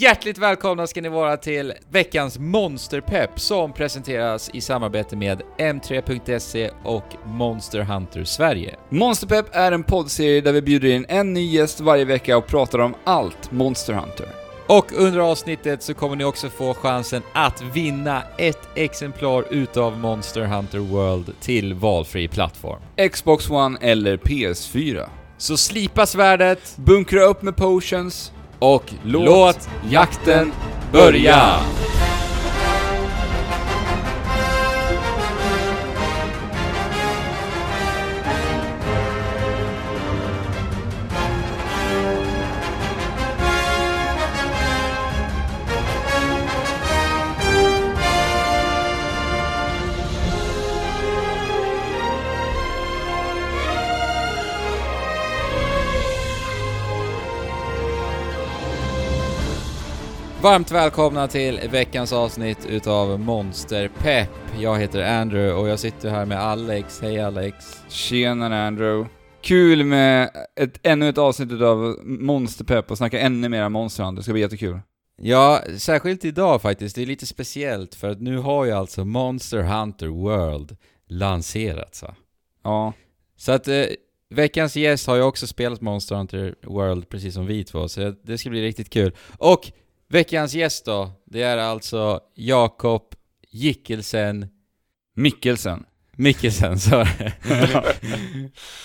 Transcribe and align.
Hjärtligt 0.00 0.38
välkomna 0.38 0.86
ska 0.86 1.00
ni 1.00 1.08
vara 1.08 1.36
till 1.36 1.72
veckans 1.90 2.38
Monsterpepp 2.38 3.40
som 3.40 3.72
presenteras 3.72 4.50
i 4.52 4.60
samarbete 4.60 5.16
med 5.16 5.42
M3.se 5.58 6.70
och 6.84 7.04
Monster 7.24 7.80
Hunter 7.80 8.24
Sverige. 8.24 8.76
Monsterpepp 8.88 9.46
är 9.52 9.72
en 9.72 9.82
poddserie 9.82 10.40
där 10.40 10.52
vi 10.52 10.62
bjuder 10.62 10.88
in 10.88 11.06
en 11.08 11.32
ny 11.32 11.50
gäst 11.50 11.80
varje 11.80 12.04
vecka 12.04 12.36
och 12.36 12.46
pratar 12.46 12.78
om 12.78 12.94
allt 13.04 13.50
Monster 13.52 13.92
Hunter. 13.92 14.26
Och 14.66 14.92
under 14.92 15.20
avsnittet 15.20 15.82
så 15.82 15.94
kommer 15.94 16.16
ni 16.16 16.24
också 16.24 16.48
få 16.48 16.74
chansen 16.74 17.22
att 17.32 17.62
vinna 17.62 18.22
ett 18.38 18.68
exemplar 18.74 19.44
utav 19.50 19.98
Monster 19.98 20.42
Hunter 20.42 20.78
World 20.78 21.40
till 21.40 21.74
valfri 21.74 22.28
plattform. 22.28 22.80
Xbox 23.12 23.50
One 23.50 23.78
eller 23.80 24.16
PS4. 24.16 25.08
Så 25.38 25.56
slipa 25.56 26.06
svärdet 26.06 26.76
Bunkra 26.76 27.20
upp 27.20 27.42
med 27.42 27.56
potions 27.56 28.32
och 28.58 28.92
låt, 29.02 29.24
Låt 29.24 29.68
jakten 29.90 30.52
börja! 30.92 31.56
Varmt 60.42 60.70
välkomna 60.70 61.28
till 61.28 61.60
veckans 61.70 62.12
avsnitt 62.12 62.66
utav 62.66 63.20
Monster 63.20 63.90
Pepp. 63.98 64.30
Jag 64.60 64.78
heter 64.78 65.20
Andrew 65.20 65.60
och 65.60 65.68
jag 65.68 65.78
sitter 65.78 66.10
här 66.10 66.26
med 66.26 66.40
Alex. 66.40 67.00
Hej 67.00 67.20
Alex. 67.20 67.82
Tjenare 67.88 68.66
Andrew. 68.66 69.10
Kul 69.42 69.84
med 69.84 70.30
ett, 70.60 70.80
ännu 70.82 71.08
ett 71.08 71.18
avsnitt 71.18 71.62
av 71.62 71.96
Monsterpepp 72.04 72.90
och 72.90 72.98
snacka 72.98 73.20
ännu 73.20 73.48
mer 73.48 73.68
Monster 73.68 74.04
Hunter. 74.04 74.20
Det 74.20 74.22
ska 74.22 74.32
bli 74.32 74.40
jättekul. 74.40 74.80
Ja, 75.16 75.62
särskilt 75.78 76.24
idag 76.24 76.62
faktiskt. 76.62 76.96
Det 76.96 77.02
är 77.02 77.06
lite 77.06 77.26
speciellt 77.26 77.94
för 77.94 78.08
att 78.10 78.20
nu 78.20 78.38
har 78.38 78.64
ju 78.64 78.72
alltså 78.72 79.04
Monster 79.04 79.62
Hunter 79.62 80.06
World 80.08 80.76
lanserats. 81.08 82.02
va? 82.02 82.14
Ja. 82.64 82.92
Så 83.36 83.52
att 83.52 83.68
eh, 83.68 83.84
veckans 84.30 84.76
gäst 84.76 85.06
har 85.06 85.16
ju 85.16 85.22
också 85.22 85.46
spelat 85.46 85.80
Monster 85.80 86.16
Hunter 86.16 86.54
World 86.62 87.08
precis 87.08 87.34
som 87.34 87.46
vi 87.46 87.64
två, 87.64 87.88
så 87.88 88.14
det 88.22 88.38
ska 88.38 88.50
bli 88.50 88.62
riktigt 88.62 88.90
kul. 88.90 89.12
Och 89.38 89.72
veckans 90.08 90.54
gäst 90.54 90.84
då, 90.84 91.10
det 91.24 91.42
är 91.42 91.58
alltså 91.58 92.20
Jakob 92.34 93.14
Gickelsen 93.50 94.46
Mikkelsen. 95.18 95.84
Mikkelsen, 96.16 96.78
så 96.78 96.96
är 96.96 97.04
det. 97.04 97.32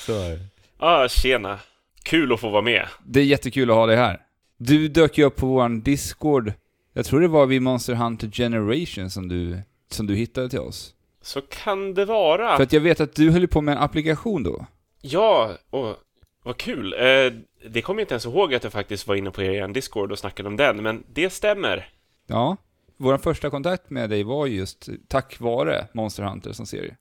så 0.05 0.13
är 0.13 0.29
det. 0.29 0.39
Ah, 0.77 1.07
tjena. 1.07 1.59
Kul 2.03 2.33
att 2.33 2.39
få 2.39 2.49
vara 2.49 2.61
med. 2.61 2.87
Det 3.05 3.19
är 3.19 3.23
jättekul 3.23 3.69
att 3.69 3.75
ha 3.75 3.85
dig 3.85 3.95
här. 3.95 4.21
Du 4.57 4.87
dök 4.87 5.17
ju 5.17 5.23
upp 5.23 5.35
på 5.35 5.47
vår 5.47 5.81
Discord. 5.83 6.53
Jag 6.93 7.05
tror 7.05 7.21
det 7.21 7.27
var 7.27 7.45
vid 7.45 7.61
Monster 7.61 7.93
Hunter 7.93 8.31
Generation 8.31 9.09
som 9.09 9.27
du, 9.27 9.61
som 9.91 10.07
du 10.07 10.15
hittade 10.15 10.49
till 10.49 10.59
oss. 10.59 10.93
Så 11.21 11.41
kan 11.41 11.93
det 11.93 12.05
vara. 12.05 12.55
För 12.55 12.63
att 12.63 12.73
jag 12.73 12.81
vet 12.81 12.99
att 12.99 13.15
du 13.15 13.31
höll 13.31 13.47
på 13.47 13.61
med 13.61 13.71
en 13.71 13.83
applikation 13.83 14.43
då. 14.43 14.65
Ja, 15.01 15.51
och 15.69 15.95
vad 16.43 16.57
kul. 16.57 16.93
Eh, 16.93 17.33
det 17.69 17.81
kommer 17.81 18.01
jag 18.01 18.03
inte 18.03 18.13
ens 18.13 18.25
ihåg 18.25 18.53
att 18.53 18.63
jag 18.63 18.73
faktiskt 18.73 19.07
var 19.07 19.15
inne 19.15 19.31
på 19.31 19.43
er 19.43 19.67
Discord 19.67 20.11
och 20.11 20.19
snackade 20.19 20.49
om 20.49 20.57
den, 20.57 20.83
men 20.83 21.03
det 21.13 21.29
stämmer. 21.29 21.89
Ja. 22.27 22.57
Vår 22.97 23.17
första 23.17 23.49
kontakt 23.49 23.89
med 23.89 24.09
dig 24.09 24.23
var 24.23 24.47
just 24.47 24.89
tack 25.07 25.39
vare 25.39 25.87
Monster 25.93 26.23
Hunter 26.23 26.53
som 26.53 26.65
serie. 26.65 26.95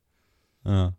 Ja. 0.64 0.92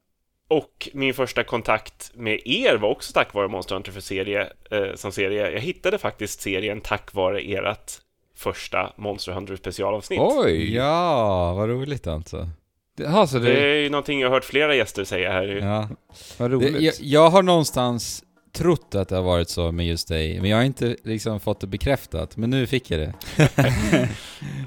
Och 0.48 0.90
min 0.94 1.14
första 1.14 1.44
kontakt 1.44 2.12
med 2.16 2.40
er 2.46 2.78
var 2.78 2.90
också 2.90 3.14
tack 3.14 3.34
vare 3.34 3.48
Monster 3.48 3.76
Hunter 3.76 3.92
för 3.92 4.02
serie, 4.02 4.50
eh, 4.72 4.96
som 4.96 5.12
serie. 5.12 5.52
Jag 5.52 5.60
hittade 5.60 5.98
faktiskt 5.98 6.42
serien 6.42 6.82
tack 6.82 7.14
vare 7.14 7.40
ert 7.40 7.92
första 8.36 8.94
Monster 8.98 9.32
Hunter 9.32 9.56
specialavsnitt. 9.56 10.20
Oj! 10.22 10.76
ja, 10.76 11.54
vad 11.54 11.70
roligt 11.70 12.08
alltså. 12.08 12.50
Det, 12.98 13.06
alltså 13.06 13.40
Det 13.40 13.54
det, 13.54 13.60
är 13.60 13.76
ju 13.76 13.90
någonting 13.90 14.20
jag 14.20 14.30
har 14.30 14.36
hört 14.36 14.46
flera 14.46 14.76
gäster 14.76 15.04
säga 15.04 15.32
här. 15.32 15.48
Ja. 15.48 15.90
vad 16.38 16.52
Det, 16.52 16.56
roligt. 16.56 16.82
jag, 16.82 16.94
jag 17.00 17.30
har 17.30 17.44
någonstans 17.44 18.24
trott 18.54 18.96
att 18.96 19.10
det 19.10 19.16
har 19.16 19.24
varit 19.24 19.50
så 19.50 19.72
med 19.72 19.86
just 19.86 20.08
dig, 20.08 20.42
men 20.42 20.50
jag 20.50 20.58
har 20.58 20.64
inte 20.64 20.96
liksom 21.04 21.40
fått 21.40 21.60
det 21.60 21.68
bekräftat. 21.68 22.38
Men 22.38 22.50
nu 22.50 22.68
fick 22.68 22.92
jag 22.92 23.00
det. 23.00 23.14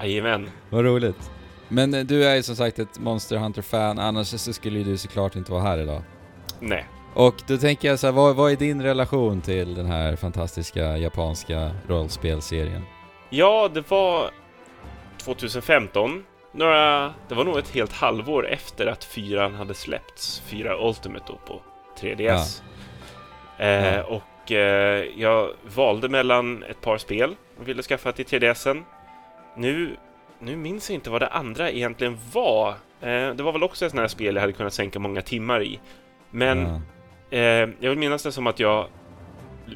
Jajamän. 0.03 0.49
Vad 0.69 0.85
roligt. 0.85 1.31
Men 1.67 1.93
eh, 1.93 2.03
du 2.03 2.25
är 2.25 2.35
ju 2.35 2.43
som 2.43 2.55
sagt 2.55 2.79
ett 2.79 2.99
Monster 2.99 3.37
Hunter-fan, 3.37 3.99
annars 3.99 4.27
så 4.27 4.53
skulle 4.53 4.79
ju 4.79 4.85
du 4.85 4.97
såklart 4.97 5.35
inte 5.35 5.51
vara 5.51 5.61
här 5.61 5.77
idag. 5.77 6.03
Nej. 6.59 6.85
Och 7.13 7.35
då 7.47 7.57
tänker 7.57 7.87
jag 7.87 7.99
så 7.99 8.07
här, 8.07 8.11
vad, 8.11 8.35
vad 8.35 8.51
är 8.51 8.55
din 8.55 8.81
relation 8.81 9.41
till 9.41 9.75
den 9.75 9.85
här 9.85 10.15
fantastiska 10.15 10.97
japanska 10.97 11.71
rollspelserien? 11.87 12.81
Ja, 13.29 13.69
det 13.73 13.89
var 13.91 14.31
2015. 15.17 16.23
Några, 16.51 17.13
det 17.27 17.35
var 17.35 17.43
nog 17.43 17.57
ett 17.57 17.69
helt 17.69 17.93
halvår 17.93 18.47
efter 18.47 18.87
att 18.87 19.03
fyran 19.03 19.55
hade 19.55 19.73
släppts. 19.73 20.41
Fyra 20.45 20.87
Ultimate 20.87 21.25
då 21.27 21.39
på 21.47 21.61
3DS. 22.01 22.29
Eh, 22.29 22.76
Ja. 23.57 24.03
Och 24.03 24.51
eh, 24.51 25.03
jag 25.15 25.49
valde 25.75 26.09
mellan 26.09 26.63
ett 26.63 26.81
par 26.81 26.97
spel 26.97 27.35
och 27.59 27.67
ville 27.67 27.83
skaffa 27.83 28.11
till 28.11 28.25
3DSen. 28.25 28.83
Nu, 29.55 29.97
nu 30.39 30.55
minns 30.55 30.89
jag 30.89 30.95
inte 30.95 31.09
vad 31.09 31.21
det 31.21 31.27
andra 31.27 31.71
egentligen 31.71 32.17
var. 32.33 32.69
Eh, 33.01 33.29
det 33.35 33.43
var 33.43 33.51
väl 33.51 33.63
också 33.63 33.85
ett 33.85 33.91
sånt 33.91 34.01
här 34.01 34.07
spel 34.07 34.35
jag 34.35 34.41
hade 34.41 34.53
kunnat 34.53 34.73
sänka 34.73 34.99
många 34.99 35.21
timmar 35.21 35.63
i. 35.63 35.79
Men 36.31 36.81
Ja. 37.29 37.37
Eh, 37.37 37.69
jag 37.79 37.89
vill 37.89 37.97
minnas 37.97 38.23
det 38.23 38.31
som 38.31 38.47
att 38.47 38.59
jag 38.59 38.85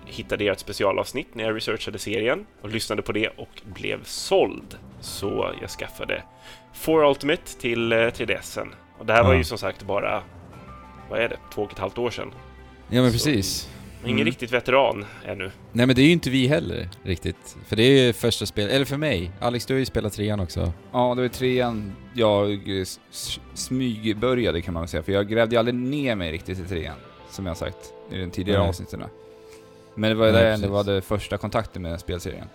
hittade 0.06 0.46
ert 0.48 0.59
specialavsnitt 0.59 1.36
när 1.36 1.44
jag 1.44 1.56
researchade 1.56 2.00
serien 2.00 2.46
och 2.62 2.69
lyssnade 2.69 3.02
på 3.02 3.12
det 3.12 3.28
och 3.28 3.62
blev 3.63 4.03
såld. 4.03 4.78
Så 5.00 5.50
jag 5.62 5.69
skaffade 5.69 6.24
For 6.74 7.03
Ultimate 7.09 7.59
till 7.59 7.92
eh, 7.92 7.96
3DSen. 7.98 8.68
Och 9.00 9.06
det 9.06 9.13
här 9.13 9.24
var 9.24 9.31
Ja. 9.31 9.38
ju 9.38 9.44
som 9.44 9.58
sagt 9.58 9.84
bara, 9.84 10.24
vad 11.09 11.19
är 11.19 11.30
det, 11.30 11.38
två 11.53 11.62
och 11.63 11.72
ett 11.72 11.80
halvt 11.80 11.98
år 11.98 12.09
sedan. 12.09 12.31
Ja 12.91 13.02
men 13.02 13.12
Så- 13.12 13.13
precis. 13.28 13.68
Ingen 14.03 14.16
Mm. 14.18 14.25
riktigt 14.25 14.52
veteran 14.52 15.06
ännu. 15.25 15.52
Nej 15.72 15.85
men 15.85 15.96
det 15.96 16.02
är 16.02 16.06
ju 16.06 16.12
inte 16.12 16.29
vi 16.29 16.47
heller 16.47 16.90
riktigt. 17.03 17.57
För 17.68 17.75
det 17.75 17.84
är 17.84 18.06
ju 18.06 18.13
första 18.13 18.46
spel, 18.46 18.69
eller 18.69 18.85
för 18.85 18.97
mig. 18.97 19.31
Alex 19.40 19.66
du 19.66 19.74
har 19.74 19.79
ju 19.79 19.85
spelat 19.85 20.13
trean 20.13 20.40
också. 20.40 20.74
Ja, 20.91 21.16
det 21.16 21.22
var 21.22 21.28
trean 21.30 21.96
jag 22.13 22.51
eh, 22.80 22.85
smygbörjade 23.53 24.62
kan 24.62 24.74
man 24.74 24.81
väl 24.84 24.88
säga, 24.90 25.03
för 25.03 25.12
jag 25.12 25.30
grävde 25.30 25.56
ju 25.56 25.59
aldrig 25.59 25.75
ner 25.75 26.16
mig 26.16 26.31
riktigt 26.31 26.59
i 26.59 26.63
trean, 26.63 26.96
som 27.30 27.46
jag 27.46 27.57
sagt 27.57 27.94
i 28.12 28.18
den 28.18 28.31
tidigare 28.31 28.62
avsnitten. 28.62 29.03
Men 29.96 30.09
det 30.09 30.16
var 30.16 30.25
ju 30.25 30.31
Nej, 30.31 30.41
där 30.41 30.50
det 30.50 30.56
precis. 30.56 30.69
var 30.69 30.84
det 30.84 31.01
första 31.01 31.38
kontakten 31.38 31.81
med 31.81 32.00
spelserien. 32.00 32.47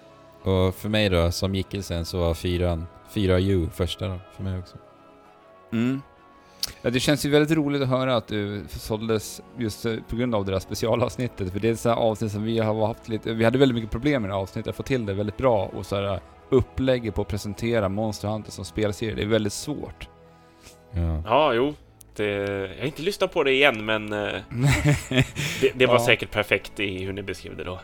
Och 0.42 0.74
för 0.74 0.88
mig 0.88 1.08
då, 1.08 1.30
som 1.32 1.54
Gickelsen, 1.54 2.04
så 2.04 2.18
var 2.18 2.34
fyran, 2.34 2.86
fyra 3.10 3.40
U 3.40 3.68
första 3.74 4.08
då, 4.08 4.18
för 4.36 4.42
mig 4.42 4.58
också. 4.58 4.76
Mm. 5.72 6.02
Ja, 6.82 6.90
det 6.90 7.00
känns 7.00 7.26
ju 7.26 7.30
väldigt 7.30 7.56
roligt 7.56 7.82
att 7.82 7.88
höra 7.88 8.16
att 8.16 8.28
du 8.28 8.64
såldes 8.68 9.42
just 9.58 9.86
eh, 9.86 9.94
på 10.08 10.16
grund 10.16 10.34
av 10.34 10.44
det 10.44 10.52
där 10.52 10.58
specialavsnittet, 10.58 11.52
för 11.52 11.60
det 11.60 11.68
är 11.68 11.72
ett 11.72 11.80
sånt 11.80 11.96
här 11.98 12.02
avsnitt 12.02 12.32
som 12.32 12.42
vi 12.42 12.58
har 12.58 12.86
haft 12.86 13.08
lite, 13.08 13.32
vi 13.32 13.44
hade 13.44 13.58
väldigt 13.58 13.74
mycket 13.74 13.90
problem 13.90 14.22
med 14.22 14.30
det 14.30 14.34
avsnittet, 14.34 14.70
att 14.70 14.76
få 14.76 14.82
till 14.82 15.06
det 15.06 15.14
väldigt 15.14 15.36
bra 15.36 15.64
och 15.66 15.86
så 15.86 15.96
här 15.96 16.20
upplägget 16.50 17.14
på 17.14 17.22
att 17.22 17.28
presentera 17.28 17.88
Monster 17.88 18.28
Hunter 18.28 18.50
som 18.52 18.64
spelserie, 18.64 19.14
det 19.14 19.22
är 19.22 19.26
väldigt 19.26 19.52
svårt. 19.52 20.08
Ja. 20.92 21.22
Ja, 21.26 21.54
jo. 21.54 21.74
Det, 22.16 22.24
jag 22.26 22.78
har 22.78 22.86
inte 22.86 23.02
lyssnat 23.02 23.32
på 23.32 23.42
det 23.42 23.52
igen, 23.52 23.84
men 23.84 24.12
eh, 24.12 24.28
det, 25.60 25.72
det 25.74 25.86
var 25.86 25.94
Ja. 25.94 26.06
säkert 26.06 26.30
perfekt 26.30 26.80
i 26.80 27.04
hur 27.04 27.12
ni 27.12 27.22
beskrev 27.22 27.56
det 27.56 27.64
då. 27.64 27.80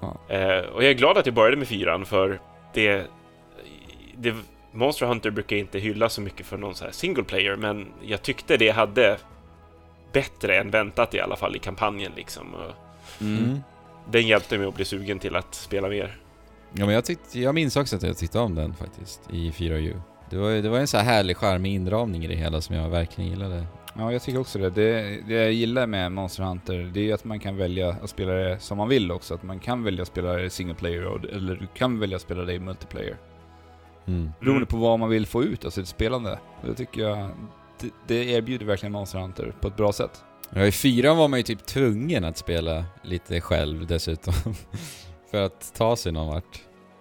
Ja. 0.00 0.34
Eh, 0.36 0.58
och 0.64 0.82
jag 0.84 0.90
är 0.90 0.94
glad 0.94 1.18
att 1.18 1.26
jag 1.26 1.34
började 1.34 1.56
med 1.56 1.68
fyran, 1.68 2.04
för 2.06 2.40
det, 2.74 3.06
det... 4.16 4.34
Monster 4.72 5.06
Hunter 5.06 5.30
brukar 5.30 5.56
inte 5.56 5.78
hylla 5.78 6.08
så 6.08 6.20
mycket 6.20 6.46
för 6.46 6.56
någon 6.56 6.74
så 6.74 6.84
här 6.84 6.92
single 6.92 7.24
player, 7.24 7.56
men 7.56 7.86
jag 8.02 8.22
tyckte 8.22 8.56
det 8.56 8.70
hade 8.70 9.18
bättre 10.12 10.56
än 10.56 10.70
väntat 10.70 11.14
i 11.14 11.20
alla 11.20 11.36
fall 11.36 11.56
i 11.56 11.58
kampanjen 11.58 12.12
liksom. 12.16 12.54
Och 12.54 12.72
Mm. 13.20 13.60
den 14.10 14.26
hjälpte 14.26 14.58
mig 14.58 14.66
att 14.68 14.74
bli 14.74 14.84
sugen 14.84 15.18
till 15.18 15.36
att 15.36 15.54
spela 15.54 15.88
mer. 15.88 16.16
Ja 16.72 16.86
men 16.86 16.94
jag, 16.94 17.04
tyckte, 17.04 17.40
jag 17.40 17.54
minns 17.54 17.76
också 17.76 17.96
att 17.96 18.02
jag 18.02 18.16
tyckte 18.16 18.38
om 18.38 18.54
den 18.54 18.74
faktiskt, 18.74 19.20
i 19.30 19.50
4U. 19.50 20.00
Det 20.30 20.36
var, 20.36 20.50
det 20.50 20.68
var 20.68 20.78
en 20.78 20.86
så 20.86 20.96
här 20.98 21.04
härlig 21.04 21.36
charmig 21.36 21.74
inramning 21.74 22.24
i 22.24 22.28
det 22.28 22.34
hela 22.34 22.60
som 22.60 22.76
jag 22.76 22.88
verkligen 22.88 23.30
gillade. 23.30 23.66
Ja, 23.94 24.12
jag 24.12 24.22
tycker 24.22 24.40
också 24.40 24.58
det. 24.58 24.70
det. 24.70 25.20
Det 25.26 25.34
jag 25.34 25.52
gillar 25.52 25.86
med 25.86 26.12
Monster 26.12 26.42
Hunter, 26.42 26.90
det 26.94 27.10
är 27.10 27.14
att 27.14 27.24
man 27.24 27.40
kan 27.40 27.56
välja 27.56 27.88
att 27.88 28.10
spela 28.10 28.32
det 28.32 28.58
som 28.60 28.78
man 28.78 28.88
vill 28.88 29.12
också. 29.12 29.34
Att 29.34 29.42
man 29.42 29.58
kan 29.58 29.84
välja 29.84 30.02
att 30.02 30.08
spela 30.08 30.32
det 30.32 30.50
single 30.50 30.74
player, 30.74 31.26
eller 31.36 31.54
du 31.54 31.66
kan 31.74 32.00
välja 32.00 32.16
att 32.16 32.22
spela 32.22 32.42
det 32.42 32.52
i 32.52 32.58
multiplayer. 32.58 33.16
Mm. 34.08 34.30
Beroende 34.40 34.66
på 34.66 34.76
vad 34.76 34.98
man 34.98 35.08
vill 35.08 35.26
få 35.26 35.42
ut 35.42 35.64
av 35.64 35.70
sitt 35.70 35.88
spelande. 35.88 36.38
Det 36.66 36.74
tycker 36.74 37.00
jag, 37.00 37.30
det, 37.80 37.90
det 38.06 38.24
erbjuder 38.24 38.66
verkligen 38.66 38.92
Monster 38.92 39.18
Hunter 39.18 39.54
på 39.60 39.68
ett 39.68 39.76
bra 39.76 39.92
sätt. 39.92 40.24
Ja, 40.50 40.66
i 40.66 40.72
fyran 40.72 41.16
var 41.16 41.28
man 41.28 41.38
ju 41.38 41.42
typ 41.42 41.66
tvungen 41.66 42.24
att 42.24 42.38
spela 42.38 42.84
lite 43.02 43.40
själv 43.40 43.86
dessutom. 43.86 44.34
för 45.30 45.42
att 45.42 45.74
ta 45.74 45.96
sig 45.96 46.12
någon 46.12 46.26
vart. 46.26 46.60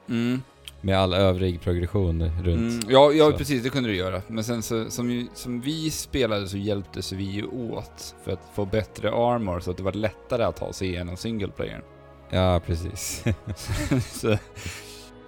Mm. 0.10 0.42
Med 0.82 0.98
all 0.98 1.14
övrig 1.14 1.62
progression 1.62 2.22
runt. 2.24 2.84
Mm, 2.84 2.94
ja, 2.94 3.12
ja 3.12 3.32
Så. 3.32 3.38
precis, 3.38 3.64
det 3.64 3.70
kunde 3.70 3.90
du 3.90 3.96
göra. 3.96 4.22
Men 4.28 4.44
sen 4.44 4.64
så, 4.64 4.90
som, 4.90 5.30
som 5.34 5.62
vi 5.62 5.92
spelade 5.92 6.48
så 6.48 6.58
hjälptes 6.58 7.12
vi 7.12 7.24
ju 7.24 7.46
åt 7.46 8.16
för 8.24 8.32
att 8.32 8.52
få 8.56 8.66
bättre 8.66 9.12
armor 9.12 9.60
så 9.60 9.72
att 9.72 9.78
det 9.78 9.84
var 9.84 9.94
lättare 9.94 10.44
att 10.44 10.56
ta 10.56 10.74
sig 10.74 10.88
igenom 10.88 11.18
single 11.18 11.48
player. 11.48 11.84
Ja, 12.30 12.62
precis. 12.66 13.24
så. 14.12 14.38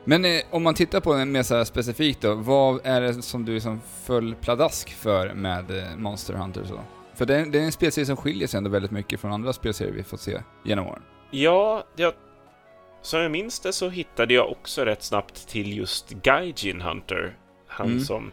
Men 0.04 0.26
eh, 0.26 0.42
om 0.52 0.64
man 0.64 0.74
tittar 0.74 1.00
på 1.00 1.14
den 1.14 1.32
mer 1.32 1.44
så 1.44 1.56
här 1.56 1.64
specifikt 1.64 2.22
då, 2.22 2.34
vad 2.36 2.82
är 2.84 3.02
det 3.02 3.14
som 3.14 3.46
du 3.46 3.60
som 3.60 3.82
föll 4.04 4.36
pladask 4.36 4.90
för 4.90 5.34
med 5.34 5.72
eh, 5.72 5.96
Monster 5.98 6.34
Hunter 6.34 6.64
så? 6.64 6.80
För 7.16 7.26
det 7.26 7.36
är, 7.36 7.46
det 7.46 7.60
är 7.60 7.64
en 7.64 7.72
spelserie 7.72 8.06
som 8.06 8.18
skiljer 8.18 8.48
sig 8.48 8.58
ändå 8.58 8.70
väldigt 8.70 8.92
mycket 8.92 9.20
från 9.20 9.32
andra 9.34 9.54
spelserier 9.54 9.94
vi 9.94 10.04
fått 10.04 10.22
se 10.22 10.42
genom 10.66 10.88
åren. 10.88 11.02
Ja, 11.32 11.84
jag, 11.96 12.14
som 13.02 13.20
jag 13.20 13.32
minns 13.32 13.60
det 13.60 13.74
så 13.74 13.90
hittade 13.90 14.34
jag 14.34 14.52
också 14.52 14.86
rätt 14.86 15.04
snabbt 15.04 15.48
till 15.48 15.78
just 15.78 16.10
Gaijin 16.10 16.82
Hunter. 16.82 17.38
Han 17.68 17.88
Mm. 17.88 18.00
som 18.00 18.32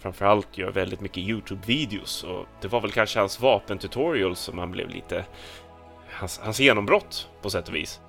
framförallt 0.00 0.58
gör 0.58 0.70
väldigt 0.70 1.00
mycket 1.00 1.18
YouTube-videos 1.18 2.24
och 2.24 2.46
det 2.60 2.68
var 2.68 2.80
väl 2.80 2.92
kanske 2.92 3.18
hans 3.18 3.40
vapentutorials 3.40 4.40
som 4.40 4.58
han 4.58 4.70
blev 4.70 4.88
lite... 4.88 5.24
Hans, 6.10 6.38
hans 6.38 6.60
genombrott 6.60 7.28
på 7.42 7.50
sätt 7.50 7.68
och 7.68 7.74
vis. 7.74 8.00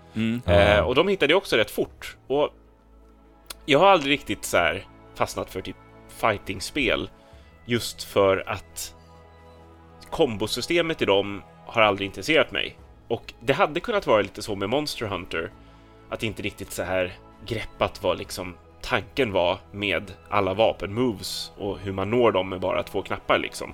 Ja. 0.46 0.52
Eh, 0.54 0.80
och 0.80 0.96
de 0.96 1.08
hittade 1.08 1.34
jag 1.34 1.38
också 1.38 1.56
rätt 1.56 1.72
fort. 1.72 2.18
Och 2.28 2.50
jag 3.66 3.80
har 3.80 3.88
aldrig 3.88 4.14
riktigt 4.14 4.46
så 4.46 4.58
här 4.58 4.86
fastnat 5.16 5.50
för 5.50 5.62
typ 5.62 5.76
fighting-spel 6.08 7.10
just 7.66 8.04
för 8.04 8.44
att 8.50 8.96
kombosystemet 10.10 11.02
i 11.02 11.06
dem 11.06 11.44
har 11.66 11.82
aldrig 11.82 12.06
intresserat 12.06 12.52
mig. 12.52 12.78
Och 13.08 13.34
det 13.40 13.54
hade 13.54 13.80
kunnat 13.80 14.08
vara 14.08 14.22
lite 14.22 14.42
så 14.42 14.56
med 14.56 14.70
Monster 14.70 15.06
Hunter, 15.06 15.52
att 16.10 16.24
inte 16.24 16.42
riktigt 16.42 16.72
så 16.72 16.84
här 16.84 17.14
greppat 17.46 18.04
vad 18.04 18.18
liksom 18.18 18.56
tanken 18.82 19.32
var 19.32 19.60
med 19.72 20.12
alla 20.30 20.54
vapen-moves 20.54 21.52
och 21.58 21.80
hur 21.80 21.92
man 21.92 22.10
når 22.10 22.32
dem 22.32 22.50
med 22.50 22.60
bara 22.60 22.84
två 22.84 23.02
knappar 23.02 23.38
liksom 23.38 23.74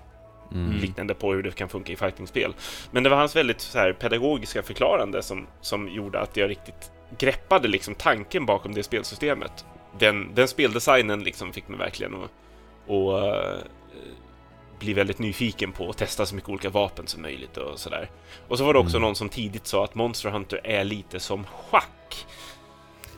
Mm. 0.52 0.72
liknande 0.72 1.14
på 1.14 1.34
hur 1.34 1.44
det 1.44 1.52
kan 1.56 1.70
funka 1.70 1.94
i 1.94 1.96
fightingspel. 1.96 2.54
Men 2.92 3.04
det 3.04 3.10
var 3.10 3.18
hans 3.18 3.36
väldigt 3.36 3.62
så 3.62 3.80
här, 3.80 3.94
pedagogiska 3.94 4.64
förklarande 4.64 5.24
som, 5.24 5.48
som 5.62 5.88
gjorde 5.90 6.20
att 6.20 6.38
jag 6.38 6.50
riktigt 6.50 6.92
greppade 7.18 7.68
liksom 7.68 7.96
tanken 7.96 8.46
bakom 8.46 8.74
det 8.74 8.84
spelsystemet. 8.84 9.66
Den, 9.98 10.36
den 10.36 10.48
speldesignen 10.48 11.24
liksom 11.24 11.54
fick 11.54 11.68
mig 11.68 11.78
verkligen 11.80 12.16
att, 12.16 12.22
att 12.90 13.24
eh, 13.24 13.58
bli 14.80 14.94
väldigt 14.94 15.20
nyfiken 15.20 15.72
på 15.72 15.90
att 15.90 15.98
testa 15.98 16.26
så 16.26 16.36
mycket 16.36 16.50
olika 16.50 16.70
vapen 16.70 17.08
som 17.08 17.22
möjligt 17.22 17.58
och 17.58 17.80
sådär. 17.80 18.10
Och 18.48 18.58
så 18.58 18.64
var 18.66 18.74
det 18.74 18.80
också 18.80 18.98
Mm. 18.98 19.08
någon 19.08 19.16
som 19.16 19.30
tidigt 19.30 19.68
sa 19.68 19.84
att 19.84 19.96
Monster 19.96 20.30
Hunter 20.30 20.62
är 20.64 20.84
lite 20.84 21.20
som 21.20 21.44
schack. 21.46 22.26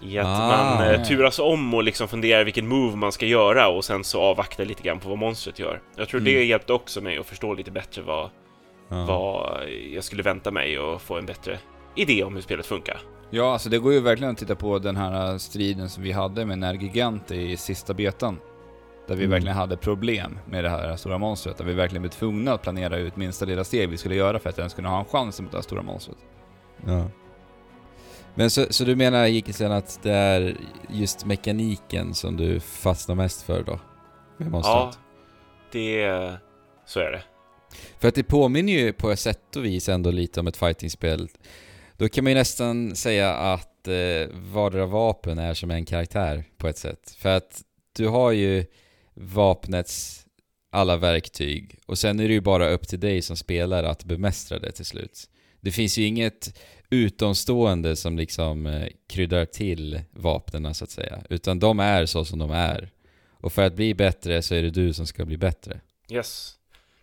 I 0.04 0.18
att 0.20 0.26
Ah. 0.28 0.48
man 0.76 0.88
eh, 0.88 1.04
turas 1.04 1.40
om 1.40 1.74
och 1.74 1.84
liksom 1.84 2.08
funderar 2.08 2.44
vilken 2.44 2.68
move 2.68 2.96
man 2.96 3.12
ska 3.12 3.26
göra 3.26 3.68
och 3.68 3.86
sen 3.86 4.04
så 4.04 4.22
avvaktar 4.22 4.66
lite 4.66 4.84
grann 4.84 5.00
på 5.00 5.10
vad 5.10 5.18
monstret 5.18 5.60
gör. 5.60 5.82
Jag 5.96 6.10
tror 6.10 6.20
Mm. 6.22 6.34
det 6.34 6.44
hjälpte 6.46 6.74
också 6.74 7.02
mig 7.02 7.18
att 7.18 7.26
förstå 7.26 7.54
lite 7.54 7.72
bättre 7.72 8.02
vad, 8.02 8.30
Ja. 8.90 9.06
vad 9.06 9.60
jag 9.92 10.04
skulle 10.04 10.24
vänta 10.24 10.52
mig 10.52 10.80
och 10.80 11.02
få 11.02 11.18
en 11.18 11.26
bättre 11.26 11.60
idé 11.96 12.24
om 12.24 12.36
hur 12.36 12.42
spelet 12.42 12.66
funkar. 12.66 13.00
Ja, 13.34 13.54
alltså 13.54 13.70
det 13.70 13.78
går 13.80 13.94
ju 13.94 14.00
verkligen 14.00 14.32
att 14.32 14.38
titta 14.38 14.56
på 14.56 14.80
den 14.80 14.96
här 14.96 15.38
striden 15.38 15.90
som 15.90 16.04
vi 16.04 16.12
hade 16.12 16.46
med 16.46 16.58
Nergigant 16.58 17.32
i 17.32 17.58
sista 17.58 17.94
betan. 17.94 18.40
Där 19.08 19.16
vi 19.16 19.24
Mm. 19.24 19.32
verkligen 19.32 19.58
hade 19.58 19.78
problem 19.78 20.40
med 20.50 20.64
det 20.64 20.70
här 20.70 20.96
stora 20.96 21.18
monstret. 21.18 21.58
Där 21.58 21.66
vi 21.66 21.74
verkligen 21.74 22.02
blev 22.02 22.10
tvungna 22.10 22.54
att 22.54 22.62
planera 22.62 22.98
ut 22.98 23.16
minsta 23.16 23.46
lilla 23.46 23.64
steg 23.64 23.90
vi 23.90 23.98
skulle 23.98 24.16
göra 24.16 24.40
för 24.40 24.50
att 24.50 24.58
ens 24.58 24.74
kunna 24.74 24.90
ha 24.90 25.00
en 25.00 25.06
chans 25.06 25.42
mot 25.42 25.52
det 25.52 25.58
här 25.58 25.62
stora 25.62 25.82
monstret. 25.82 26.18
Ja. 26.86 27.06
Men 28.36 28.50
så, 28.50 28.66
så 28.70 28.84
du 28.84 28.96
menar 28.96 29.26
Jikisen 29.26 29.72
att 29.72 30.00
det 30.04 30.12
är 30.12 30.58
just 30.90 31.26
mekaniken 31.26 32.14
som 32.14 32.38
du 32.38 32.60
fastnar 32.60 33.16
mest 33.16 33.42
för 33.42 33.64
då? 33.64 33.80
Med 34.38 34.52
Monster 34.52 34.72
Ja, 34.72 34.92
det... 35.72 36.34
Så 36.86 37.00
är 37.00 37.12
det. 37.12 37.24
För 38.00 38.08
att 38.08 38.16
det 38.16 38.24
påminner 38.24 38.74
ju 38.74 38.94
på 38.94 39.12
ett 39.12 39.20
sätt 39.20 39.56
och 39.56 39.66
vis 39.66 39.90
ändå 39.90 40.12
lite 40.12 40.40
om 40.40 40.48
ett 40.48 40.58
fightingspel. 40.58 41.30
Då 42.02 42.10
kan 42.10 42.24
man 42.24 42.32
ju 42.32 42.38
nästan 42.38 42.96
säga 42.96 43.34
att 43.34 43.88
eh, 43.88 44.28
vardera 44.32 44.86
vapen 44.86 45.40
är 45.40 45.54
som 45.54 45.72
en 45.72 45.86
karaktär 45.86 46.44
på 46.58 46.68
ett 46.68 46.78
sätt. 46.78 47.16
För 47.18 47.30
att 47.30 47.62
du 47.96 48.08
har 48.08 48.32
ju 48.32 48.66
vapnets 49.14 50.26
alla 50.72 50.98
verktyg 50.98 51.80
och 51.86 51.98
sen 51.98 52.20
är 52.20 52.28
det 52.28 52.34
ju 52.34 52.42
bara 52.42 52.70
upp 52.70 52.88
till 52.88 53.00
dig 53.00 53.22
som 53.22 53.38
spelare 53.38 53.90
att 53.90 54.04
bemästra 54.04 54.60
det 54.60 54.72
till 54.72 54.86
slut. 54.86 55.30
Det 55.60 55.72
finns 55.72 55.98
ju 55.98 56.06
inget 56.06 56.60
utomstående 56.90 57.96
som 57.96 58.18
liksom 58.18 58.66
eh, 58.66 58.88
kryddar 59.10 59.46
till 59.46 60.02
vapnen 60.12 60.74
så 60.74 60.84
att 60.84 60.92
säga. 60.92 61.24
Utan 61.30 61.60
de 61.60 61.80
är 61.80 62.06
så 62.06 62.26
som 62.26 62.40
de 62.40 62.52
är. 62.52 62.92
Och 63.30 63.54
för 63.54 63.62
att 63.62 63.76
bli 63.76 63.94
bättre 63.94 64.42
så 64.42 64.56
är 64.56 64.64
det 64.64 64.70
du 64.70 64.94
som 64.94 65.08
ska 65.08 65.26
bli 65.26 65.38
bättre. 65.38 65.82
Yes. 66.12 66.56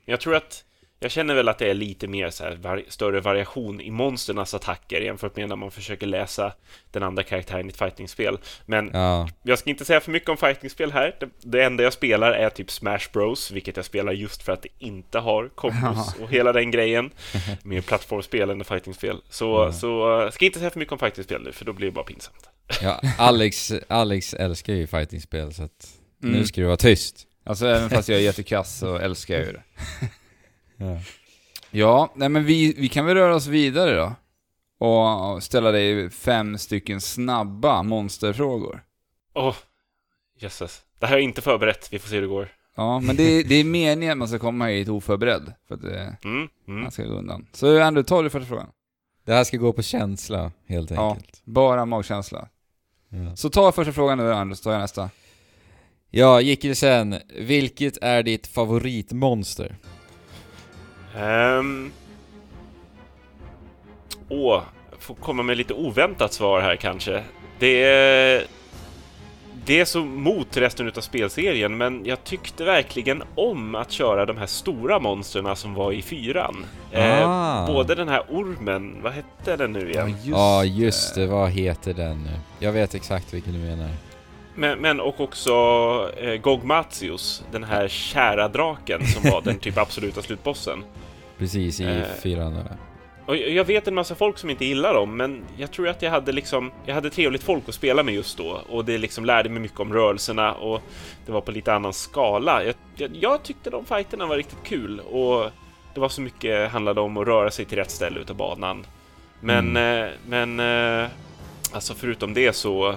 Jag 0.05 0.21
tror 0.21 0.35
att... 0.35 0.65
Jag 1.01 1.11
känner 1.11 1.35
väl 1.35 1.49
att 1.49 1.59
det 1.59 1.71
är 1.71 1.75
lite 1.75 2.07
mer 2.09 2.31
så 2.31 2.45
här 2.45 2.57
var, 2.63 2.83
större 2.89 3.21
variation 3.21 3.81
i 3.81 3.91
monsternas 3.91 4.55
attacker 4.55 5.01
jämfört 5.01 5.37
med 5.37 5.49
när 5.49 5.57
man 5.57 5.71
försöker 5.71 6.07
läsa 6.07 6.53
den 6.93 7.03
andra 7.03 7.23
karaktären 7.23 7.67
i 7.67 7.69
ett 7.69 7.77
fightingspel. 7.77 8.39
Men 8.67 8.91
Ja, 8.93 9.29
Jag 9.43 9.59
ska 9.59 9.71
inte 9.71 9.85
säga 9.85 10.01
för 10.01 10.11
mycket 10.11 10.29
om 10.29 10.37
fightingspel 10.37 10.93
här. 10.93 11.17
Det, 11.21 11.29
det 11.41 11.63
enda 11.65 11.83
jag 11.85 11.93
spelar 11.93 12.33
är 12.33 12.51
typ 12.51 12.71
Smash 12.71 13.01
Bros, 13.13 13.51
vilket 13.51 13.77
jag 13.77 13.85
spelar 13.85 14.13
just 14.13 14.43
för 14.43 14.53
att 14.53 14.63
det 14.63 14.69
inte 14.79 15.19
har 15.19 15.49
kombos 15.49 16.15
och 16.21 16.31
hela 16.31 16.53
den 16.53 16.71
grejen. 16.71 17.11
Mer 17.63 17.81
plattformsspel 17.81 18.51
än 18.51 18.65
fightingspel. 18.65 19.17
Så, 19.31 19.47
Ja. 19.47 19.73
så 19.73 20.23
uh, 20.25 20.31
ska 20.31 20.45
inte 20.45 20.59
säga 20.59 20.71
för 20.71 20.79
mycket 20.79 20.93
om 20.93 20.99
fightingspel 20.99 21.43
nu, 21.43 21.53
för 21.53 21.65
då 21.65 21.73
blir 21.73 21.87
det 21.87 21.93
bara 21.93 22.05
pinsamt. 22.05 22.49
Ja, 22.83 23.01
Alex, 23.19 23.73
Alex 23.89 24.35
älskar 24.35 24.73
ju 24.73 24.87
fightingspel 24.87 25.55
så 25.55 25.63
att 25.63 25.89
Mm. 26.23 26.35
nu 26.41 26.47
ska 26.47 26.61
du 26.61 26.67
vara 26.67 26.77
tyst. 26.77 27.27
Alltså 27.45 27.67
även 27.67 27.91
fast 27.91 28.09
jag 28.09 28.19
är 28.19 28.23
jättekass 28.23 28.79
så 28.79 28.97
älskar 28.97 29.35
jag 29.35 29.47
ju 29.47 29.53
det. 29.53 29.63
Ja. 30.79 31.01
Ja, 31.71 32.13
nej 32.15 32.29
men 32.29 32.45
vi, 32.45 32.75
vi 32.79 32.89
kan 32.89 33.07
väl 33.07 33.15
röra 33.15 33.35
oss 33.35 33.47
vidare 33.47 33.95
då. 33.97 34.15
Och 34.87 35.43
ställa 35.43 35.71
dig 35.71 36.11
fem 36.11 36.59
stycken 36.59 37.01
snabba 37.01 37.83
monsterfrågor. 37.83 38.83
Åh, 39.35 39.57
jösses. 40.39 40.83
Det 40.99 41.07
här 41.07 41.15
jag 41.15 41.23
inte 41.23 41.43
förberett, 41.43 41.89
vi 41.93 41.99
får 41.99 42.09
se 42.09 42.15
hur 42.15 42.23
det 42.23 42.29
går. 42.29 42.49
Ja, 42.77 43.01
men 43.01 43.17
det, 43.17 43.43
det 43.43 43.55
är 43.55 43.65
meningen 43.65 44.13
att 44.13 44.19
man 44.19 44.29
ska 44.29 44.39
komma 44.39 44.67
hit 44.67 44.89
oförberedd. 44.89 45.53
För 45.69 45.75
att 45.75 45.83
det, 45.83 46.17
Mm, 46.25 46.49
mm. 46.69 46.83
man 46.83 46.91
ska 46.91 47.05
gå 47.05 47.15
undan. 47.15 47.47
Så 47.53 47.81
Andrew, 47.83 48.09
ta 48.09 48.23
du 48.23 48.31
första 48.31 48.47
frågan. 48.49 48.67
Det 49.25 49.33
här 49.33 49.45
ska 49.45 49.57
gå 49.57 49.73
på 49.73 49.83
känsla, 49.83 50.53
helt 50.67 50.91
Ja. 50.91 51.11
enkelt. 51.15 51.41
Bara 51.45 51.85
magkänsla. 51.87 52.49
Ja, 53.09 53.37
Så 53.37 53.51
ta 53.51 53.73
första 53.73 53.93
frågan 53.93 54.19
nu 54.19 54.33
Andrew, 54.33 54.57
så 54.57 54.63
tar 54.63 54.73
jag 54.73 54.81
nästa. 54.81 55.11
ja 56.11 56.41
Jikkelsen, 56.41 57.15
vilket 57.39 57.97
är 58.03 58.23
ditt 58.23 58.47
favoritmonster? 58.47 59.77
Ehm. 61.19 61.93
Åh, 64.29 64.63
jag 64.91 65.01
får 65.03 65.15
komma 65.15 65.43
med 65.43 65.57
lite 65.57 65.75
oväntat 65.75 66.33
svar 66.33 66.61
här 66.61 66.77
kanske. 66.77 67.23
Det 67.59 67.83
är... 67.85 68.45
Det 69.65 69.81
är 69.81 69.85
så 69.85 70.01
mot 70.05 70.57
resten 70.57 70.93
av 70.97 71.01
spelserien, 71.01 71.77
men 71.77 72.05
jag 72.07 72.25
tyckte 72.25 72.65
verkligen 72.65 73.23
om 73.35 73.75
att 73.75 73.91
köra 73.91 74.27
de 74.27 74.37
här 74.37 74.47
stora 74.47 74.99
monstren 74.99 75.57
som 75.57 75.75
var 75.75 75.93
i 75.93 76.03
fyran. 76.03 76.67
Eh, 76.93 77.29
Ah. 77.31 77.67
både 77.67 77.95
den 77.95 78.09
här 78.09 78.23
ormen, 78.29 78.97
vad 79.03 79.13
hette 79.13 79.57
den 79.57 79.73
nu 79.73 79.91
igen? 79.91 80.17
Ja, 80.25 80.65
just 80.65 81.15
det. 81.15 81.27
Vad 81.27 81.51
heter 81.51 81.95
den 81.95 82.23
nu? 82.25 82.31
Jag 82.59 82.73
vet 82.73 82.95
exakt 82.95 83.35
vilken 83.35 83.53
du 83.53 83.59
menar. 83.59 83.89
Men, 84.55 84.79
men 84.79 85.01
och 85.01 85.21
också 85.21 85.53
eh, 86.17 86.35
Gogmatius, 86.41 87.43
den 87.51 87.65
här 87.65 87.89
kära 87.89 88.49
draken 88.49 89.07
som 89.07 89.31
var 89.31 89.41
den 89.43 89.59
typ 89.59 89.79
absoluta 89.79 90.23
slutbossen. 90.23 90.85
Precis, 91.39 91.81
i 91.81 91.85
Eh. 91.85 92.03
fyran. 92.23 92.65
Och 93.27 93.37
jag 93.37 93.65
vet 93.65 93.89
en 93.89 93.95
massa 93.95 94.15
folk 94.15 94.39
som 94.39 94.51
inte 94.51 94.65
gillar 94.65 94.95
dem, 94.95 95.17
men 95.17 95.45
jag 95.57 95.71
tror 95.71 95.89
att 95.89 96.03
jag 96.03 96.11
hade 96.11 96.33
liksom, 96.33 96.71
jag 96.87 96.95
hade 96.95 97.11
trevligt 97.11 97.43
folk 97.43 97.69
att 97.69 97.75
spela 97.75 98.03
med 98.03 98.15
just 98.15 98.39
då 98.39 98.61
och 98.69 98.85
det 98.85 98.99
liksom 98.99 99.25
lärde 99.25 99.49
mig 99.49 99.61
mycket 99.63 99.81
om 99.81 99.93
rörelserna 99.93 100.53
och 100.53 100.81
det 101.27 101.33
var 101.33 101.41
på 101.41 101.51
lite 101.53 101.75
annan 101.75 101.93
skala. 101.93 102.65
Jag, 102.65 102.75
jag, 102.97 103.11
jag 103.21 103.43
tyckte 103.43 103.71
de 103.71 103.85
fighterna 103.85 104.27
var 104.27 104.37
riktigt 104.37 104.63
kul 104.65 105.01
och 105.01 105.51
det 105.95 106.01
var 106.01 106.09
så 106.09 106.21
mycket 106.21 106.71
handlade 106.71 107.01
om 107.01 107.17
att 107.17 107.27
röra 107.27 107.51
sig 107.51 107.65
till 107.65 107.79
rätt 107.79 107.91
ställe 107.91 108.21
utav 108.21 108.37
banan. 108.37 108.87
Men, 109.41 109.77
eh, 109.77 110.07
men, 110.27 110.61
eh, 110.61 111.09
alltså 111.73 111.95
förutom 111.95 112.35
det 112.35 112.53
så 112.53 112.95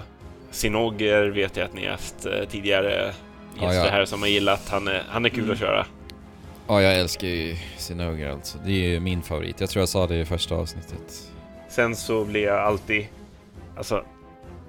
Sinoger 0.50 1.22
vet 1.28 1.56
jag 1.56 1.64
att 1.64 1.74
ni 1.74 1.86
haft 1.86 2.26
eh, 2.26 2.32
tidigare 2.50 3.12
gäster 3.60 3.84
ja. 3.84 3.90
här 3.90 4.04
som 4.04 4.20
har 4.22 4.28
gillat. 4.28 4.68
Han 4.68 4.88
är, 4.88 5.02
han 5.08 5.24
är 5.24 5.28
kul 5.28 5.38
Mm. 5.44 5.52
att 5.52 5.58
köra. 5.58 5.86
Ja, 6.72 6.82
jag 6.82 7.00
älskar 7.00 7.28
ju 7.28 7.56
Sinoger 7.76 8.30
alltså. 8.30 8.58
Det 8.64 8.70
är 8.70 8.88
ju 8.88 9.00
min 9.00 9.22
favorit. 9.22 9.60
Jag 9.60 9.70
tror 9.70 9.80
jag 9.80 9.88
sa 9.88 10.06
det 10.06 10.16
i 10.16 10.24
första 10.24 10.54
avsnittet. 10.54 11.30
Sen 11.68 11.96
så 11.96 12.24
blir 12.24 12.42
jag 12.42 12.58
alltid... 12.58 13.06
Alltså, 13.76 14.04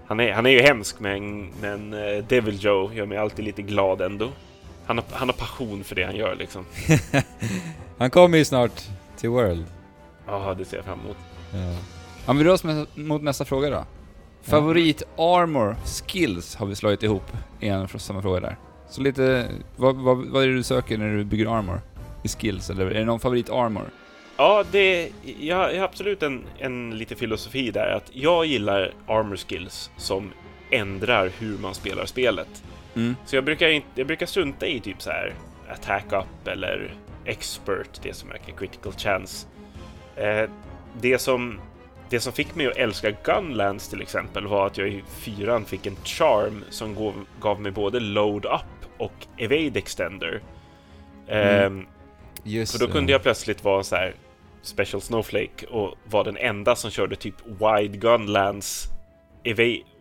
han 0.05 0.19
är, 0.19 0.33
han 0.33 0.45
är 0.45 0.49
ju 0.49 0.61
hemsk, 0.61 0.99
men, 0.99 1.51
men 1.61 1.93
eh, 1.93 2.25
Devil 2.27 2.63
Joe 2.63 2.93
gör 2.93 3.05
mig 3.05 3.17
alltid 3.17 3.45
lite 3.45 3.61
glad 3.61 4.01
ändå. 4.01 4.29
Han 4.85 4.97
har, 4.97 5.05
han 5.11 5.29
har 5.29 5.33
passion 5.33 5.83
för 5.83 5.95
det 5.95 6.03
han 6.03 6.15
gör 6.15 6.35
liksom. 6.35 6.65
Han 7.97 8.09
kommer 8.09 8.37
ju 8.37 8.45
snart 8.45 8.81
till 9.17 9.29
World. 9.29 9.65
Ja, 10.27 10.55
det 10.57 10.65
ser 10.65 10.77
jag 10.77 10.85
fram 10.85 10.99
emot. 10.99 11.17
Ja. 11.53 11.77
Ja, 12.25 12.33
vi 12.33 12.43
rör 12.43 12.53
oss 12.53 12.63
med, 12.63 12.85
mot 12.95 13.21
nästa 13.21 13.45
fråga 13.45 13.69
då. 13.69 13.85
Favorit 14.41 15.03
armor 15.17 15.75
skills 15.85 16.55
har 16.55 16.65
vi 16.65 16.75
slagit 16.75 17.03
ihop 17.03 17.31
i 17.59 17.67
en 17.67 17.87
samma 17.87 18.21
fråga 18.21 18.39
där. 18.39 18.57
Så 18.89 19.01
lite, 19.01 19.47
vad, 19.75 19.95
vad, 19.95 20.17
vad 20.17 20.43
är 20.43 20.47
det 20.47 20.53
du 20.53 20.63
söker 20.63 20.97
när 20.97 21.17
du 21.17 21.23
bygger 21.23 21.57
armor? 21.57 21.81
I 22.23 22.27
skills, 22.27 22.69
eller 22.69 22.85
är 22.85 22.93
det 22.93 23.05
någon 23.05 23.19
favorit 23.19 23.49
armor? 23.49 23.89
Ja, 24.37 24.63
det, 24.71 25.11
jag, 25.39 25.57
har 25.57 25.83
absolut 25.83 26.23
en, 26.23 26.43
en 26.59 26.97
lite 26.97 27.15
filosofi 27.15 27.71
där. 27.71 27.87
Att 27.87 28.09
jag 28.13 28.45
gillar 28.45 28.93
armor 29.07 29.35
skills 29.35 29.91
som 29.97 30.31
ändrar 30.71 31.31
hur 31.39 31.57
man 31.57 31.75
spelar 31.75 32.05
spelet. 32.05 32.63
Mm. 32.95 33.15
Så 33.25 33.35
jag 33.35 33.43
brukar, 33.43 33.67
inte, 33.67 33.87
jag 33.95 34.07
brukar 34.07 34.25
strunta 34.25 34.67
i 34.67 34.79
typ 34.79 35.01
så 35.01 35.09
här 35.09 35.33
attack 35.69 36.13
up 36.13 36.47
eller 36.47 36.95
expert, 37.25 37.99
det 38.03 38.13
som 38.13 38.31
ökar 38.31 38.53
critical 38.57 38.93
chance. 38.93 39.47
Eh, 40.15 40.49
det, 41.01 41.19
som, 41.19 41.59
det 42.09 42.19
som 42.19 42.33
fick 42.33 42.55
mig 42.55 42.67
att 42.67 42.77
älska 42.77 43.11
Gunlands 43.23 43.89
till 43.89 44.01
exempel 44.01 44.47
var 44.47 44.67
att 44.67 44.77
jag 44.77 44.87
i 44.87 45.03
fyran 45.07 45.65
fick 45.65 45.85
en 45.85 45.95
charm 46.03 46.63
som 46.69 46.95
gav, 46.95 47.13
gav 47.39 47.61
mig 47.61 47.71
både 47.71 47.99
load 47.99 48.45
up 48.45 48.89
och 48.97 49.27
evade 49.37 49.79
extender. 49.79 50.41
Mm. 51.27 51.85
Just 52.43 52.71
för 52.71 52.87
då 52.87 52.91
kunde 52.91 53.11
jag 53.11 53.23
plötsligt 53.23 53.63
vara 53.63 53.83
så 53.83 53.95
här 53.95 54.15
Special 54.61 55.01
Snowflake 55.01 55.65
och 55.65 55.97
var 56.05 56.23
den 56.23 56.37
enda 56.37 56.75
som 56.75 56.91
körde 56.91 57.15
typ 57.15 57.35
Wide 57.45 57.97
Gunlands 57.97 58.87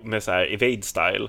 med 0.02 0.22
så 0.22 0.30
här 0.30 0.52
evade 0.52 0.82
style. 0.82 1.28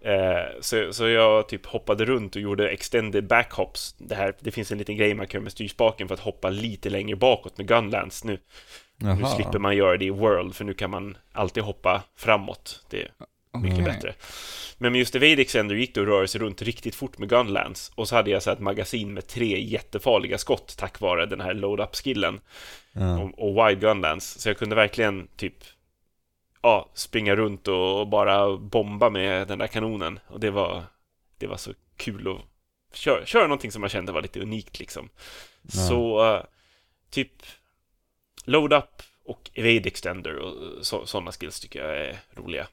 Eh, 0.00 0.60
så, 0.60 0.92
så 0.92 1.08
jag 1.08 1.48
typ 1.48 1.66
hoppade 1.66 2.04
runt 2.04 2.36
och 2.36 2.42
gjorde 2.42 2.68
extended 2.68 3.26
backhops. 3.26 3.94
Det, 3.98 4.14
här, 4.14 4.34
det 4.40 4.50
finns 4.50 4.72
en 4.72 4.78
liten 4.78 4.96
grej 4.96 5.14
man 5.14 5.26
kan 5.26 5.38
göra 5.38 5.42
med 5.42 5.52
styrspaken 5.52 6.08
för 6.08 6.14
att 6.14 6.20
hoppa 6.20 6.50
lite 6.50 6.90
längre 6.90 7.16
bakåt 7.16 7.58
med 7.58 7.68
Gunlands. 7.68 8.24
Nu, 8.24 8.38
nu 8.96 9.08
Jaha. 9.08 9.26
slipper 9.26 9.58
man 9.58 9.76
göra 9.76 9.96
det 9.96 10.04
i 10.04 10.10
World 10.10 10.54
för 10.54 10.64
nu 10.64 10.74
kan 10.74 10.90
man 10.90 11.16
alltid 11.32 11.62
hoppa 11.62 12.02
framåt. 12.16 12.84
Det 12.90 13.08
mycket 13.58 13.80
Okej. 13.80 13.92
bättre. 13.92 14.14
Men 14.78 14.92
med 14.92 14.98
just 14.98 15.14
Evade 15.14 15.42
Extender 15.42 15.74
gick 15.74 15.94
det 15.94 16.00
att 16.00 16.06
röra 16.06 16.26
sig 16.26 16.40
runt 16.40 16.62
riktigt 16.62 16.94
fort 16.94 17.18
med 17.18 17.28
Gunlands 17.28 17.92
och 17.94 18.08
så 18.08 18.16
hade 18.16 18.30
jag 18.30 18.42
så 18.42 18.50
ett 18.50 18.60
magasin 18.60 19.14
med 19.14 19.26
tre 19.26 19.60
jättefarliga 19.64 20.38
skott 20.38 20.74
tack 20.78 21.00
vare 21.00 21.26
den 21.26 21.40
här 21.40 21.54
load-up-skillen 21.54 22.40
Ja. 22.92 23.18
och, 23.18 23.38
och 23.38 23.68
wide 23.68 23.80
Gunlands. 23.80 24.26
Så 24.40 24.48
jag 24.48 24.58
kunde 24.58 24.76
verkligen 24.76 25.28
typ 25.36 25.54
ja, 26.62 26.90
springa 26.94 27.36
runt 27.36 27.68
och, 27.68 28.08
bara 28.08 28.56
bomba 28.56 29.10
med 29.10 29.48
den 29.48 29.58
där 29.58 29.66
kanonen 29.66 30.18
och 30.26 30.40
det 30.40 30.50
var 30.50 30.82
det 31.38 31.46
var 31.46 31.56
så 31.56 31.72
kul 31.96 32.28
att 32.28 32.96
köra, 32.96 33.26
köra 33.26 33.42
någonting 33.42 33.72
som 33.72 33.80
man 33.80 33.90
kände 33.90 34.12
var 34.12 34.22
lite 34.22 34.40
unikt 34.40 34.78
liksom. 34.78 35.08
Ja. 35.62 35.70
Så 35.70 36.34
eh, 36.34 36.42
typ 37.10 37.32
load-up 38.44 39.02
och 39.24 39.50
evade 39.54 39.88
extender 39.88 40.36
och 40.36 40.86
så, 40.86 41.06
sådana 41.06 41.32
skills 41.32 41.60
tycker 41.60 41.84
jag 41.84 41.98
är 41.98 42.18
roliga. 42.36 42.66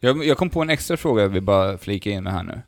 Jag, 0.00 0.24
jag 0.24 0.36
kom 0.38 0.50
på 0.50 0.62
en 0.62 0.70
extra 0.70 0.96
fråga 0.96 1.26
vill 1.28 1.42
bara 1.42 1.78
flika 1.78 2.10
in 2.10 2.24
med 2.24 2.32
här 2.32 2.42
nu. 2.42 2.52
Men 2.52 2.62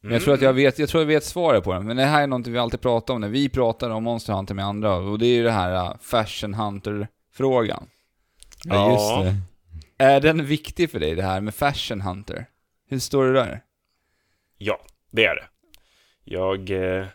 jag 0.00 0.10
Mm. 0.10 0.20
tror 0.24 0.34
att 0.34 0.42
jag 0.42 0.52
vet, 0.52 0.78
jag 0.78 0.88
tror 0.88 1.02
jag 1.02 1.06
vet 1.08 1.24
svaret 1.24 1.64
på 1.64 1.72
den. 1.72 1.86
Men 1.86 1.96
det 1.96 2.04
här 2.04 2.22
är 2.22 2.26
någonting 2.26 2.52
vi 2.52 2.58
alltid 2.58 2.80
pratar 2.80 3.14
om 3.14 3.20
när 3.20 3.28
vi 3.28 3.48
pratar 3.48 3.90
om 3.90 4.04
Monster 4.04 4.32
Hunter 4.32 4.54
med 4.54 4.64
andra. 4.64 4.94
Och 4.94 5.18
det 5.18 5.26
är 5.26 5.34
ju 5.34 5.42
det 5.42 5.50
här 5.50 5.84
uh, 5.90 5.96
Fashion 6.00 6.54
Hunter-frågan. 6.54 7.86
Ja, 8.64 8.90
just 8.92 9.02
Ja. 9.10 9.22
det. 9.98 10.04
Är 10.04 10.20
den 10.20 10.46
viktig 10.46 10.90
för 10.90 11.00
dig, 11.00 11.14
det 11.14 11.22
här 11.22 11.40
med 11.40 11.54
Fashion 11.54 12.00
Hunter? 12.00 12.46
Hur 12.88 12.98
står 12.98 13.24
det 13.24 13.32
där? 13.32 13.62
Ja, 14.58 14.80
det 15.10 15.24
är 15.24 15.34
det. 15.34 15.44
Jag, 16.24 16.70
eh, 16.70 17.06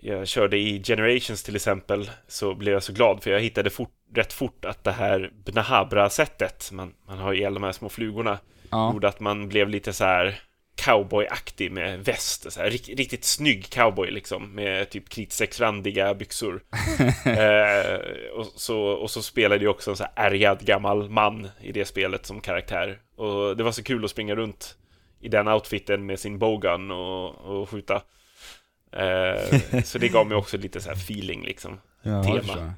jag 0.00 0.28
körde 0.28 0.58
i 0.58 0.82
Generations 0.84 1.42
till 1.42 1.56
exempel, 1.56 2.10
så 2.28 2.54
blev 2.54 2.72
jag 2.74 2.82
så 2.82 2.92
glad 2.92 3.22
för 3.22 3.30
jag 3.30 3.40
hittade 3.40 3.70
fort, 3.70 3.92
rätt 4.14 4.32
fort 4.32 4.64
att 4.64 4.84
det 4.84 4.92
här 4.92 5.30
Bnahabra-sättet, 5.44 6.70
man, 6.72 6.94
man 7.08 7.18
har 7.18 7.32
ju 7.32 7.44
alla 7.44 7.54
de 7.54 7.62
här 7.62 7.72
små 7.72 7.88
flugorna, 7.88 8.38
Ja. 8.70 8.92
gjorde 8.92 9.08
att 9.08 9.20
man 9.20 9.48
blev 9.48 9.68
lite 9.68 9.92
så 9.92 10.04
här 10.04 10.40
cowboyaktig 10.74 11.72
med 11.72 12.04
väst, 12.04 12.52
så 12.52 12.60
här, 12.60 12.70
rikt, 12.70 12.88
riktigt 12.88 13.24
snygg 13.24 13.70
cowboy 13.70 14.10
liksom, 14.10 14.54
med 14.54 14.90
typ 14.90 15.08
kritstrecksrandiga 15.08 16.14
byxor. 16.14 16.62
eh, 17.24 18.00
och, 18.34 18.46
så, 18.46 18.78
och 18.78 19.10
så 19.10 19.22
spelade 19.22 19.64
jag 19.64 19.70
också 19.70 19.90
en 19.90 19.96
så 19.96 20.04
här 20.04 20.30
ärgad 20.30 20.60
gammal 20.66 21.10
man 21.10 21.48
i 21.60 21.72
det 21.72 21.84
spelet 21.84 22.26
som 22.26 22.40
karaktär. 22.40 22.98
Och 23.16 23.56
det 23.56 23.64
var 23.64 23.72
så 23.72 23.82
kul 23.82 24.04
att 24.04 24.10
springa 24.10 24.34
runt 24.34 24.76
i 25.20 25.28
den 25.28 25.48
outfiten 25.48 26.06
med 26.06 26.20
sin 26.20 26.38
bowgun 26.38 26.90
och, 26.90 27.34
och 27.34 27.68
skjuta. 27.68 28.02
Eh, 28.92 29.82
så 29.84 29.98
det 29.98 30.08
gav 30.08 30.26
mig 30.26 30.36
också 30.36 30.56
lite 30.56 30.80
så 30.80 30.88
här 30.88 30.96
feeling 30.96 31.44
liksom. 31.44 31.80
Ja. 32.02 32.24
tema. 32.24 32.74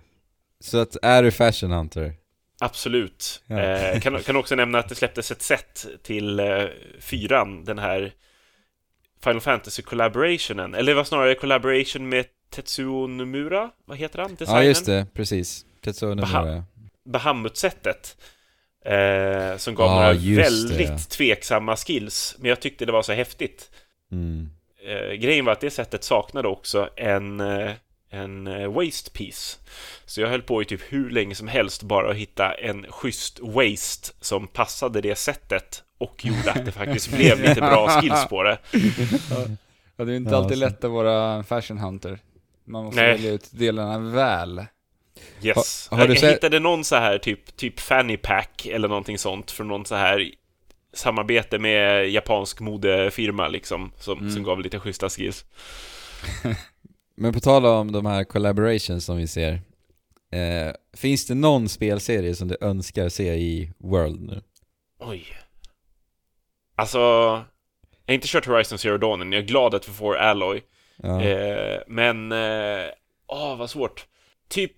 Så. 0.65 0.79
Att, 0.79 0.97
är 1.03 1.23
du 1.23 1.31
fashion 1.31 1.71
hunter? 1.71 2.15
Absolut. 2.61 3.43
Ja. 3.47 3.59
Eh, 3.61 4.01
kan, 4.01 4.23
kan 4.23 4.37
också 4.37 4.55
nämna 4.55 4.79
att 4.79 4.89
det 4.89 4.95
släpptes 4.95 5.31
ett 5.31 5.43
set 5.43 5.87
till 6.03 6.41
eh, 6.41 6.65
fyran, 7.01 7.65
den 7.65 7.79
här 7.79 8.13
Final 9.25 9.41
Fantasy 9.41 9.83
collaborationen, 9.83 10.75
eller 10.75 10.93
det 10.93 10.97
var 10.97 11.05
snarare 11.05 11.35
collaboration 11.35 12.09
med 12.09 12.27
Tetsuo 12.51 13.07
Nomura, 13.07 13.71
vad 13.85 13.99
heter 13.99 14.19
han? 14.19 14.31
Ja, 14.31 14.37
Designern? 14.39 14.65
just 14.65 14.87
det. 14.87 15.07
Precis. 15.15 15.65
Tetsuo 15.85 16.15
Nomura. 16.15 16.65
Bahamut-sättet. 17.05 18.17
Eh, 18.85 19.57
som 19.57 19.75
gav 19.75 19.87
Ja, 19.87 19.95
några 19.95 20.13
just 20.13 20.69
det, 20.69 20.75
väldigt 20.75 20.89
ja. 20.91 20.99
tveksamma 21.11 21.77
skills, 21.77 22.37
men 22.39 22.49
jag 22.49 22.61
tyckte 22.61 22.85
det 22.85 22.93
var 22.93 23.03
så 23.03 23.13
häftigt. 23.13 23.71
Mm. 24.13 24.51
Eh, 24.87 25.13
grejen 25.13 25.45
var 25.45 25.53
att 25.53 25.61
det 25.61 25.71
sättet 25.71 26.05
saknade 26.05 26.49
också 26.49 26.89
en, 26.97 27.41
eh, 27.41 27.73
en 28.15 28.47
eh, 28.47 28.73
waste 28.73 29.11
piece. 29.11 29.59
Så 30.07 30.21
jag 30.21 30.29
höll 30.29 30.43
på 30.43 30.63
i 30.63 30.65
typ 30.65 30.81
hur 30.89 31.11
länge 31.11 31.35
som 31.35 31.49
helst 31.49 31.83
bara 31.83 32.11
att 32.11 32.17
hitta 32.17 32.53
en 32.55 32.87
schysst 32.89 33.41
waste 33.43 34.13
som 34.21 34.47
passade 34.47 35.01
det 35.01 35.15
sättet 35.15 35.83
och 35.99 36.25
gjorde 36.25 36.53
att 36.53 36.65
det 36.65 36.73
faktiskt 36.73 37.13
blev 37.17 37.41
lite 37.43 37.61
bra 37.61 38.01
skills 38.01 38.27
på 38.29 38.43
det. 38.43 38.59
Ja, 39.97 40.05
det 40.05 40.13
är 40.13 40.17
inte 40.17 40.37
alltid 40.37 40.59
lätt 40.59 40.85
att 40.85 40.91
vara 40.91 41.43
Fashion 41.45 41.79
Hunter. 41.79 42.19
Man 42.65 42.85
måste 42.85 43.01
Nej. 43.01 43.11
välja 43.11 43.33
ut 43.33 43.49
delarna 43.53 43.99
väl. 43.99 44.67
Yes. 45.43 45.89
Du 45.91 45.97
jag, 45.97 46.11
jag 46.11 46.31
hittade 46.31 46.59
någon 46.59 46.85
så 46.85 46.97
här 46.97 47.19
typ, 47.19 47.57
typ 47.57 47.81
fanny 47.81 48.17
pack 48.17 48.67
eller 48.67 48.89
någonting 48.89 49.19
sånt 49.19 49.51
från 49.51 49.69
någon 49.69 49.85
så 49.85 49.95
här 49.95 50.31
samarbete 50.95 51.59
med 51.59 52.11
japansk 52.11 52.61
modefirma 52.61 53.49
liksom 53.49 53.93
som, 53.99 54.19
Mm. 54.19 54.31
som 54.31 54.43
gav 54.43 54.61
lite 54.61 54.81
schyssta 54.81 55.09
skills. 55.11 55.45
Men 57.17 57.33
på 57.33 57.41
tal 57.41 57.67
om 57.67 57.93
de 57.93 58.07
här 58.07 58.25
collaborations 58.25 59.05
som 59.05 59.17
vi 59.17 59.27
ser. 59.27 59.53
Eh, 60.33 60.73
finns 60.97 61.27
det 61.27 61.35
någon 61.35 61.69
spelserie 61.69 62.35
som 62.35 62.49
du 62.49 62.57
önskar 62.61 63.09
se 63.09 63.35
i 63.35 63.73
World 63.79 64.21
nu? 64.21 64.43
Oj. 65.01 65.27
Alltså, 66.77 66.99
jag 66.99 68.13
har 68.13 68.15
inte 68.15 68.29
kört 68.29 68.47
Horizon 68.47 68.79
Zero 68.79 68.99
Dawn 68.99 69.23
än. 69.23 69.33
Jag 69.33 69.43
är 69.43 69.47
glad 69.47 69.75
att 69.75 69.89
vi 69.89 69.93
får 69.93 70.17
Alloy. 70.17 70.63
Ja. 70.97 71.23
Eh, 71.23 71.81
men, 71.87 72.33
eh, 72.33 72.87
åh 73.27 73.57
vad 73.57 73.71
svårt. 73.71 74.07
Typ, 74.49 74.73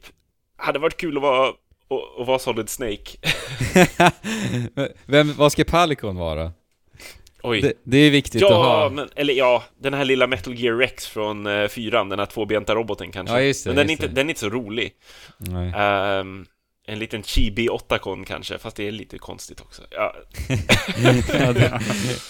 hade 0.57 0.79
varit 0.79 0.97
kul 0.97 1.17
att 1.17 1.23
vara, 1.23 1.49
att, 1.49 1.55
att 2.21 2.27
vara 2.27 2.39
Solid 2.39 2.69
Snake. 2.69 3.19
Vem, 5.07 5.33
vad 5.33 5.53
ska 5.53 5.65
Palicon 5.65 6.17
vara? 6.17 6.53
Oj. 7.47 7.61
Det, 7.61 7.73
det 7.85 7.99
är 7.99 8.11
viktigt 8.11 8.43
att 8.43 8.51
ja, 8.51 8.81
ha. 8.83 8.91
men, 8.91 9.09
eller 9.17 9.35
ja, 9.35 9.65
den 9.79 9.95
här 9.95 10.05
lilla 10.05 10.27
Metal 10.27 10.55
Gear 10.55 10.77
Rex 10.77 11.07
från 11.07 11.47
uh, 11.47 11.69
fyran, 11.69 12.09
den 12.09 12.19
här 12.19 12.27
tvåbenta 12.27 12.75
roboten 12.75 13.13
kanske. 13.13 13.35
Ja, 13.35 13.41
just 13.41 13.65
det, 13.65 13.71
men 13.71 13.77
den 13.77 13.87
är, 13.87 13.93
inte, 13.93 14.09
den 14.09 14.27
är 14.27 14.31
inte 14.31 14.41
så 14.41 14.51
rolig. 14.51 14.93
Ehm, 15.77 16.47
en 16.87 16.99
liten 16.99 17.23
chibi 17.23 17.69
8 17.69 17.99
kanske, 18.27 18.59
fast 18.59 18.77
det 18.77 18.89
är 18.89 18.93
lite 18.93 19.19
konstigt 19.19 19.61
också. 19.61 19.83
Ja, 19.91 20.15
ja, 21.33 21.53
det, 21.53 21.81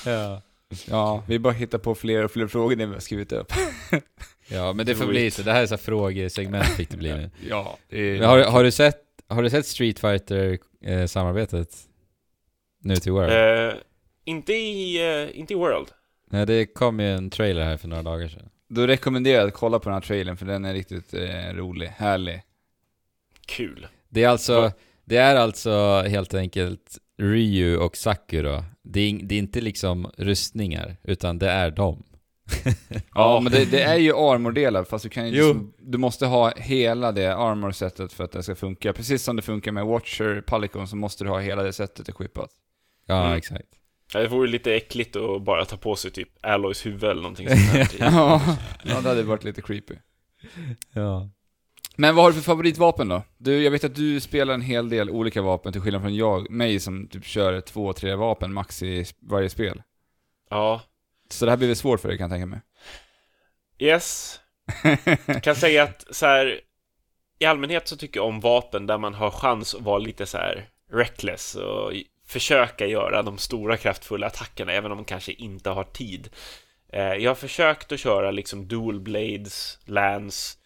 ja. 0.06 0.42
Ja, 0.86 1.22
vi 1.26 1.38
bara 1.38 1.52
hittar 1.52 1.78
på 1.78 1.94
fler 1.94 2.24
och 2.24 2.30
fler 2.30 2.46
frågor 2.46 2.76
när 2.76 2.86
vi 2.86 2.92
har 2.92 3.00
skrivit 3.00 3.32
upp. 3.32 3.52
ja, 4.48 4.72
men 4.72 4.86
det 4.86 4.94
får 4.94 5.06
bli 5.06 5.30
så. 5.30 5.42
Det 5.42 5.52
här 5.52 5.62
är 5.62 5.66
så 5.66 5.76
frågesegment 5.76 6.66
fick 6.66 6.90
det 6.90 6.96
bli 6.96 7.12
nu. 7.14 7.30
Ja, 7.48 7.78
är... 7.88 8.22
Har, 8.22 8.38
har, 8.38 8.64
du 8.64 8.70
sett, 8.70 9.00
har 9.28 9.42
du 9.42 9.50
sett 9.50 9.66
Street 9.66 9.98
fighter 9.98 10.58
eh, 10.84 11.06
samarbetet 11.06 11.68
Nu 12.82 12.96
till 12.96 13.12
World? 13.12 13.32
Eh, 13.32 13.74
inte, 14.26 14.52
i, 14.52 14.96
eh, 15.24 15.38
inte 15.40 15.52
i 15.52 15.56
World. 15.56 15.88
Nej, 16.30 16.46
det 16.46 16.66
kom 16.66 17.00
ju 17.00 17.06
en 17.12 17.30
trailer 17.30 17.64
här 17.64 17.76
för 17.76 17.88
några 17.88 18.02
dagar 18.02 18.28
sedan. 18.28 18.48
Då 18.68 18.86
rekommenderar 18.86 19.38
jag 19.38 19.48
att 19.48 19.54
kolla 19.54 19.78
på 19.78 19.88
den 19.88 19.94
här 19.94 20.00
trailern 20.00 20.36
för 20.36 20.46
den 20.46 20.64
är 20.64 20.72
riktigt 20.74 21.14
eh, 21.14 21.52
rolig, 21.54 21.86
härlig. 21.86 22.42
Kul. 23.46 23.86
Det 24.08 24.22
är 24.24 24.28
alltså, 24.28 24.72
det 25.04 25.16
är 25.16 25.36
alltså 25.36 26.02
helt 26.08 26.34
enkelt 26.34 26.98
Ryu 27.18 27.76
och 27.76 27.96
Sakura. 27.96 28.64
Det 28.82 29.00
är, 29.00 29.20
det 29.22 29.34
är 29.34 29.38
inte 29.38 29.60
liksom 29.60 30.10
rustningar, 30.16 30.96
utan 31.04 31.38
det 31.38 31.50
är 31.50 31.70
dem. 31.70 32.02
Ja, 33.14 33.40
men 33.40 33.52
det, 33.52 33.64
det 33.70 33.82
är 33.82 33.96
ju 33.96 34.16
armordelar 34.16 34.84
fast 34.84 35.02
du 35.02 35.08
kan 35.08 35.26
ju 35.26 35.32
liksom, 35.32 35.72
Du 35.78 35.98
måste 35.98 36.26
ha 36.26 36.52
hela 36.56 37.12
det 37.12 37.34
armor-setet 37.36 38.12
för 38.12 38.24
att 38.24 38.32
det 38.32 38.42
ska 38.42 38.54
funka. 38.54 38.92
Precis 38.92 39.22
som 39.22 39.36
det 39.36 39.42
funkar 39.42 39.72
med 39.72 39.86
Watcher 39.86 40.40
Palicon 40.40 40.88
så 40.88 40.96
måste 40.96 41.24
du 41.24 41.30
ha 41.30 41.38
hela 41.40 41.62
det 41.62 41.72
setet 41.72 42.08
equippat. 42.08 42.50
Ja, 43.06 43.24
Mm. 43.24 43.36
exakt. 43.38 43.68
Ja, 44.12 44.20
Det 44.20 44.28
vore 44.28 44.48
lite 44.48 44.74
äckligt 44.74 45.16
att 45.16 45.42
bara 45.42 45.64
ta 45.64 45.76
på 45.76 45.96
sig 45.96 46.10
typ 46.10 46.28
Alloys 46.40 46.86
huvud 46.86 47.04
eller 47.04 47.22
någonting 47.22 47.48
sånt 47.48 47.60
här. 47.60 47.88
Ja, 47.98 48.56
ja, 48.84 49.00
det 49.00 49.08
hade 49.08 49.22
varit 49.22 49.44
lite 49.44 49.62
creepy. 49.62 49.94
Ja. 50.92 51.30
Men 51.96 52.14
vad 52.14 52.24
har 52.24 52.30
du 52.30 52.34
för 52.34 52.42
favoritvapen 52.42 53.08
då? 53.08 53.22
Du, 53.38 53.62
jag 53.62 53.70
vet 53.70 53.84
att 53.84 53.94
du 53.94 54.20
spelar 54.20 54.54
en 54.54 54.60
hel 54.60 54.88
del 54.88 55.10
olika 55.10 55.42
vapen 55.42 55.72
till 55.72 55.80
skillnad 55.82 56.02
från 56.02 56.14
jag, 56.16 56.50
mig 56.50 56.80
som 56.80 57.08
typ 57.08 57.24
kör 57.24 57.60
två, 57.60 57.92
tre 57.92 58.14
vapen 58.14 58.52
max 58.52 58.82
i 58.82 59.04
varje 59.20 59.50
spel. 59.50 59.82
Ja. 60.50 60.80
Så 61.30 61.44
det 61.44 61.50
här 61.50 61.56
blir 61.58 61.68
väl 61.68 61.76
svårt 61.76 62.00
för 62.00 62.08
dig 62.08 62.18
kan 62.18 62.24
jag 62.24 62.30
tänka 62.30 62.46
mig. 62.46 62.60
Yes. 63.78 64.40
Jag 65.26 65.42
kan 65.42 65.56
säga 65.56 65.82
att 65.82 66.04
så 66.10 66.26
här, 66.26 66.60
i 67.38 67.44
allmänhet 67.44 67.88
så 67.88 67.96
tycker 67.96 68.20
jag 68.20 68.26
om 68.26 68.40
vapen 68.40 68.86
där 68.86 68.98
man 68.98 69.14
har 69.14 69.30
chans 69.30 69.74
att 69.74 69.80
vara 69.80 69.98
lite 69.98 70.26
så 70.26 70.38
här 70.38 70.68
reckless 70.92 71.54
och 71.54 71.92
försöka 72.26 72.86
göra 72.86 73.22
de 73.22 73.38
stora 73.38 73.76
kraftfulla 73.76 74.26
attackerna 74.26 74.72
även 74.72 74.90
om 74.92 74.98
man 74.98 75.04
kanske 75.04 75.32
inte 75.32 75.70
har 75.70 75.84
tid. 75.84 76.28
Eh, 76.92 77.14
Jag 77.14 77.30
har 77.30 77.34
försökt 77.34 77.92
att 77.92 78.00
köra 78.00 78.30
liksom 78.30 78.68
dual 78.68 79.00
blades, 79.00 79.78
lance, 79.84 80.58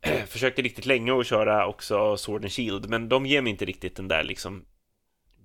försökte 0.26 0.62
riktigt 0.62 0.86
länge 0.86 1.20
att 1.20 1.26
köra 1.26 1.66
också 1.66 2.16
sword 2.16 2.44
and 2.44 2.52
shield, 2.52 2.88
men 2.88 3.08
de 3.08 3.26
ger 3.26 3.42
mig 3.42 3.50
inte 3.50 3.64
riktigt 3.64 3.96
den 3.96 4.08
där 4.08 4.24
liksom 4.24 4.64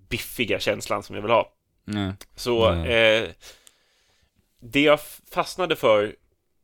biffiga 0.10 0.60
känslan 0.60 1.04
som 1.04 1.16
jag 1.16 1.22
vill 1.24 1.32
ha. 1.32 1.54
Nej. 1.86 2.14
Så 2.36 2.72
Nej. 2.74 2.94
eh, 3.24 3.30
det 4.60 4.82
jag 4.82 5.00
fastnade 5.32 5.76
för, 5.76 6.16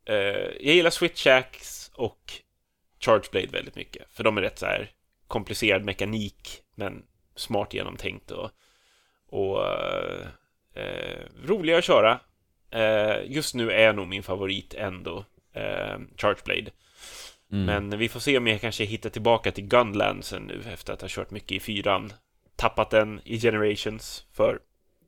eh, 0.06 0.16
jag 0.60 0.76
gillar 0.76 0.90
switchacks 0.90 1.92
och 1.94 2.34
charge 3.00 3.30
blade 3.32 3.48
väldigt 3.48 3.76
mycket, 3.76 4.08
för 4.12 4.24
de 4.24 4.38
är 4.38 4.42
rätt 4.42 4.60
så 4.60 4.66
här 4.66 4.92
komplicerad 5.28 5.84
mekanik, 5.84 6.62
men 6.76 7.04
smart 7.36 7.74
genomtänkt 7.74 8.32
och, 8.32 8.52
och 9.30 9.66
eh, 9.66 10.28
eh, 10.74 11.22
roliga 11.46 11.78
att 11.78 11.84
köra. 11.84 12.20
Eh, 12.72 13.32
just 13.32 13.56
nu 13.56 13.72
är 13.72 13.94
nog 13.94 14.08
min 14.08 14.24
favorit 14.24 14.74
ändå 14.74 15.26
eh, 15.54 16.00
charge 16.18 16.42
blade. 16.46 16.72
Mm. 17.52 17.66
Men 17.66 18.00
vi 18.00 18.10
får 18.10 18.20
se 18.20 18.38
om 18.38 18.48
jag 18.48 18.62
kanske 18.62 18.84
hittar 18.84 19.10
tillbaka 19.10 19.52
till 19.52 19.68
Gunlandsen 19.68 20.44
nu 20.44 20.62
efter 20.74 20.94
att 20.94 21.02
ha 21.02 21.08
kört 21.12 21.32
mycket 21.32 21.52
i 21.52 21.60
fyran. 21.60 22.14
Tappat 22.56 22.90
den 22.90 23.22
i 23.26 23.40
Generations 23.40 24.26
för 24.34 24.60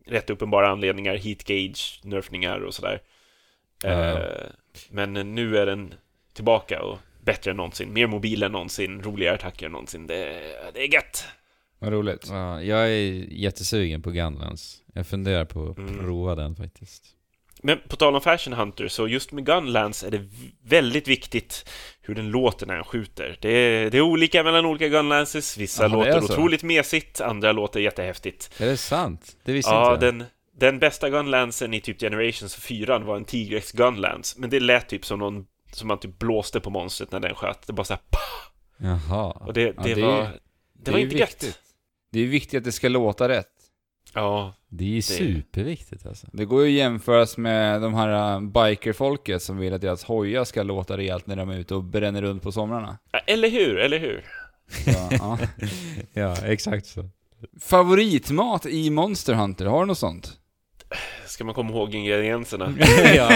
rätt 0.05 0.29
uppenbara 0.29 0.69
anledningar, 0.69 1.15
heat 1.15 1.43
gauge, 1.43 1.99
nerfningar 2.03 2.59
och 2.59 2.73
sådär. 2.73 3.01
Ja. 3.83 3.89
Eh, 3.89 4.45
men 4.89 5.13
nu 5.13 5.57
är 5.57 5.65
den 5.65 5.93
tillbaka 6.33 6.81
och 6.81 6.99
bättre 7.21 7.51
än 7.51 7.57
någonsin. 7.57 7.93
Mer 7.93 8.07
mobil 8.07 8.43
än 8.43 8.51
någonsin, 8.51 9.03
roligare 9.03 9.35
attacker 9.35 9.65
än 9.65 9.71
någonsin. 9.71 10.07
Det, 10.07 10.41
det 10.73 10.81
är 10.81 10.93
gött! 10.93 11.25
Vad 11.79 11.93
roligt. 11.93 12.27
Ja, 12.29 12.61
jag 12.63 12.79
är 12.89 13.25
jättesugen 13.33 14.01
på 14.01 14.11
Gunlands. 14.11 14.77
Jag 14.93 15.07
funderar 15.07 15.45
på 15.45 15.69
att 15.69 15.77
Mm. 15.77 15.97
prova 15.99 16.35
den 16.35 16.55
faktiskt. 16.55 17.03
Men 17.63 17.79
på 17.87 17.95
tal 17.95 18.15
om 18.15 18.21
Fashion 18.21 18.53
Hunter, 18.53 18.87
så 18.87 19.07
just 19.07 19.31
med 19.31 19.45
Gunlance 19.45 20.07
är 20.07 20.11
det 20.11 20.29
väldigt 20.63 21.07
viktigt 21.07 21.69
hur 22.01 22.15
den 22.15 22.29
låter 22.31 22.65
när 22.65 22.75
den 22.75 22.83
skjuter. 22.83 23.37
Det 23.41 23.49
är, 23.49 23.89
det 23.89 23.97
är 23.97 24.01
olika 24.01 24.43
mellan 24.43 24.65
olika 24.65 24.87
Gunlances. 24.87 25.57
Vissa 25.57 25.81
det 25.83 25.87
är 25.87 25.89
låter 25.97 26.23
otroligt 26.23 26.63
mesigt, 26.63 27.21
andra 27.21 27.51
låter 27.51 27.79
jättehäftigt. 27.79 28.51
Är 28.61 28.65
det 28.65 28.77
sant? 28.77 29.35
Det 29.43 29.51
visste 29.53 29.71
Ja, 29.71 29.93
inte 29.93 30.05
jag. 30.05 30.13
den, 30.15 30.23
den 30.57 30.79
bästa 30.79 31.09
Gunlancen 31.09 31.73
i 31.73 31.81
typ 31.81 31.99
Generations 31.99 32.55
4 32.55 32.99
var 32.99 33.15
en 33.15 33.25
Tigrex 33.25 33.71
Gunlance, 33.71 34.39
men 34.39 34.49
det 34.49 34.59
lät 34.59 34.89
typ 34.89 35.05
som 35.05 35.19
någon 35.19 35.45
som 35.71 35.87
man 35.87 35.99
typ 35.99 36.19
blåste 36.19 36.59
på 36.59 36.69
monstret 36.69 37.11
när 37.11 37.19
den 37.19 37.35
sköt. 37.35 37.67
Det 37.67 37.73
bara 37.73 37.83
såhär 37.83 38.01
Jaha. 38.77 39.31
Och 39.31 39.53
det, 39.53 39.61
Ja, 39.61 39.73
det, 39.83 39.93
det 39.95 40.01
är- 40.01 40.05
var... 40.05 40.27
Det, 40.83 40.91
var 40.91 40.99
är 40.99 41.03
inte 41.03 41.15
viktigt. 41.15 41.43
gött. 41.43 41.59
Det 42.11 42.19
är 42.19 42.27
viktigt 42.27 42.57
att 42.57 42.63
det 42.63 42.71
ska 42.71 42.89
låta 42.89 43.29
rätt. 43.29 43.47
Ja, 44.13 44.53
Det 44.69 44.83
är 44.83 44.87
ju 44.89 45.01
superviktigt 45.01 46.05
alltså. 46.05 46.27
Det 46.33 46.45
går 46.45 46.65
ju 46.65 46.67
att 46.67 46.77
jämföras 46.77 47.37
med 47.37 47.81
de 47.81 47.93
här 47.93 48.33
äh, 48.33 48.41
bikerfolket 48.41 49.41
som 49.43 49.57
vill 49.57 49.73
att 49.73 49.81
deras 49.81 50.03
hojar 50.03 50.43
ska 50.43 50.63
låta 50.63 50.97
rejält 50.97 51.27
när 51.27 51.35
de 51.35 51.49
är 51.49 51.57
ute 51.57 51.75
och 51.75 51.83
bränner 51.83 52.21
runt 52.21 52.43
på 52.43 52.51
somrarna. 52.51 52.97
eller 53.27 53.49
hur, 53.49 53.77
eller 53.77 53.99
hur? 53.99 54.25
Så, 54.85 54.91
ja. 55.19 55.37
Ja, 56.13 56.35
exakt 56.45 56.85
så. 56.85 57.09
Favoritmat 57.61 58.65
i 58.65 58.89
Monster 58.89 59.33
Hunter, 59.33 59.65
har 59.65 59.79
du 59.79 59.85
något 59.85 59.97
sånt? 59.97 60.31
Ska 61.25 61.43
man 61.43 61.55
komma 61.55 61.69
ihåg 61.71 61.95
ingredienserna? 61.95 62.73
ja. 63.15 63.29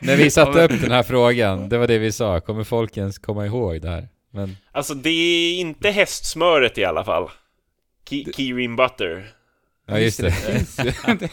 När 0.00 0.16
vi 0.16 0.30
satte 0.30 0.64
upp 0.64 0.80
den 0.80 0.90
här 0.90 1.02
frågan, 1.02 1.68
det 1.68 1.78
var 1.78 1.86
det 1.86 1.98
vi 1.98 2.12
sa. 2.12 2.40
Kommer 2.40 2.64
folk 2.64 2.96
ens 2.96 3.18
komma 3.18 3.46
ihåg 3.46 3.80
det 3.82 3.88
här? 3.88 4.08
Men, 4.30 4.56
Alltså, 4.72 4.94
det 4.94 5.10
är 5.10 5.60
inte 5.60 5.90
hästsmöret 5.90 6.78
i 6.78 6.84
alla 6.84 7.04
fall. 7.04 7.28
Ki- 8.04 8.32
Kirin 8.32 8.76
butter. 8.76 9.26
ja 9.86 9.98
just 9.98 10.20
det. 10.20 10.30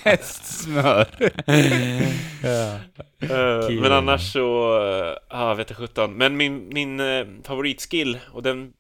hästsmör. 0.04 1.08
ja. 2.44 2.80
Eh, 3.20 3.68
Kirin. 3.68 3.82
men 3.82 3.92
annars 3.92 4.34
så, 4.34 4.80
uh, 5.12 5.18
ah, 5.30 5.54
vet 5.54 5.70
jag 5.70 5.78
sjutton. 5.78 6.14
Men 6.14 6.38
min, 6.38 6.68
min 6.74 7.00
eh, 7.00 7.26
favoritskill, 7.44 8.20
och 8.34 8.44
den 8.44 8.74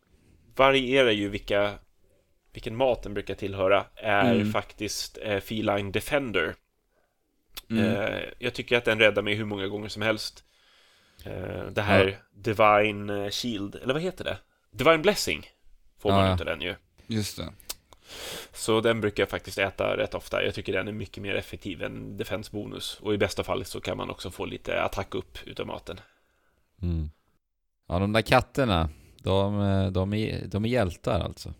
varierar 0.55 1.11
ju 1.11 1.29
vilka, 1.29 1.71
vilken 2.53 2.75
mat 2.75 3.03
den 3.03 3.13
brukar 3.13 3.35
tillhöra, 3.35 3.85
är 3.95 4.35
Mm. 4.35 4.51
faktiskt 4.51 5.17
uh, 5.27 5.39
Feline 5.39 5.91
Defender. 5.91 6.55
Mm. 7.69 7.85
Eh, 7.85 8.19
jag 8.39 8.53
tycker 8.53 8.77
att 8.77 8.85
den 8.85 8.99
räddar 8.99 9.21
mig 9.21 9.33
hur 9.33 9.45
många 9.45 9.67
gånger 9.67 9.89
som 9.89 10.01
helst. 10.01 10.43
Eh, 11.25 11.65
det 11.71 11.81
här 11.81 12.17
Divine 12.35 13.09
eh, 13.23 13.29
Shield, 13.29 13.75
eller 13.75 13.93
vad 13.93 14.03
heter 14.03 14.23
det? 14.23 14.37
Divine 14.71 15.01
Blessing 15.01 15.47
får 16.01 16.09
man 16.09 16.19
Ja, 16.19 16.27
ja. 16.27 16.35
utav 16.35 16.45
den 16.45 16.61
ju. 16.61 16.75
Just 17.07 17.37
det. 17.37 17.49
Så 18.53 18.81
den 18.81 19.01
brukar 19.01 19.23
jag 19.23 19.29
faktiskt 19.29 19.57
äta 19.57 19.97
rätt 19.97 20.13
ofta. 20.13 20.43
Jag 20.43 20.53
tycker 20.53 20.73
den 20.73 20.87
är 20.87 20.91
mycket 20.91 21.23
mer 21.23 21.35
effektiv 21.35 21.83
än 21.83 22.17
Defense 22.17 22.49
Bonus. 22.51 22.99
Och 23.01 23.13
i 23.13 23.17
bästa 23.17 23.43
fall 23.43 23.65
så 23.65 23.81
kan 23.81 23.97
man 23.97 24.09
också 24.09 24.31
få 24.31 24.45
lite 24.45 24.81
attack 24.83 25.15
upp 25.15 25.37
utav 25.45 25.67
maten. 25.67 25.99
Mm. 26.81 27.09
Ja, 27.87 27.99
de 27.99 28.13
där 28.13 28.21
katterna, 28.21 28.89
de, 29.23 29.57
de, 29.93 30.13
är, 30.13 30.45
de 30.45 30.65
är 30.65 30.69
hjältar 30.69 31.19
alltså. 31.19 31.53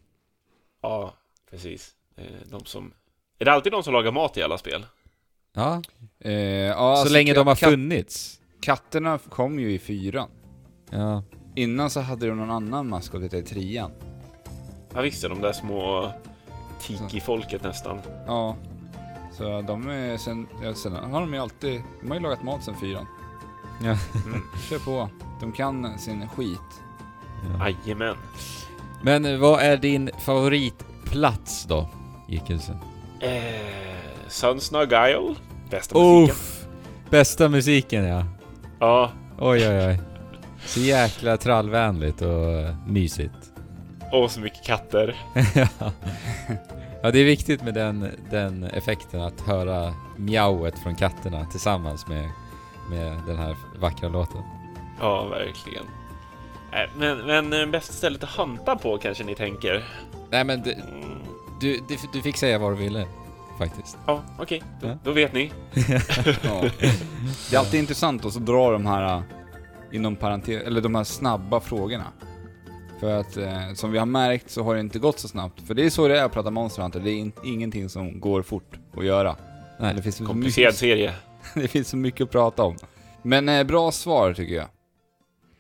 Ja, 0.82 1.14
precis. 1.50 1.92
Eh, 2.18 2.26
De 2.46 2.66
som... 2.66 2.94
Är 3.40 3.46
det 3.46 3.52
alltid 3.52 3.72
de 3.72 3.84
som 3.84 3.94
lagar 3.94 4.12
mat 4.12 4.38
i 4.38 4.44
alla 4.44 4.58
spel? 4.58 4.86
Ja, 5.54 5.82
Eh, 6.24 6.34
ja, 6.34 6.76
så 6.76 6.80
alltså, 6.80 7.14
länge 7.14 7.34
de 7.34 7.48
har 7.48 7.56
funnits. 7.56 8.42
Katterna 8.62 9.20
kom 9.30 9.60
ju 9.60 9.74
i 9.74 9.80
fyran. 9.80 10.30
Ja. 10.90 11.24
Innan 11.56 11.90
så 11.90 12.00
hade 12.00 12.28
de 12.28 12.38
någon 12.38 12.50
annan 12.52 12.90
maskot 12.90 13.34
i 13.34 13.44
trean. 13.44 13.92
Ja 14.94 15.02
visst, 15.02 15.22
de 15.22 15.42
där 15.42 15.54
små 15.54 16.12
tiki-folket 16.82 17.64
nästan. 17.64 18.00
Ja. 18.28 18.56
Så 19.32 19.62
de 19.62 19.90
är 19.90 20.18
sen, 20.18 20.48
ja, 20.64 20.74
sen 20.74 20.94
har 20.94 21.22
de 21.22 21.34
ju 21.34 21.40
alltid, 21.40 21.82
de 22.02 22.08
har 22.08 22.16
ju 22.16 22.22
lagat 22.22 22.44
mat 22.44 22.64
sen 22.64 22.76
fyran. 22.76 23.06
Ja. 23.84 23.98
Mm. 24.26 24.42
Kör 24.70 24.80
på. 24.80 25.10
De 25.40 25.52
kan 25.52 26.00
sin 26.00 26.30
skit. 26.30 26.60
ja. 27.60 27.70
Jajamän. 27.70 28.16
Men 29.04 29.40
vad 29.40 29.60
är 29.60 29.78
din 29.78 30.10
favoritplats 30.26 31.66
då, 31.66 31.90
Gickelsen? 32.28 32.78
Eh, 33.20 33.32
Sunsnug 34.28 34.92
Isle. 34.92 35.36
Bästa 35.70 36.00
musiken. 36.00 36.36
Bästa 37.10 37.50
musiken 37.50 38.04
ja. 38.04 38.26
Ja, 38.80 39.12
Oj 39.40 39.68
oj 39.70 39.88
oj. 39.88 40.00
Så 40.66 40.80
jäkla 40.80 41.38
trallvänligt 41.38 42.22
och 42.22 42.52
eh, 42.52 42.76
och 44.12 44.32
så 44.32 44.40
mycket 44.40 44.64
katter. 44.66 45.16
ja. 45.56 45.68
ja, 47.02 47.12
det 47.12 47.20
är 47.20 47.26
viktigt 47.26 47.64
med 47.64 47.74
den, 47.74 48.12
den 48.30 48.64
effekten 48.64 49.22
att 49.22 49.42
höra 49.42 49.94
mjauet 50.18 50.80
från 50.80 50.96
katterna 50.96 51.46
tillsammans 51.46 52.08
med, 52.08 52.30
med 52.90 53.18
den 53.28 53.38
här 53.38 53.56
vackra 53.80 54.10
låten. 54.10 54.42
Ja, 55.00 55.24
verkligen. 55.28 55.84
Eh, 56.72 56.90
Men, 56.98 57.18
men 57.18 57.54
eh, 57.54 57.66
bästa 57.68 57.94
stället 57.94 58.24
att 58.24 58.30
hunta 58.30 58.76
på 58.76 58.98
kanske 58.98 59.24
ni 59.24 59.36
tänker? 59.36 59.84
Nej 60.30 60.44
men 60.44 60.62
du, 60.62 60.74
Mm. 60.74 60.86
du, 61.62 61.80
du, 61.88 61.96
du 62.14 62.22
fick 62.22 62.38
säga 62.38 62.58
vad 62.58 62.72
du 62.72 62.76
ville, 62.76 63.06
faktiskt. 63.60 63.98
Ja, 64.08 64.22
okej. 64.40 64.64
Då, 64.82 64.88
Ja. 64.88 64.98
då 65.04 65.12
vet 65.12 65.34
ni. 65.34 65.52
Ja. 66.44 66.64
Det 67.50 67.56
är 67.56 67.60
alltid 67.60 67.80
intressant 67.80 68.26
att 68.26 68.34
så 68.34 68.40
dra 68.40 68.72
de 68.72 68.86
här 68.86 69.16
äh, 69.18 69.22
inom 69.92 70.16
parentes, 70.16 70.64
eller 70.64 70.82
de 70.82 70.96
här 70.96 71.04
snabba 71.04 71.60
frågorna. 71.60 72.06
För 73.02 73.20
att 73.20 73.38
eh, 73.38 73.74
som 73.74 73.92
vi 73.92 73.98
har 73.98 74.06
märkt 74.06 74.50
så 74.50 74.64
har 74.64 74.74
det 74.74 74.80
inte 74.80 75.00
gått 75.00 75.20
så 75.20 75.28
snabbt. 75.28 75.68
För 75.68 75.74
det 75.74 75.86
är 75.86 75.90
så 75.90 76.08
det 76.08 76.20
är 76.20 76.26
att 76.26 76.32
prata 76.32 76.52
Monster 76.52 76.82
Hunter, 76.82 77.00
det 77.00 77.12
är 77.12 77.16
in, 77.16 77.32
ingenting 77.44 77.90
som 77.90 78.20
går 78.20 78.42
fort 78.42 78.80
att 78.98 79.06
göra. 79.06 79.36
Nej. 79.80 79.94
Det 79.96 80.02
finns, 80.02 80.16
så 80.16 80.26
Komplicerad 80.26 80.68
mycket, 80.68 80.80
serie. 80.80 81.14
det 81.54 81.68
finns 81.68 81.88
så 81.88 81.98
mycket 81.98 82.22
att 82.22 82.32
prata 82.32 82.64
om. 82.64 82.78
Men 83.22 83.50
eh, 83.50 83.64
bra 83.64 83.92
svar 83.92 84.34
tycker 84.34 84.56
jag. 84.56 84.68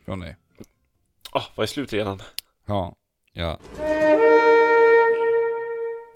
Från 0.05 0.19
dig. 0.19 0.35
Ah, 1.31 1.43
var 1.55 1.63
är 1.63 1.67
slut 1.67 1.93
redan? 1.93 2.21
Ja. 2.65 2.95
Ja. 3.33 3.59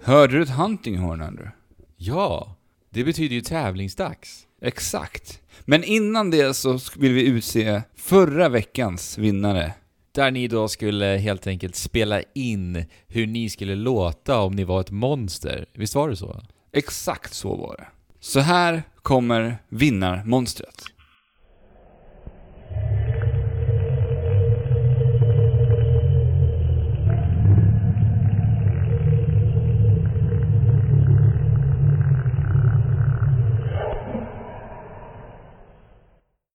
Hörde 0.03 0.33
du 0.33 0.41
ett 0.41 0.49
hunting 0.49 0.97
horn 0.97 1.21
Andrew? 1.21 1.51
Ja, 1.97 2.55
det 2.89 3.03
betyder 3.03 3.35
ju 3.35 3.41
tävlingsdags. 3.41 4.47
Exakt. 4.61 5.41
Men 5.61 5.83
innan 5.83 6.31
det 6.31 6.53
så 6.53 6.79
vill 6.97 7.13
vi 7.13 7.25
utse 7.25 7.81
förra 7.95 8.49
veckans 8.49 9.17
vinnare. 9.17 9.73
Där 10.15 10.32
ni 10.32 10.47
då 10.47 10.67
skulle 10.67 11.06
helt 11.06 11.47
enkelt 11.47 11.75
spela 11.75 12.21
in 12.36 12.86
hur 13.08 13.28
ni 13.28 13.49
skulle 13.49 13.75
låta 13.75 14.39
om 14.39 14.56
ni 14.56 14.63
var 14.63 14.82
ett 14.82 14.91
monster. 14.91 15.65
Visst 15.73 15.95
var 15.95 16.10
det 16.10 16.15
så? 16.15 16.41
Exakt 16.71 17.34
så 17.34 17.56
var 17.56 17.75
det. 17.78 17.88
Så 18.19 18.39
här 18.39 18.84
kommer 18.95 19.58
vinnarmonstret. 19.69 20.84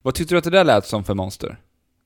Vad 0.03 0.15
tyckte 0.15 0.35
du 0.35 0.39
att 0.39 0.45
det 0.45 0.51
där 0.51 0.65
lät 0.65 0.87
som 0.87 1.05
för 1.05 1.15
monster? 1.15 1.59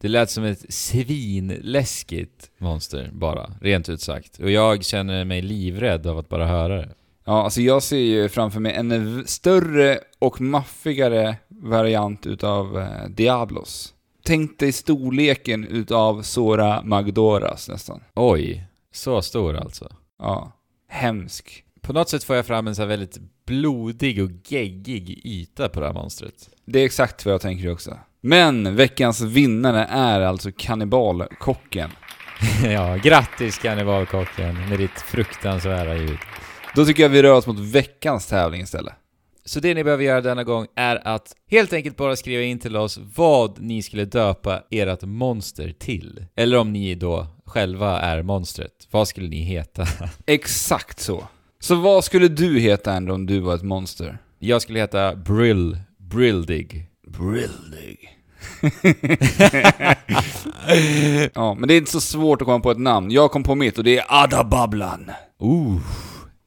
Det 0.05 0.09
lät 0.09 0.31
som 0.31 0.45
ett 0.45 0.65
svinläskigt 0.69 2.51
monster 2.59 3.11
bara, 3.13 3.51
rent 3.61 3.89
ut 3.89 4.01
sagt. 4.01 4.39
Och 4.39 4.51
jag 4.51 4.85
känner 4.85 5.25
mig 5.25 5.43
livrädd 5.43 6.07
av 6.07 6.19
att 6.19 6.29
bara 6.29 6.47
höra 6.47 6.77
det. 6.77 6.95
Ja, 7.25 7.45
alltså 7.45 7.61
jag 7.61 7.83
ser 7.83 7.97
ju 7.97 8.29
framför 8.29 8.61
mig 8.61 8.73
en 8.73 9.25
större 9.27 9.99
och 10.19 10.41
maffigare 10.41 11.37
variant 11.49 12.27
utav 12.27 12.79
eh, 12.79 13.09
Diablos. 13.09 13.95
Tänk 14.25 14.59
dig 14.59 14.73
storleken 14.73 15.67
utav 15.67 16.23
Sora 16.23 16.83
Magdoras 16.83 17.69
nästan. 17.69 18.01
Oj, 18.15 18.67
så 18.93 19.23
stor 19.23 19.57
alltså. 19.57 19.93
Ja, 20.19 20.53
hemsk. 20.89 21.65
På 21.81 21.93
något 21.93 22.09
sätt 22.09 22.25
får 22.25 22.37
jag 22.37 22.47
fram 22.47 22.67
en 22.67 22.75
så 22.75 22.83
här 22.83 22.89
väldigt 22.89 23.19
blodig 23.47 24.23
och 24.25 24.31
geggig 24.45 25.21
yta 25.25 25.69
på 25.69 25.81
det 25.81 25.87
här 25.87 25.95
monstret. 25.95 26.51
Det 26.65 26.81
är 26.81 26.85
exakt 26.85 27.25
vad 27.25 27.35
jag 27.35 27.41
tänker 27.41 27.73
också. 27.73 27.99
Men 28.27 28.77
veckans 28.77 29.21
vinnare 29.21 29.85
är 29.85 30.21
alltså 30.21 30.51
kannibalkocken. 30.57 31.91
ja, 32.65 32.97
grattis 32.97 33.59
kannibalkocken 33.59 34.69
med 34.69 34.79
ditt 34.79 35.01
fruktansvärda 35.01 35.97
ljud. 35.97 36.19
Då 36.75 36.85
tycker 36.85 37.03
jag 37.03 37.11
vi 37.11 37.23
rör 37.23 37.33
oss 37.33 37.47
mot 37.47 37.59
veckans 37.59 38.27
tävling 38.27 38.61
istället. 38.61 38.95
Så 39.45 39.61
det 39.61 39.75
ni 39.75 39.85
behöver 39.85 40.05
göra 40.05 40.21
denna 40.21 40.45
gång 40.45 40.67
är 40.77 41.09
att 41.09 41.33
helt 41.51 41.73
enkelt 41.73 41.97
bara 41.97 42.17
skriva 42.17 42.43
in 42.43 42.59
till 42.59 42.77
oss 42.77 42.99
vad 43.17 43.61
ni 43.61 43.83
skulle 43.83 44.05
döpa 44.05 44.63
ert 44.71 45.03
monster 45.03 45.75
till. 45.79 46.27
Eller 46.37 46.59
om 46.59 46.73
ni 46.73 46.95
då 46.95 47.27
själva 47.47 48.01
är 48.01 48.23
monstret. 48.23 48.89
Vad 48.91 49.09
skulle 49.09 49.29
ni 49.29 49.43
heta? 49.43 49.87
Exakt 50.27 51.01
så. 51.01 51.29
Så 51.61 51.75
vad 51.75 52.05
skulle 52.05 52.29
du 52.29 52.59
heta 52.59 52.93
ändå 52.93 53.15
om 53.15 53.27
du 53.27 53.41
var 53.41 53.55
ett 53.55 53.63
monster? 53.63 54.19
Jag 54.39 54.63
skulle 54.63 54.79
heta 54.79 55.15
Brill, 55.15 55.79
Brildig. 55.99 56.91
Brillig. 57.07 58.14
ja, 61.35 61.55
men 61.55 61.69
det 61.69 61.75
är 61.75 61.79
inte 61.79 61.91
så 61.91 62.01
svårt 62.01 62.43
att 62.43 62.47
komma 62.47 62.61
på 62.61 62.71
ett 62.71 62.79
namn. 62.79 63.11
Jag 63.11 63.31
kom 63.31 63.43
på 63.43 63.55
mitt 63.55 63.79
och 63.79 63.85
det 63.85 63.99
är 63.99 64.05
Adabablan. 64.09 65.11
Ooh. 65.39 65.81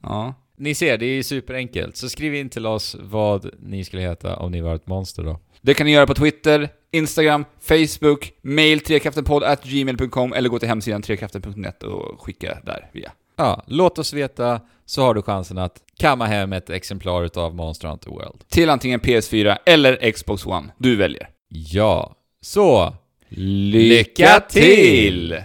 Ja. 0.02 0.34
Ni 0.58 0.74
ser, 0.74 0.98
det 0.98 1.06
är 1.06 1.22
superenkelt. 1.22 1.96
Så 1.96 2.08
skriv 2.08 2.34
in 2.34 2.48
till 2.48 2.66
oss 2.66 2.96
vad 3.00 3.50
ni 3.58 3.84
skulle 3.84 4.02
heta 4.02 4.36
om 4.36 4.52
ni 4.52 4.60
var 4.60 4.74
ett 4.74 4.86
monster 4.86 5.22
då. 5.22 5.40
Det 5.60 5.74
kan 5.74 5.86
ni 5.86 5.92
göra 5.92 6.06
på 6.06 6.14
Twitter, 6.14 6.68
Instagram, 6.90 7.44
Facebook, 7.60 8.32
mail 8.42 8.80
trekraftenpodd.gmail.com 8.80 10.32
eller 10.32 10.48
gå 10.48 10.58
till 10.58 10.68
hemsidan 10.68 11.02
trekraften.net 11.02 11.82
och 11.82 12.20
skicka 12.20 12.58
där 12.64 12.90
via. 12.92 13.12
Ja, 13.36 13.62
låt 13.66 13.98
oss 13.98 14.12
veta 14.12 14.60
så 14.86 15.02
har 15.02 15.14
du 15.14 15.22
chansen 15.22 15.58
att 15.58 15.76
kamma 15.98 16.26
hem 16.26 16.52
ett 16.52 16.70
exemplar 16.70 17.24
utav 17.24 17.54
Monster 17.54 17.88
Hunter 17.88 18.10
World. 18.10 18.48
Till 18.48 18.70
antingen 18.70 19.00
PS4 19.00 19.56
eller 19.66 20.12
Xbox 20.12 20.46
One. 20.46 20.68
Du 20.78 20.96
väljer. 20.96 21.28
Ja, 21.48 22.16
så 22.40 22.94
Lycka 23.28 24.40
till! 24.40 25.44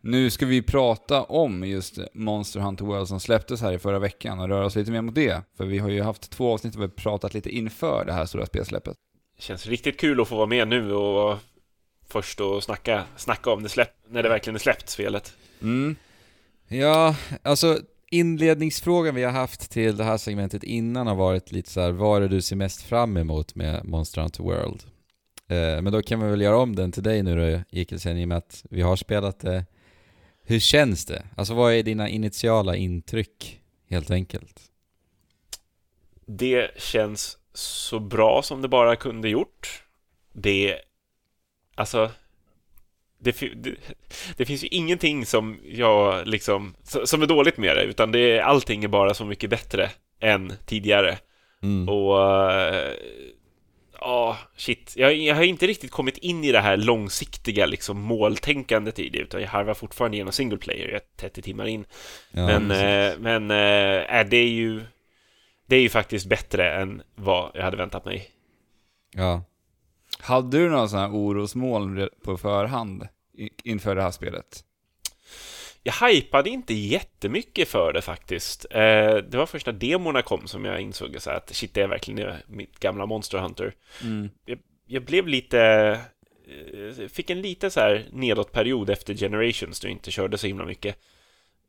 Nu 0.00 0.30
ska 0.30 0.46
vi 0.46 0.62
prata 0.62 1.22
om 1.22 1.64
just 1.64 1.98
Monster 2.14 2.60
Hunter 2.60 2.84
World 2.84 3.08
som 3.08 3.20
släpptes 3.20 3.62
här 3.62 3.72
i 3.72 3.78
förra 3.78 3.98
veckan 3.98 4.40
och 4.40 4.48
röra 4.48 4.66
oss 4.66 4.76
lite 4.76 4.90
mer 4.90 5.02
mot 5.02 5.14
det. 5.14 5.42
För 5.56 5.64
vi 5.64 5.78
har 5.78 5.88
ju 5.88 6.02
haft 6.02 6.30
två 6.30 6.52
avsnitt 6.52 6.76
och 6.76 6.82
vi 6.82 6.88
pratat 6.88 7.34
lite 7.34 7.50
inför 7.50 8.04
det 8.04 8.12
här 8.12 8.26
stora 8.26 8.46
spelsläppet. 8.46 8.96
Det 9.36 9.42
känns 9.42 9.66
riktigt 9.66 10.00
kul 10.00 10.20
att 10.20 10.28
få 10.28 10.36
vara 10.36 10.46
med 10.46 10.68
nu 10.68 10.92
och 10.92 11.14
vara 11.14 11.38
först 12.08 12.40
och 12.40 12.62
snacka, 12.62 13.04
snacka 13.16 13.50
om 13.50 13.62
det 13.62 13.68
släpp, 13.68 13.92
när 14.08 14.22
det 14.22 14.28
verkligen 14.28 14.54
är 14.54 14.60
släppt, 14.60 14.88
spelet. 14.88 15.32
Mm. 15.62 15.96
Ja, 16.68 17.16
alltså 17.42 17.80
inledningsfrågan 18.10 19.14
vi 19.14 19.24
har 19.24 19.32
haft 19.32 19.70
till 19.70 19.96
det 19.96 20.04
här 20.04 20.16
segmentet 20.16 20.62
innan 20.62 21.06
har 21.06 21.14
varit 21.14 21.52
lite 21.52 21.70
så 21.70 21.80
här, 21.80 21.90
vad 21.90 22.16
är 22.16 22.20
det 22.20 22.34
du 22.34 22.42
ser 22.42 22.56
mest 22.56 22.82
fram 22.82 23.16
emot 23.16 23.54
med 23.54 23.84
Monster 23.84 24.22
Hunter 24.22 24.42
World? 24.42 24.82
Eh, 25.48 25.82
men 25.82 25.92
då 25.92 26.02
kan 26.02 26.20
vi 26.20 26.30
väl 26.30 26.40
göra 26.40 26.58
om 26.58 26.76
den 26.76 26.92
till 26.92 27.02
dig 27.02 27.22
nu 27.22 27.52
då, 27.52 27.62
Jikkelsen, 27.70 28.16
i 28.16 28.24
och 28.24 28.28
med 28.28 28.38
att 28.38 28.64
vi 28.70 28.82
har 28.82 28.96
spelat 28.96 29.40
det. 29.40 29.64
Hur 30.42 30.58
känns 30.58 31.04
det? 31.04 31.26
Alltså 31.36 31.54
vad 31.54 31.72
är 31.72 31.82
dina 31.82 32.08
initiala 32.08 32.76
intryck, 32.76 33.60
helt 33.88 34.10
enkelt? 34.10 34.60
Det 36.26 36.80
känns 36.80 37.38
så 37.52 38.00
bra 38.00 38.42
som 38.42 38.62
det 38.62 38.68
bara 38.68 38.96
kunde 38.96 39.28
gjort. 39.28 39.84
Det... 40.32 40.76
Alltså... 41.74 42.10
Det, 43.18 43.40
det, 43.54 43.74
det 44.36 44.44
finns 44.44 44.64
ju 44.64 44.68
ingenting 44.70 45.26
som 45.26 45.60
jag 45.64 46.26
liksom... 46.26 46.74
Som 47.04 47.22
är 47.22 47.26
dåligt 47.26 47.56
med 47.56 47.76
det, 47.76 47.82
utan 47.82 48.12
det 48.12 48.18
är, 48.18 48.42
allting 48.42 48.84
är 48.84 48.88
bara 48.88 49.14
så 49.14 49.24
mycket 49.24 49.50
bättre 49.50 49.90
än 50.20 50.52
tidigare. 50.66 51.18
Mm. 51.62 51.88
Och... 51.88 52.18
Ja, 54.00 54.36
shit. 54.56 54.92
Jag, 54.96 55.14
jag 55.14 55.34
har 55.34 55.42
inte 55.42 55.66
riktigt 55.66 55.90
kommit 55.90 56.18
in 56.18 56.44
i 56.44 56.52
det 56.52 56.60
här 56.60 56.76
långsiktiga 56.76 57.66
liksom, 57.66 58.00
måltänkandet 58.00 58.98
i 58.98 59.08
det, 59.08 59.18
utan 59.18 59.40
jag 59.40 59.48
harvar 59.48 59.74
fortfarande 59.74 60.16
genom 60.16 60.32
single 60.32 60.58
player. 60.58 60.88
Jag 60.88 60.94
är 60.94 61.02
30 61.16 61.42
timmar 61.42 61.66
in. 61.66 61.84
Ja, 62.30 62.46
men 62.46 62.70
eh, 62.70 63.18
men 63.18 63.42
eh, 63.50 64.28
det 64.28 64.36
är 64.36 64.48
ju... 64.48 64.82
Det 65.66 65.76
är 65.76 65.80
ju 65.80 65.88
faktiskt 65.88 66.26
bättre 66.26 66.74
än 66.74 67.02
vad 67.14 67.50
jag 67.54 67.62
hade 67.62 67.76
väntat 67.76 68.04
mig. 68.04 68.30
ja. 69.14 69.42
Hade 70.20 70.58
du 70.58 70.68
några 70.70 70.88
sådana 70.88 71.06
här 71.06 71.14
orosmoln 71.14 72.08
på 72.24 72.36
förhand 72.36 73.08
inför 73.64 73.94
det 73.94 74.02
här 74.02 74.10
spelet? 74.10 74.64
Jag 75.82 76.08
hypade 76.08 76.50
inte 76.50 76.74
jättemycket 76.74 77.68
för 77.68 77.92
det 77.92 78.02
faktiskt. 78.02 78.66
Eh, 78.70 79.14
det 79.16 79.34
var 79.34 79.46
först 79.46 79.66
när 79.66 79.72
demorna 79.72 80.22
kom 80.22 80.46
som 80.46 80.64
jag 80.64 80.80
insåg 80.80 81.16
så 81.18 81.30
att 81.30 81.54
shit, 81.54 81.74
det 81.74 81.82
är 81.82 81.88
verkligen 81.88 82.32
mitt 82.46 82.78
gamla 82.80 83.06
Monster 83.06 83.38
Hunter. 83.38 83.74
Mm. 84.02 84.30
Jag 84.86 85.04
blev 85.04 85.28
lite... 85.28 85.60
eh, 86.98 87.08
Fick 87.08 87.30
en 87.30 87.42
lite 87.42 87.70
så 87.70 87.80
här 87.80 88.06
nedåtperiod 88.12 88.90
efter 88.90 89.14
Generations 89.14 89.80
då 89.80 89.88
jag 89.88 89.92
inte 89.92 90.10
körde 90.10 90.38
så 90.38 90.46
himla 90.46 90.64
mycket. 90.64 90.96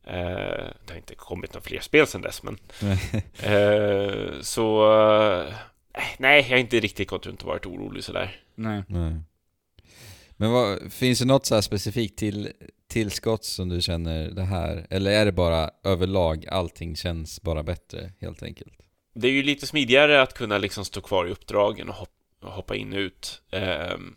Eh, 0.06 0.12
det 0.84 0.88
har 0.90 0.96
inte 0.96 1.14
kommit 1.14 1.54
några 1.54 1.64
fler 1.64 1.80
spel 1.80 2.06
sedan 2.06 2.22
dess, 2.22 2.42
men... 2.42 2.58
Så... 4.42 4.84
nej, 6.18 6.42
jag 6.42 6.48
har 6.48 6.56
inte 6.56 6.80
riktigt 6.80 7.08
gått 7.08 7.26
runt 7.26 7.42
och 7.42 7.48
varit 7.48 7.66
orolig 7.66 8.04
sådär. 8.04 8.40
Nej. 8.54 8.82
Nej. 8.88 9.14
Men 10.40 10.50
vad, 10.50 10.92
finns 10.92 11.18
det 11.18 11.24
något 11.24 11.46
så 11.46 11.54
här 11.54 11.62
specifikt 11.62 12.18
till, 12.18 12.52
tillskott 12.88 13.44
som 13.44 13.68
du 13.68 13.80
känner 13.80 14.30
det 14.30 14.42
här? 14.42 14.86
Eller 14.90 15.10
är 15.10 15.24
det 15.24 15.32
bara 15.32 15.70
överlag 15.84 16.46
allting 16.48 16.96
känns 16.96 17.42
bara 17.42 17.62
bättre 17.62 18.12
helt 18.20 18.42
enkelt? 18.42 18.72
Det 19.14 19.28
är 19.28 19.32
ju 19.32 19.42
lite 19.42 19.66
smidigare 19.66 20.22
att 20.22 20.34
kunna 20.34 20.58
liksom 20.58 20.84
stå 20.84 21.00
kvar 21.00 21.26
i 21.26 21.30
uppdragen 21.30 21.88
och 21.88 22.08
hoppa 22.42 22.76
in 22.76 22.92
och 22.92 22.98
ut. 22.98 23.42
Ehm, 23.50 24.16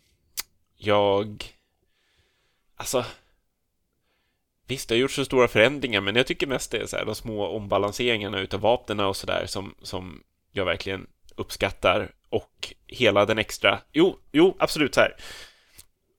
jag... 0.78 1.46
Alltså... 2.76 3.06
Visst, 4.68 4.90
det 4.90 4.96
har 4.96 5.00
gjort 5.00 5.12
så 5.12 5.26
stora 5.26 5.48
förändringar, 5.48 6.02
men 6.02 6.16
jag 6.16 6.28
tycker 6.28 6.48
mest 6.48 6.72
det 6.72 6.78
är 6.78 6.86
så 6.86 6.98
här, 6.98 7.06
de 7.06 7.16
små 7.16 7.48
ombalanseringarna 7.48 8.40
utav 8.40 8.60
vapnen 8.60 9.00
och 9.00 9.16
sådär 9.16 9.46
som, 9.48 9.76
som 9.82 10.24
jag 10.52 10.66
verkligen 10.66 11.08
uppskattar. 11.36 12.12
Och 12.30 12.74
hela 12.88 13.26
den 13.26 13.38
extra... 13.38 13.80
Jo, 13.92 14.20
jo, 14.32 14.56
absolut 14.60 14.96
så 14.96 15.02
här. 15.02 15.16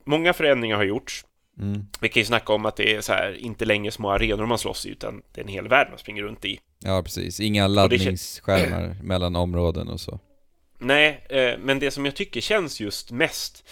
Många 0.05 0.33
förändringar 0.33 0.77
har 0.77 0.85
gjorts. 0.85 1.25
Mm. 1.61 1.87
Vi 2.01 2.09
kan 2.09 2.21
ju 2.21 2.25
snacka 2.25 2.53
om 2.53 2.67
att 2.67 2.77
det 2.77 2.95
är 2.95 3.01
så 3.01 3.13
här, 3.13 3.33
inte 3.33 3.65
längre 3.65 3.91
små 3.91 4.11
arenor 4.11 4.47
man 4.47 4.59
slåss 4.59 4.87
i, 4.87 4.91
utan 4.91 5.23
det 5.33 5.41
är 5.41 5.45
en 5.45 5.51
hel 5.51 5.69
värld 5.69 5.87
man 5.91 5.99
springer 5.99 6.23
runt 6.23 6.45
i. 6.45 6.61
Ja 6.79 7.03
precis, 7.03 7.41
inga 7.41 7.65
kän- 7.65 7.69
laddningsskärmar 7.69 8.97
mellan 9.03 9.37
områden 9.37 9.89
och 9.89 10.01
så. 10.01 10.21
Nej, 10.79 11.27
eh, 11.29 11.59
men 11.59 11.79
det 11.79 11.91
som 11.91 12.05
jag 12.05 12.17
tycker 12.17 12.41
känns 12.41 12.81
just 12.81 13.11
mest 13.11 13.65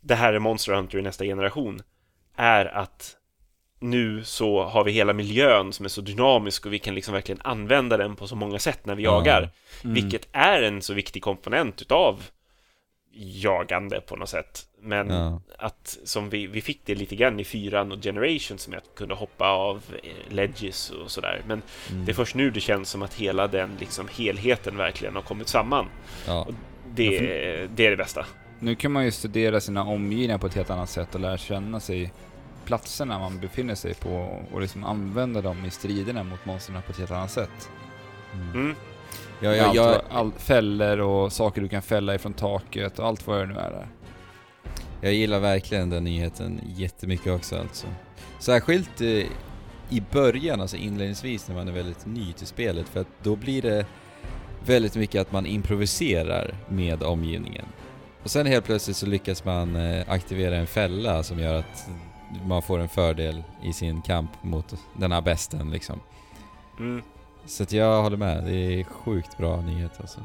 det 0.00 0.14
här 0.14 0.32
är 0.32 0.38
Monster 0.38 0.72
Hunter 0.72 0.98
i 0.98 1.02
nästa 1.02 1.24
generation 1.24 1.82
är 2.36 2.64
att 2.66 3.16
nu 3.80 4.24
så 4.24 4.62
har 4.64 4.84
vi 4.84 4.92
hela 4.92 5.12
miljön 5.12 5.72
som 5.72 5.84
är 5.84 5.88
så 5.88 6.00
dynamisk 6.00 6.66
och 6.66 6.72
vi 6.72 6.78
kan 6.78 6.94
liksom 6.94 7.14
verkligen 7.14 7.40
använda 7.44 7.96
den 7.96 8.16
på 8.16 8.26
så 8.26 8.36
många 8.36 8.58
sätt 8.58 8.86
när 8.86 8.94
vi 8.94 9.02
Ja. 9.02 9.12
jagar. 9.12 9.50
Mm. 9.84 9.94
Vilket 9.94 10.28
är 10.32 10.62
en 10.62 10.82
så 10.82 10.94
viktig 10.94 11.22
komponent 11.22 11.82
utav 11.82 12.22
jagande 13.12 14.00
på 14.00 14.16
något 14.16 14.28
sätt. 14.28 14.66
Men 14.82 15.08
Ja. 15.10 15.40
att 15.58 15.98
som 16.04 16.30
vi, 16.30 16.46
vi 16.46 16.60
fick 16.60 16.80
det 16.84 16.94
lite 16.94 17.16
grann 17.16 17.40
i 17.40 17.44
fyran 17.44 17.92
och 17.92 18.02
Generations 18.02 18.68
med 18.68 18.78
att 18.78 18.94
kunna 18.94 19.14
hoppa 19.14 19.48
av 19.48 19.82
eh, 20.02 20.34
ledges 20.34 20.90
och 20.90 21.10
sådär. 21.10 21.42
Men 21.46 21.62
Mm. 21.90 22.04
det 22.04 22.12
är 22.12 22.14
först 22.14 22.34
nu 22.34 22.50
det 22.50 22.60
känns 22.60 22.90
som 22.90 23.02
att 23.02 23.14
hela 23.14 23.46
den 23.48 23.70
liksom 23.80 24.08
helheten 24.18 24.76
verkligen 24.76 25.14
har 25.14 25.22
kommit 25.22 25.48
samman. 25.48 25.86
Ja. 26.26 26.46
Det, 26.94 27.18
det 27.74 27.86
är 27.86 27.90
det 27.90 27.96
bästa. 27.96 28.26
Nu 28.58 28.74
kan 28.74 28.92
man 28.92 29.04
ju 29.04 29.10
studera 29.10 29.60
sina 29.60 29.84
omgivningar 29.84 30.38
på 30.38 30.46
ett 30.46 30.54
helt 30.54 30.70
annat 30.70 30.90
sätt 30.90 31.14
och 31.14 31.20
lära 31.20 31.38
känna 31.38 31.80
sig 31.80 32.12
platserna 32.70 33.18
man 33.18 33.40
befinner 33.40 33.74
sig 33.74 33.94
på 33.94 34.38
och 34.52 34.60
liksom 34.60 34.84
använda 34.84 35.40
dem 35.40 35.64
i 35.64 35.70
striderna 35.70 36.22
mot 36.24 36.44
monstren 36.46 36.82
på 36.86 36.92
ett 36.92 36.98
helt 36.98 37.10
annat 37.10 37.30
sätt. 37.30 37.70
Mm. 38.34 38.50
Mm. 38.54 38.74
Ja, 39.40 39.48
Med 39.48 39.58
ja, 39.58 39.64
allt 39.66 39.74
jag, 39.76 39.86
vad- 39.86 40.02
all, 40.10 40.32
fällor 40.32 40.98
och 41.00 41.32
saker 41.32 41.60
du 41.62 41.68
kan 41.68 41.82
fälla 41.82 42.14
ifrån 42.14 42.32
taket 42.32 42.98
och 42.98 43.06
allt 43.06 43.26
vad 43.26 43.38
det 43.38 43.46
nu 43.46 43.54
är 43.54 43.70
där. 43.70 43.88
jag 45.00 45.12
gillar 45.14 45.38
verkligen 45.40 45.90
den 45.90 46.04
nyheten 46.04 46.60
jättemycket 46.76 47.32
också 47.32 47.58
alltså. 47.58 47.86
Särskilt 48.38 49.00
eh, 49.00 49.06
i 49.88 50.02
början, 50.12 50.60
alltså 50.60 50.76
inledningsvis 50.76 51.48
när 51.48 51.54
man 51.54 51.68
är 51.68 51.72
väldigt 51.72 52.06
ny 52.06 52.32
till 52.32 52.46
spelet, 52.46 52.88
för 52.88 53.00
att 53.00 53.08
då 53.22 53.36
blir 53.36 53.62
det 53.62 53.86
väldigt 54.66 54.94
mycket 54.96 55.20
att 55.20 55.32
man 55.32 55.46
improviserar 55.46 56.54
med 56.68 57.02
omgivningen. 57.02 57.64
Och 58.22 58.30
sen 58.30 58.46
helt 58.46 58.64
plötsligt 58.64 58.96
så 58.96 59.06
lyckas 59.06 59.44
man 59.44 59.76
eh, 59.76 60.04
aktivera 60.08 60.56
en 60.56 60.66
fälla 60.66 61.22
som 61.22 61.38
gör 61.38 61.54
att 61.54 61.88
man 62.46 62.62
får 62.62 62.78
en 62.78 62.88
fördel 62.88 63.42
i 63.62 63.72
sin 63.72 64.02
kamp 64.02 64.30
mot 64.42 64.74
den 64.94 65.12
här 65.12 65.20
besten 65.20 65.70
liksom. 65.70 66.00
Mm. 66.78 67.02
Så 67.46 67.62
att 67.62 67.72
jag 67.72 68.02
håller 68.02 68.16
med, 68.16 68.44
det 68.44 68.52
är 68.80 68.84
sjukt 68.84 69.36
bra 69.38 69.60
nyhet 69.60 69.92
alltså. 70.00 70.20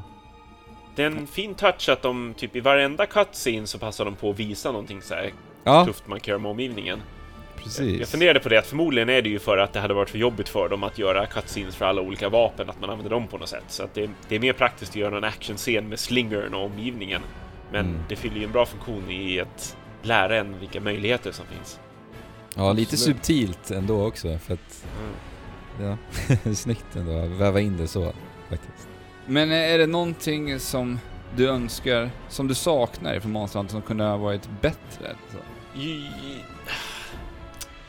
Det 0.96 1.02
är 1.02 1.06
en 1.06 1.26
fin 1.26 1.54
touch 1.54 1.88
att 1.88 2.02
de 2.02 2.34
typ 2.36 2.56
i 2.56 2.60
varenda 2.60 3.06
cutscene 3.06 3.66
så 3.66 3.78
passar 3.78 4.04
de 4.04 4.14
på 4.14 4.30
att 4.30 4.38
visa 4.38 4.72
någonting 4.72 5.02
så 5.02 5.14
här 5.14 5.32
Ja, 5.64 5.84
tufft 5.86 6.08
man 6.08 6.20
kan 6.20 6.32
göra 6.32 6.42
med 6.42 6.50
omgivningen. 6.50 7.02
precis. 7.56 7.98
Jag 8.00 8.08
funderade 8.08 8.40
på 8.40 8.48
det, 8.48 8.58
att 8.58 8.66
förmodligen 8.66 9.08
är 9.08 9.22
det 9.22 9.28
ju 9.28 9.38
för 9.38 9.58
att 9.58 9.72
det 9.72 9.80
hade 9.80 9.94
varit 9.94 10.10
för 10.10 10.18
jobbigt 10.18 10.48
för 10.48 10.68
dem 10.68 10.82
att 10.82 10.98
göra 10.98 11.26
cutscenes 11.26 11.76
för 11.76 11.84
alla 11.86 12.00
olika 12.02 12.28
vapen, 12.28 12.70
att 12.70 12.80
man 12.80 12.90
använder 12.90 13.10
dem 13.10 13.26
på 13.28 13.38
något 13.38 13.48
sätt. 13.48 13.64
Så 13.68 13.82
att 13.84 13.94
det, 13.94 14.10
det 14.28 14.34
är 14.36 14.40
mer 14.40 14.52
praktiskt 14.52 14.90
att 14.92 14.96
göra 14.96 15.16
en 15.16 15.24
actionscen 15.24 15.88
med 15.88 15.98
slingern 16.00 16.54
och 16.54 16.64
omgivningen. 16.64 17.22
Men 17.72 17.86
Mm. 17.86 18.00
det 18.08 18.16
fyller 18.16 18.36
ju 18.36 18.44
en 18.44 18.52
bra 18.52 18.66
funktion 18.66 19.10
i 19.10 19.40
att 19.40 19.76
lära 20.02 20.36
en 20.36 20.58
vilka 20.60 20.80
möjligheter 20.80 21.32
som 21.32 21.46
finns. 21.46 21.80
Ja, 22.56 22.72
lite 22.72 22.94
Absolut. 22.94 23.16
subtilt 23.16 23.70
ändå 23.70 24.06
också 24.06 24.38
för 24.38 24.54
att, 24.54 24.84
ja, 25.80 25.96
det 26.28 26.50
är 26.50 26.54
snyggt 26.54 26.96
ändå 26.96 27.18
att 27.18 27.30
väva 27.30 27.60
in 27.60 27.76
det 27.76 27.88
så 27.88 28.12
faktiskt. 28.48 28.88
Men 29.26 29.52
är 29.52 29.78
det 29.78 29.86
någonting 29.86 30.60
som 30.60 30.98
du 31.36 31.48
önskar, 31.48 32.10
som 32.28 32.48
du 32.48 32.54
saknar 32.54 33.20
från 33.20 33.32
Monster 33.32 33.58
Hunter 33.58 33.72
som 33.72 33.82
kunde 33.82 34.04
ha 34.04 34.16
varit 34.16 34.48
bättre? 34.60 35.16
Så. 35.32 35.38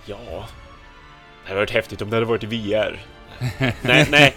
Ja... 0.05 0.47
Det 1.43 1.49
hade 1.49 1.59
varit 1.59 1.71
häftigt 1.71 2.01
om 2.01 2.09
det 2.09 2.15
hade 2.15 2.25
varit 2.25 2.43
VR. 2.43 2.99
nej, 3.81 4.07
nej. 4.11 4.35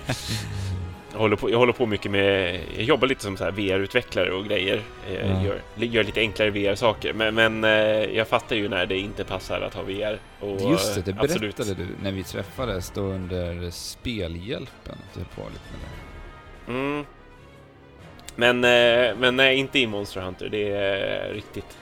Jag 1.13 1.19
håller, 1.19 1.37
på, 1.37 1.51
jag 1.51 1.59
håller 1.59 1.73
på 1.73 1.87
mycket 1.87 2.11
med... 2.11 2.61
Jag 2.77 2.83
jobbar 2.85 3.09
lite 3.09 3.23
som 3.23 3.37
VR-utvecklare 3.37 4.31
och 4.31 4.45
grejer. 4.45 4.83
Ja. 5.09 5.43
gör, 5.45 5.61
gör 5.77 6.05
lite 6.05 6.21
enklare 6.21 6.51
VR-saker. 6.51 7.13
Men, 7.13 7.35
men 7.35 7.65
eh, 7.65 7.71
jag 8.17 8.29
fattar 8.29 8.57
ju 8.57 8.69
när 8.69 8.87
det 8.87 8.99
inte 8.99 9.25
passar 9.25 9.61
att 9.61 9.75
ha 9.75 9.83
VR. 9.83 10.19
Och, 10.41 10.71
Just 10.71 10.95
det, 10.95 11.01
det 11.03 11.11
eh, 11.11 11.17
berättade 11.17 11.49
absolut. 11.49 11.79
du 11.79 11.87
när 12.03 12.13
vi 12.13 12.23
träffades 12.25 12.91
då 12.91 13.01
under 13.01 13.71
spelhjälpen. 13.71 14.95
att 15.09 15.15
Du 15.15 15.21
på 15.21 15.49
lite 15.49 15.65
med 15.73 15.81
det. 16.67 16.73
Mm. 16.73 17.05
Men, 18.37 18.61
men 19.21 19.37
nej, 19.37 19.57
inte 19.57 19.79
i 19.79 19.87
Monster 19.87 20.21
Hunter. 20.21 20.49
Det 20.49 20.71
är 20.71 21.33
riktigt 21.35 21.79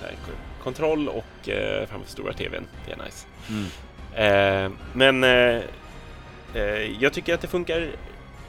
så 0.00 0.04
här, 0.04 0.12
ko- 0.26 0.62
kontroll 0.64 1.08
och 1.08 1.48
framför 1.88 2.08
stora 2.10 2.32
TVn. 2.32 2.66
Det 2.86 2.92
är 2.92 2.96
nice. 3.04 3.26
Eh, 4.14 4.70
men 4.92 5.22
jag 7.00 7.12
tycker 7.12 7.34
att 7.34 7.40
det 7.40 7.48
funkar 7.48 7.88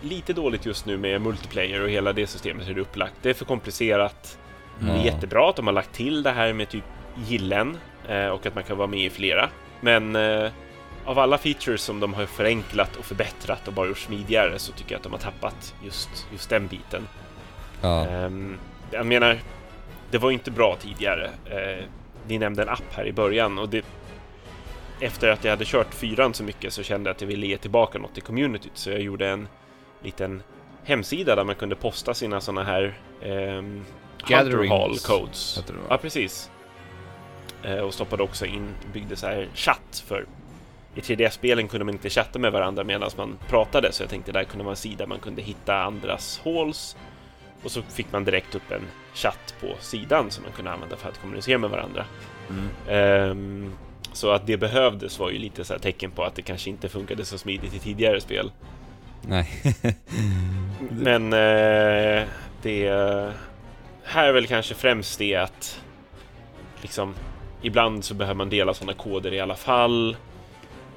lite 0.08 0.34
dåligt 0.34 0.66
just 0.66 0.86
nu 0.86 0.98
med 0.98 1.22
multiplayer 1.22 1.82
och 1.82 1.90
hela 1.90 2.14
det 2.14 2.28
systemet 2.28 2.68
hur 2.68 2.74
det 2.74 2.80
är 2.80 2.82
upplagt. 2.82 3.14
Det 3.22 3.30
är 3.30 3.34
för 3.34 3.46
komplicerat. 3.46 4.38
Det 4.80 4.92
är 4.92 5.06
jättebra 5.06 5.50
att 5.50 5.56
de 5.56 5.68
har 5.68 5.74
lagt 5.74 5.94
till 5.94 6.24
det 6.24 6.32
här 6.32 6.54
med 6.54 6.70
typ 6.70 6.84
gillen 7.28 7.78
eh, 8.08 8.28
och 8.28 8.46
att 8.46 8.56
man 8.56 8.64
kan 8.64 8.78
vara 8.78 8.88
med 8.88 9.00
i 9.00 9.10
flera. 9.10 9.50
Men 9.82 10.16
eh, 10.16 10.52
av 11.06 11.20
alla 11.20 11.38
features 11.38 11.82
som 11.82 12.00
de 12.00 12.14
har 12.14 12.26
förenklat 12.26 12.96
och 12.96 13.06
förbättrat 13.06 13.68
och 13.68 13.74
bara 13.74 13.88
gjort 13.88 13.98
smidigare 13.98 14.60
så 14.60 14.72
tycker 14.72 14.92
jag 14.92 14.98
att 14.98 15.04
de 15.04 15.12
har 15.12 15.20
tappat 15.20 15.76
just, 15.84 16.28
just 16.32 16.50
den 16.50 16.68
biten. 16.68 17.08
Ja, 17.82 18.08
Ehm, 18.08 18.58
jag 18.92 19.06
menar, 19.06 19.40
det 20.12 20.18
var 20.18 20.30
ju 20.30 20.34
inte 20.34 20.52
bra 20.52 20.78
tidigare. 20.80 21.26
Uh, 21.26 21.84
ni 22.28 22.38
nämnde 22.38 22.62
en 22.62 22.70
app 22.70 22.94
här 22.94 23.08
i 23.08 23.14
början 23.14 23.58
och 23.58 23.70
det... 23.70 23.86
Efter 25.00 25.30
att 25.30 25.44
jag 25.44 25.52
hade 25.52 25.66
kört 25.66 25.94
fyran 25.94 26.34
så 26.34 26.44
mycket 26.44 26.74
så 26.74 26.84
kände 26.84 27.10
jag 27.10 27.16
att 27.16 27.22
jag 27.22 27.28
ville 27.28 27.48
ge 27.48 27.58
tillbaka 27.58 28.00
något 28.00 28.18
i 28.18 28.22
communityt 28.22 28.72
så 28.74 28.90
jag 28.90 29.02
gjorde 29.02 29.28
en 29.28 29.48
liten 30.04 30.44
hemsida 30.84 31.36
där 31.36 31.44
man 31.44 31.56
kunde 31.56 31.76
posta 31.76 32.14
sina 32.14 32.42
såna 32.42 32.64
här 32.64 33.00
um, 33.24 33.86
Gatherings, 34.28 34.70
Hall 34.72 34.98
codes. 34.98 35.64
Ja, 35.90 35.98
precis. 35.98 36.52
Eh, 37.64 37.80
och 37.80 37.94
stoppade 37.94 38.24
också 38.24 38.46
in, 38.46 38.70
byggde 38.94 39.16
så 39.16 39.28
här 39.28 39.48
chatt 39.54 40.04
för 40.08 40.26
i 40.96 41.00
3D-spelen 41.00 41.68
kunde 41.68 41.86
man 41.86 41.94
inte 41.94 42.10
chatta 42.10 42.40
med 42.40 42.52
varandra 42.52 42.84
medan 42.84 43.10
man 43.18 43.38
pratade 43.48 43.92
så 43.92 44.04
jag 44.04 44.10
tänkte 44.10 44.32
där 44.32 44.44
kunde 44.44 44.64
vara 44.64 44.72
en 44.72 44.78
sida 44.78 45.08
man 45.08 45.20
kunde 45.20 45.42
hitta 45.42 45.84
andras 45.84 46.42
halls 46.44 46.98
och 47.64 47.72
så 47.72 47.82
fick 47.82 48.12
man 48.12 48.24
direkt 48.24 48.56
upp 48.56 48.72
en 48.72 48.82
chatt 49.14 49.56
på 49.62 49.68
sidan 49.80 50.32
som 50.32 50.44
man 50.44 50.54
kunde 50.54 50.72
använda 50.72 50.96
för 50.96 51.10
att 51.10 51.22
kommunicera 51.22 51.58
med 51.58 51.70
varandra. 51.70 52.06
Mm. 52.50 52.70
Ehm, 52.88 53.74
så 54.14 54.32
att 54.32 54.48
det 54.48 54.58
behövdes 54.58 55.20
var 55.20 55.30
ju 55.30 55.38
lite 55.38 55.66
så 55.66 55.74
här 55.74 55.80
tecken 55.80 56.12
på 56.12 56.24
att 56.24 56.36
det 56.36 56.42
kanske 56.42 56.70
inte 56.70 56.90
funkade 56.90 57.26
så 57.26 57.38
smidigt 57.38 57.74
i 57.74 57.80
tidigare 57.80 58.22
spel. 58.22 58.52
Nej. 59.28 59.50
Men 60.90 61.34
eh, 61.34 62.28
det 62.62 62.90
här 64.04 64.28
är 64.28 64.32
väl 64.32 64.48
kanske 64.48 64.76
främst 64.76 65.20
det 65.20 65.36
att 65.36 65.82
liksom 66.82 67.16
ibland 67.62 68.04
så 68.04 68.14
behöver 68.14 68.38
man 68.38 68.50
dela 68.50 68.74
sådana 68.74 68.94
koder 68.94 69.34
i 69.34 69.40
alla 69.40 69.56
fall. 69.56 70.16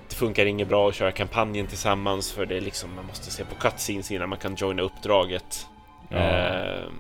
Det 0.09 0.14
funkar 0.14 0.47
inget 0.47 0.69
bra 0.69 0.88
att 0.88 0.95
köra 0.95 1.12
kampanjen 1.12 1.66
tillsammans 1.66 2.33
för 2.33 2.47
det 2.47 2.57
är 2.57 2.61
liksom 2.61 2.95
man 2.95 3.07
måste 3.07 3.31
se 3.31 3.45
på 3.45 3.55
cutscenes 3.55 4.11
innan 4.11 4.29
man 4.29 4.38
kan 4.38 4.55
joina 4.55 4.83
uppdraget. 4.83 5.66
Ja. 6.09 6.16
Ehm, 6.16 6.95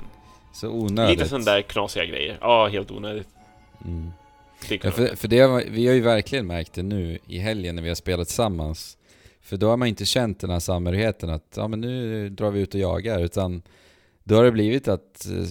Så 0.52 0.68
onödigt. 0.68 1.18
lite 1.18 1.28
sådana 1.28 1.44
där 1.44 1.62
knasiga 1.62 2.04
grejer. 2.04 2.38
Ja, 2.40 2.66
helt 2.68 2.90
onödigt. 2.90 3.28
Mm. 3.84 4.12
Ja, 4.68 4.90
för, 4.90 5.16
för 5.16 5.28
det 5.28 5.40
har, 5.40 5.64
vi 5.70 5.86
har 5.86 5.94
ju 5.94 6.00
verkligen 6.00 6.46
märkt 6.46 6.72
det 6.72 6.82
nu 6.82 7.18
i 7.26 7.38
helgen 7.38 7.74
när 7.74 7.82
vi 7.82 7.88
har 7.88 7.94
spelat 7.94 8.26
tillsammans. 8.28 8.96
För 9.40 9.56
då 9.56 9.68
har 9.68 9.76
man 9.76 9.88
inte 9.88 10.04
känt 10.04 10.40
den 10.40 10.50
här 10.50 10.60
samhörigheten 10.60 11.30
att 11.30 11.54
ja 11.56 11.68
men 11.68 11.80
nu 11.80 12.28
drar 12.28 12.50
vi 12.50 12.60
ut 12.60 12.74
och 12.74 12.80
jagar 12.80 13.20
utan 13.20 13.62
då 14.24 14.34
har 14.34 14.44
det 14.44 14.52
blivit 14.52 14.88
att 14.88 15.26
eh, 15.26 15.44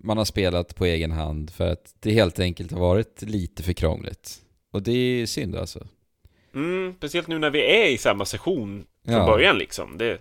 man 0.00 0.18
har 0.18 0.24
spelat 0.24 0.74
på 0.76 0.84
egen 0.84 1.10
hand 1.12 1.50
för 1.50 1.66
att 1.72 1.94
det 2.00 2.12
helt 2.12 2.38
enkelt 2.40 2.72
har 2.72 2.80
varit 2.80 3.22
lite 3.22 3.62
för 3.62 3.72
krångligt. 3.72 4.42
Och 4.72 4.82
det 4.82 4.92
är 4.92 5.26
synd 5.26 5.56
alltså. 5.56 5.86
mm, 6.54 6.94
speciellt 6.96 7.28
nu 7.28 7.38
när 7.38 7.50
vi 7.50 7.60
är 7.82 7.90
i 7.90 7.98
samma 7.98 8.24
session 8.24 8.84
från 9.04 9.14
Ja. 9.14 9.26
början 9.26 9.58
liksom. 9.58 9.98
Det, 9.98 10.18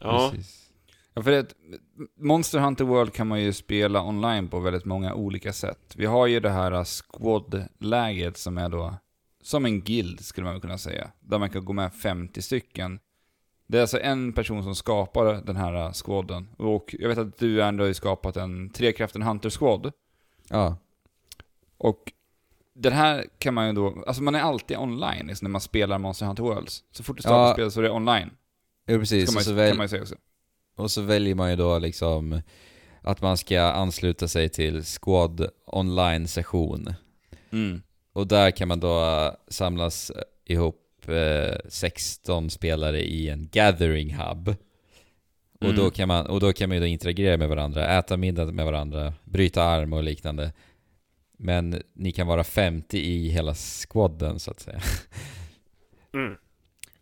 ja, 0.00 0.30
Precis. 0.34 0.58
Ja, 1.14 1.22
för 1.22 1.30
det, 1.30 1.46
Monster 2.18 2.58
Hunter 2.58 2.84
World 2.84 3.12
kan 3.12 3.26
man 3.26 3.42
ju 3.42 3.52
spela 3.52 4.02
online 4.02 4.48
på 4.48 4.60
väldigt 4.60 4.84
många 4.84 5.14
olika 5.14 5.52
sätt. 5.52 5.94
Vi 5.96 6.06
har 6.06 6.26
ju 6.26 6.40
det 6.40 6.50
här 6.50 6.84
squad-läget 6.84 8.36
som 8.36 8.58
är 8.58 8.68
då 8.68 8.94
som 9.42 9.64
en 9.64 9.80
guild 9.80 10.20
skulle 10.24 10.44
man 10.44 10.60
kunna 10.60 10.78
säga. 10.78 11.10
Där 11.20 11.38
man 11.38 11.50
kan 11.50 11.64
gå 11.64 11.72
med 11.72 11.94
50 11.94 12.42
stycken. 12.42 13.00
Det 13.66 13.78
är 13.78 13.80
alltså 13.80 14.00
en 14.00 14.32
person 14.32 14.62
som 14.62 14.74
skapar 14.74 15.24
den 15.46 15.56
här 15.56 15.86
uh, 15.86 15.92
squaden. 15.92 16.48
Och 16.56 16.94
jag 16.98 17.08
vet 17.08 17.18
att 17.18 17.38
du 17.38 17.62
ändå 17.62 17.84
har 17.84 17.88
ju 17.88 17.94
skapat 17.94 18.36
en 18.36 18.70
Trekraften 18.70 19.22
Hunter 19.22 19.50
Squad. 19.50 19.92
Ja. 20.48 20.76
Och 21.78 22.12
den 22.74 22.92
här 22.92 23.26
kan 23.38 23.54
man 23.54 23.66
ju 23.66 23.72
då, 23.72 24.04
alltså 24.06 24.22
man 24.22 24.34
är 24.34 24.40
alltid 24.40 24.76
online 24.76 25.26
liksom, 25.26 25.44
när 25.44 25.50
man 25.50 25.60
spelar 25.60 25.98
Monster 25.98 26.26
Hunter 26.26 26.42
Worlds. 26.42 26.84
Så 26.92 27.02
fort 27.02 27.16
du 27.16 27.22
startar 27.22 27.46
Ja. 27.48 27.52
spelet 27.52 27.72
så 27.72 27.80
är 27.80 27.84
det 27.84 27.90
online. 27.90 28.30
Jo 28.86 28.98
precis, 28.98 29.24
Kan 29.26 29.34
man, 29.34 29.40
och, 29.40 29.44
så 29.44 29.52
väl, 29.52 29.68
kan 29.70 29.76
man 29.76 29.84
ju 29.84 29.88
säga 29.88 30.02
också. 30.02 30.14
och 30.76 30.90
så 30.90 31.02
väljer 31.02 31.34
man 31.34 31.50
ju 31.50 31.56
då 31.56 31.78
liksom 31.78 32.40
att 33.02 33.20
man 33.22 33.36
ska 33.36 33.60
ansluta 33.60 34.28
sig 34.28 34.48
till 34.48 34.84
Squad 34.84 35.48
online-session. 35.66 36.94
Mm. 37.50 37.82
Och 38.12 38.26
där 38.26 38.50
kan 38.50 38.68
man 38.68 38.80
då 38.80 39.04
eh, 39.04 39.32
samlas 39.48 40.12
ihop 40.44 41.08
eh, 41.08 41.56
16 41.68 42.50
spelare 42.50 43.00
i 43.00 43.28
en 43.28 43.48
gathering 43.52 44.14
hub. 44.14 44.48
Och, 45.60 45.68
Mm. 45.68 45.76
då 45.76 45.90
kan 45.90 46.08
man, 46.08 46.26
och 46.26 46.40
då 46.40 46.52
kan 46.52 46.68
man 46.68 46.76
ju 46.76 46.80
då 46.80 46.86
interagera 46.86 47.36
med 47.36 47.48
varandra, 47.48 47.98
äta 47.98 48.16
middag 48.16 48.44
med 48.44 48.64
varandra, 48.64 49.14
bryta 49.24 49.62
arm 49.62 49.92
och 49.92 50.02
liknande. 50.02 50.52
Men 51.38 51.82
ni 51.92 52.12
kan 52.12 52.26
vara 52.26 52.44
50 52.44 52.98
i 52.98 53.28
hela 53.28 53.54
squadden 53.54 54.38
så 54.38 54.50
att 54.50 54.60
säga. 54.60 54.80
mm. 56.14 56.36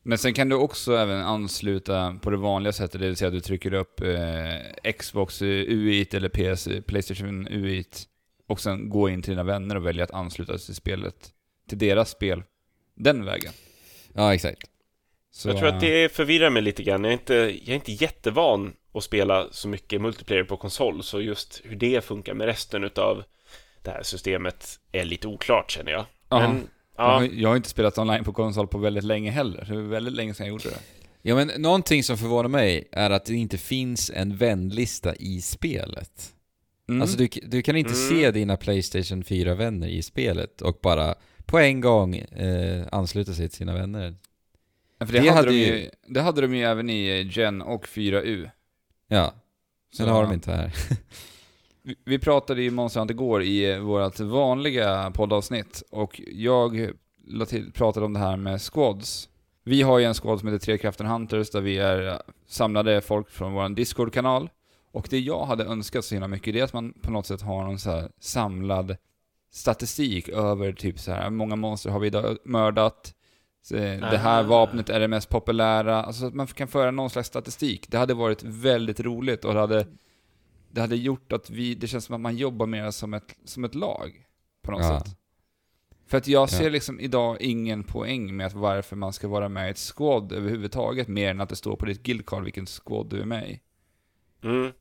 Men 0.02 0.18
sen 0.18 0.34
kan 0.34 0.48
du 0.48 0.56
också 0.56 0.96
även 0.96 1.20
ansluta 1.20 2.18
på 2.22 2.30
det 2.30 2.36
vanliga 2.36 2.72
sättet, 2.72 3.00
det 3.00 3.06
vill 3.06 3.16
säga 3.16 3.28
att 3.28 3.34
du 3.34 3.40
trycker 3.40 3.74
upp 3.74 4.00
eh, 4.00 4.92
Xbox 4.92 5.42
UIT 5.42 6.14
eller 6.14 6.28
PS, 6.28 6.68
Playstation 6.86 7.48
UIT 7.50 8.06
och 8.50 8.60
sen 8.60 8.88
gå 8.88 9.08
in 9.08 9.22
till 9.22 9.30
dina 9.30 9.42
vänner 9.42 9.76
och 9.76 9.86
välja 9.86 10.04
att 10.04 10.10
ansluta 10.10 10.58
sig 10.58 10.66
till 10.66 10.74
spelet, 10.74 11.32
till 11.68 11.78
deras 11.78 12.10
spel, 12.10 12.42
den 12.94 13.24
vägen. 13.24 13.52
Ja, 14.14 14.34
exakt. 14.34 14.62
Så, 15.30 15.48
Jag 15.48 15.58
tror 15.58 15.68
att 15.68 15.80
det 15.80 16.12
förvirrar 16.12 16.50
mig 16.50 16.62
lite 16.62 16.82
grann. 16.82 17.04
Jag 17.04 17.10
är, 17.10 17.18
inte, 17.18 17.34
jag 17.34 17.68
är 17.68 17.74
inte 17.74 17.92
jättevan 17.92 18.72
att 18.94 19.04
spela 19.04 19.48
så 19.50 19.68
mycket 19.68 20.00
multiplayer 20.00 20.44
på 20.44 20.56
konsol, 20.56 21.02
så 21.02 21.20
just 21.20 21.60
hur 21.64 21.76
det 21.76 22.04
funkar 22.04 22.34
med 22.34 22.46
resten 22.46 22.84
utav 22.84 23.24
det 23.82 23.90
här 23.90 24.02
systemet 24.02 24.80
är 24.92 25.04
lite 25.04 25.28
oklart 25.28 25.70
känner 25.70 25.92
jag. 25.92 26.06
Ja. 26.28 26.38
Men, 26.38 26.68
jag, 26.96 27.04
har, 27.04 27.22
ja, 27.22 27.28
jag 27.32 27.48
har 27.48 27.56
inte 27.56 27.68
spelat 27.68 27.98
online 27.98 28.24
på 28.24 28.32
konsol 28.32 28.68
på 28.68 28.78
väldigt 28.78 29.04
länge 29.04 29.30
heller. 29.30 29.64
Det 29.68 29.74
var 29.74 29.82
väldigt 29.82 30.14
länge 30.14 30.34
sedan 30.34 30.46
jag 30.46 30.52
gjorde 30.52 30.70
det. 30.70 30.80
Ja 31.22 31.34
men 31.34 31.50
någonting 31.62 32.02
som 32.02 32.18
förvånar 32.18 32.48
mig 32.48 32.88
är 32.92 33.10
att 33.10 33.24
det 33.24 33.34
inte 33.34 33.58
finns 33.58 34.10
en 34.10 34.36
vänlista 34.36 35.14
i 35.14 35.40
spelet. 35.40 36.34
Mm. 36.90 37.02
Alltså 37.02 37.16
du, 37.18 37.28
du 37.42 37.62
kan 37.62 37.76
inte 37.76 37.92
Mm. 37.94 38.08
se 38.08 38.30
dina 38.30 38.56
Playstation 38.56 39.22
4-vänner 39.24 39.88
i 39.88 40.02
spelet 40.02 40.60
och 40.62 40.78
bara 40.82 41.14
på 41.46 41.58
en 41.58 41.80
gång 41.80 42.16
eh, 42.16 42.86
ansluta 42.92 43.32
sig 43.32 43.48
till 43.48 43.56
sina 43.58 43.74
vänner. 43.74 44.14
Ja, 44.98 45.06
för 45.06 45.12
det, 45.12 45.20
det 45.20 45.28
hade 45.28 45.36
hade 45.36 45.48
de 45.50 45.56
ju, 45.56 45.64
ju- 45.78 45.90
det 46.06 46.20
hade 46.20 46.40
de 46.40 46.54
ju 46.54 46.62
även 46.64 46.90
i 46.90 47.22
Gen 47.32 47.62
och 47.62 47.86
4U. 47.86 48.50
Ja, 49.08 49.34
Så, 49.90 49.96
sen 49.96 50.08
har 50.08 50.22
de 50.22 50.32
inte 50.32 50.50
här. 50.52 50.74
Vi- 51.82 51.96
Vi 52.04 52.18
pratade 52.18 52.62
ju 52.62 52.70
Monster 52.70 53.00
Hunter 53.00 53.14
igår 53.14 53.42
i 53.42 53.70
eh, 53.72 53.78
vårt 53.78 54.20
vanliga 54.20 55.10
poddavsnitt 55.10 55.82
och 55.90 56.20
jag 56.26 56.90
till, 57.48 57.72
pratade 57.72 58.06
om 58.06 58.12
det 58.12 58.18
här 58.18 58.36
med 58.36 58.60
squads. 58.62 59.28
Vi 59.64 59.82
har 59.82 59.98
ju 59.98 60.04
en 60.04 60.14
squad 60.14 60.40
som 60.40 60.48
heter 60.48 60.64
Tre 60.64 60.78
Kraften 60.78 61.06
Hunters 61.06 61.50
där 61.50 61.60
vi 61.60 61.78
är 61.78 62.08
eh, 62.08 62.16
samlade 62.46 63.00
folk 63.00 63.30
från 63.30 63.52
vår 63.52 63.68
Discord-kanal. 63.68 64.48
Och 64.92 65.06
det 65.10 65.18
jag 65.18 65.46
hade 65.46 65.64
önskat 65.64 66.04
så 66.04 66.14
himla 66.14 66.28
mycket 66.28 66.54
det 66.54 66.60
är 66.60 66.64
att 66.64 66.72
man 66.72 66.92
på 66.92 67.10
något 67.10 67.26
sätt 67.26 67.42
har 67.42 67.64
någon 67.64 67.78
så 67.78 67.90
här 67.90 68.10
samlad 68.20 68.96
statistik 69.52 70.28
över 70.28 70.72
typ 70.72 70.98
så 70.98 71.12
här 71.12 71.30
många 71.30 71.56
monster 71.56 71.90
har 71.90 72.00
vi 72.00 72.06
idag 72.06 72.36
mördat? 72.44 73.14
Eh, 73.74 73.80
Det 73.80 74.18
här 74.18 74.40
Ah. 74.44 74.46
vapnet 74.46 74.88
är 74.88 75.00
det 75.00 75.08
mest 75.08 75.28
populära. 75.28 76.02
Alltså 76.02 76.26
att 76.26 76.34
man 76.34 76.46
kan 76.46 76.68
föra 76.68 76.90
någon 76.90 77.10
slags 77.10 77.28
statistik. 77.28 77.90
Det 77.90 77.98
hade 77.98 78.14
varit 78.14 78.42
väldigt 78.42 79.00
roligt 79.00 79.44
och 79.44 79.54
det 79.54 79.60
hade 79.60 79.86
det 80.72 80.80
hade 80.80 80.96
gjort 80.96 81.32
att 81.32 81.50
vi, 81.50 81.74
det 81.74 81.86
känns 81.86 82.04
som 82.04 82.14
att 82.14 82.20
man 82.20 82.36
jobbar 82.36 82.66
mer 82.66 82.90
som 82.90 83.14
ett, 83.14 83.34
som 83.44 83.64
ett 83.64 83.74
lag. 83.74 84.26
På 84.62 84.70
något 84.70 84.80
Ja. 84.80 85.00
sätt. 85.00 85.16
För 86.06 86.18
att 86.18 86.28
jag 86.28 86.50
ser 86.50 86.70
liksom 86.70 87.00
idag 87.00 87.36
ingen 87.40 87.84
poäng 87.84 88.36
med 88.36 88.46
att 88.46 88.52
varför 88.54 88.96
man 88.96 89.12
ska 89.12 89.28
vara 89.28 89.48
med 89.48 89.68
i 89.68 89.70
ett 89.70 89.78
squad 89.96 90.32
överhuvudtaget, 90.32 91.08
mer 91.08 91.30
än 91.30 91.40
att 91.40 91.48
det 91.48 91.56
står 91.56 91.76
på 91.76 91.86
ditt 91.86 92.02
guildcard 92.02 92.44
vilken 92.44 92.66
squad 92.66 93.08
du 93.10 93.20
är 93.20 93.24
med 93.24 93.50
i. 93.50 93.60
Mm. 94.44 94.72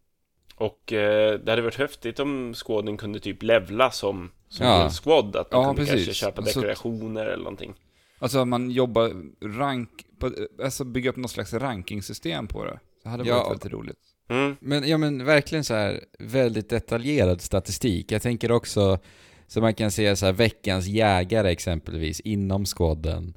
Och 0.60 0.94
eh, 0.94 1.40
det 1.40 1.52
hade 1.52 1.62
varit 1.62 1.76
häftigt 1.78 2.20
om 2.20 2.54
skåden 2.54 2.98
kunde 2.98 3.20
typ 3.20 3.44
levla 3.44 3.92
som, 3.92 4.32
som 4.50 4.66
Ja. 4.66 4.84
en 4.84 4.92
squad. 4.92 5.36
Att 5.36 5.52
man 5.52 5.62
Ja, 5.62 5.68
kunde 5.68 5.82
precis. 5.92 6.06
kanske 6.06 6.14
köpa 6.26 6.42
Så- 6.42 6.60
dekorationer 6.60 7.26
eller 7.26 7.44
någonting. 7.44 7.74
Alltså 8.20 8.46
man 8.46 8.72
jobbar 8.72 9.12
rank, 9.60 9.90
på, 10.20 10.32
alltså 10.64 10.84
bygga 10.84 11.10
upp 11.10 11.16
något 11.16 11.32
slags 11.32 11.54
rankingsystem 11.54 12.48
på 12.48 12.66
det. 12.66 12.80
Det 13.04 13.10
hade 13.10 13.28
Ja. 13.28 13.36
varit 13.36 13.52
väldigt 13.52 13.72
roligt. 13.72 13.98
Mm. 14.30 14.56
Men, 14.60 14.88
ja 14.90 14.98
men 14.98 15.26
verkligen 15.26 15.64
så 15.64 15.74
här 15.74 16.04
väldigt 16.20 16.70
detaljerad 16.70 17.42
statistik. 17.42 18.12
Jag 18.12 18.22
tänker 18.22 18.52
också, 18.52 19.00
så 19.48 19.62
man 19.62 19.74
kan 19.74 19.92
se 19.92 20.16
så 20.16 20.26
här 20.26 20.34
veckans 20.34 20.88
jägare 20.88 21.50
exempelvis 21.52 22.20
inom 22.20 22.66
squaden. 22.66 23.34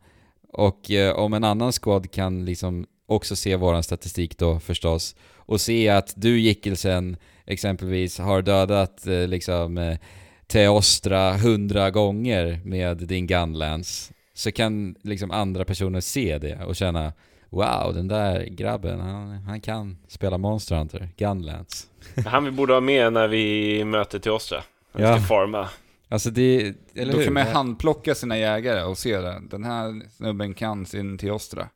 Och 0.52 0.90
eh, 0.90 1.14
om 1.18 1.32
en 1.32 1.44
annan 1.44 1.72
squad 1.72 2.10
kan 2.10 2.44
liksom 2.44 2.86
också 3.06 3.36
se 3.36 3.56
våran 3.56 3.82
statistik 3.82 4.38
då 4.38 4.60
förstås 4.60 5.16
och 5.46 5.60
se 5.60 5.88
att 5.88 6.12
du 6.16 6.40
Gickelsen 6.40 7.16
exempelvis 7.46 8.18
har 8.18 8.42
dödat 8.42 9.06
eh, 9.06 9.26
liksom 9.28 9.78
eh, 9.78 9.98
Teostra 10.46 11.36
hundra 11.36 11.90
gånger 11.90 12.60
med 12.64 12.96
din 12.96 13.26
Gunlance 13.26 14.12
så 14.34 14.52
kan 14.52 14.94
liksom 15.02 15.30
andra 15.30 15.64
personer 15.64 16.00
se 16.00 16.38
det 16.38 16.64
och 16.64 16.76
känna 16.76 17.12
Wow, 17.50 17.94
den 17.94 18.08
där 18.08 18.44
grabben, 18.44 19.00
han, 19.00 19.30
han 19.32 19.60
kan 19.60 19.98
spela 20.08 20.38
Monster 20.38 20.76
Hunter, 20.76 21.08
Gunlance. 21.16 21.86
Han 22.26 22.44
vi 22.44 22.50
borde 22.50 22.72
ha 22.72 22.80
med 22.80 23.12
när 23.12 23.28
vi 23.28 23.84
möter 23.84 24.18
till 24.18 24.30
Ostra. 24.30 24.62
När 24.92 25.00
vi 25.00 25.06
Ja. 25.08 25.16
ska 25.18 25.26
farma. 25.26 25.68
Alltså 26.08 26.30
det, 26.30 26.74
eller 26.94 27.12
Då 27.12 27.18
hur? 27.18 27.24
kan 27.24 27.34
man 27.34 27.46
handplocka 27.46 28.14
sina 28.14 28.38
jägare 28.38 28.82
och 28.82 28.98
se 28.98 29.18
det. 29.20 29.42
Den 29.50 29.64
här 29.64 30.10
snubben 30.10 30.54
kan 30.54 30.86
sin 30.86 31.18
Teostra. 31.18 31.68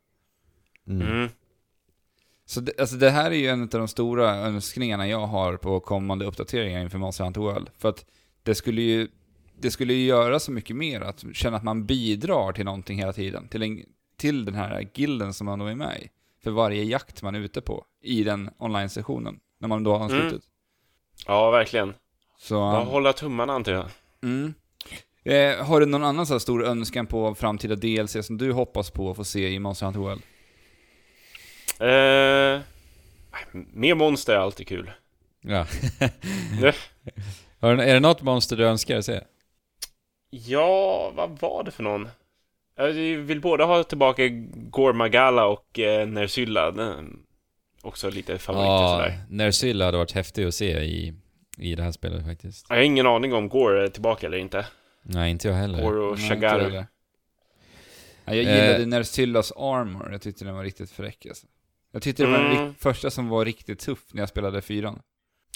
Mm. 0.87 1.07
Mm. 1.07 1.29
Så 2.49 2.61
det, 2.61 2.79
alltså 2.79 2.95
det 2.95 3.09
här 3.09 3.31
är 3.31 3.35
ju 3.35 3.47
en 3.47 3.61
av 3.61 3.67
de 3.67 3.87
stora 3.87 4.35
önskningarna 4.35 5.07
jag 5.07 5.27
har 5.27 5.57
på 5.57 5.79
kommande 5.79 6.25
uppdateringar 6.25 6.81
inför 6.81 6.97
Monster 6.97 7.23
Hunter 7.23 7.41
World. 7.41 7.69
För 7.77 7.89
att 7.89 8.05
det 8.43 8.55
skulle 8.55 8.81
ju, 8.81 9.07
det 9.59 9.71
skulle 9.71 9.93
ju 9.93 10.05
göra 10.05 10.39
så 10.39 10.51
mycket 10.51 10.75
mer, 10.75 11.01
att 11.01 11.23
känna 11.33 11.57
att 11.57 11.63
man 11.63 11.85
bidrar 11.85 12.51
till 12.51 12.65
någonting 12.65 12.99
hela 12.99 13.13
tiden. 13.13 13.47
Till, 13.47 13.63
en, 13.63 13.83
till 14.17 14.45
den 14.45 14.55
här 14.55 14.87
gilden 14.93 15.33
som 15.33 15.45
man 15.45 15.59
då 15.59 15.65
är 15.65 15.75
med 15.75 16.01
i. 16.01 16.09
För 16.43 16.51
varje 16.51 16.83
jakt 16.83 17.21
man 17.21 17.35
är 17.35 17.39
ute 17.39 17.61
på 17.61 17.85
i 18.03 18.23
den 18.23 18.49
online-sessionen. 18.57 19.39
När 19.59 19.67
man 19.67 19.83
då 19.83 19.97
har 19.97 20.03
anslutit. 20.03 20.43
Ja, 21.27 21.51
verkligen. 21.51 21.93
Så, 22.39 22.55
Bara 22.55 22.83
hålla 22.83 23.13
tummarna 23.13 23.53
antar 23.53 23.71
jag. 23.71 23.85
mm. 24.23 24.53
eh, 25.23 25.65
har 25.65 25.79
du 25.79 25.85
någon 25.85 26.03
annan 26.03 26.25
så 26.25 26.39
stor 26.39 26.65
önskan 26.65 27.07
på 27.07 27.35
framtida 27.35 27.75
DLC 27.75 28.25
som 28.25 28.37
du 28.37 28.51
hoppas 28.51 28.91
på 28.91 29.11
att 29.11 29.17
få 29.17 29.23
se 29.23 29.49
i 29.49 29.59
Monster 29.59 29.85
Hunter 29.85 29.99
World? 29.99 30.21
Eh, 31.79 32.61
mer 33.51 33.95
monster 33.95 34.33
är 34.33 34.37
alltid 34.39 34.67
kul. 34.67 34.91
Ja. 35.41 35.65
Är 37.61 37.93
det 37.93 37.99
något 37.99 38.21
monster 38.21 38.55
du 38.55 38.65
önskar 38.65 39.01
se? 39.01 39.21
Ja, 40.29 41.11
vad 41.15 41.39
var 41.39 41.63
det 41.63 41.71
för 41.71 41.83
någon? 41.83 42.09
Jag 42.75 42.93
vill 43.17 43.41
både 43.41 43.63
ha 43.63 43.83
tillbaka 43.83 44.27
Gormagala 44.53 45.45
och 45.45 45.79
eh, 45.79 46.07
Nersylla. 46.07 46.73
Också 47.81 48.09
lite 48.09 48.37
favoriter 48.37 48.71
Ja, 48.71 48.97
sådär. 48.97 49.25
Nersylla 49.29 49.85
hade 49.85 49.97
varit 49.97 50.11
häftig 50.11 50.45
att 50.45 50.53
se 50.55 50.79
i, 50.79 51.13
i 51.57 51.75
det 51.75 51.83
här 51.83 51.91
spelet 51.91 52.25
faktiskt. 52.25 52.65
Jag 52.69 52.75
har 52.75 52.83
ingen 52.83 53.07
aning 53.07 53.33
om 53.33 53.49
Gore 53.49 53.83
är 53.83 53.87
tillbaka 53.87 54.27
eller 54.27 54.37
inte. 54.37 54.65
Nej, 55.01 55.31
inte 55.31 55.47
jag 55.47 55.55
heller. 55.55 55.83
Gore 55.83 55.99
och 55.99 56.19
Shagaru. 56.19 56.83
jag 58.25 58.35
gillade 58.35 58.77
Eh. 58.77 58.87
Nersyllas 58.87 59.51
armor, 59.51 60.11
jag 60.11 60.21
tyckte 60.21 60.45
den 60.45 60.55
var 60.55 60.63
riktigt 60.63 60.91
fräck 60.91 61.25
alltså. 61.25 61.47
Jag 61.97 62.03
tyckte 62.03 62.23
det 62.23 62.29
var 62.31 62.37
den 62.37 62.51
Mm. 62.51 62.67
rikt- 62.67 62.81
första 62.81 63.11
som 63.11 63.29
var 63.29 63.45
riktigt 63.45 63.79
tuff 63.79 63.99
när 64.13 64.21
jag 64.21 64.29
spelade 64.29 64.61
fyran. 64.61 65.01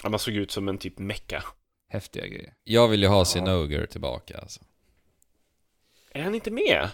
Ja, 0.03 0.09
man 0.09 0.19
såg 0.19 0.33
ut 0.33 0.51
som 0.51 0.67
en 0.67 0.77
typ 0.77 0.99
mecka. 0.99 1.43
Häftiga 1.89 2.27
grejer. 2.27 2.53
Jag 2.63 2.87
vill 2.87 3.01
ju 3.01 3.07
ha 3.07 3.17
Ja. 3.17 3.25
Sinoger 3.25 3.85
tillbaka 3.85 4.37
alltså. 4.37 4.59
Är 6.11 6.21
han 6.23 6.35
inte 6.35 6.51
med? 6.51 6.89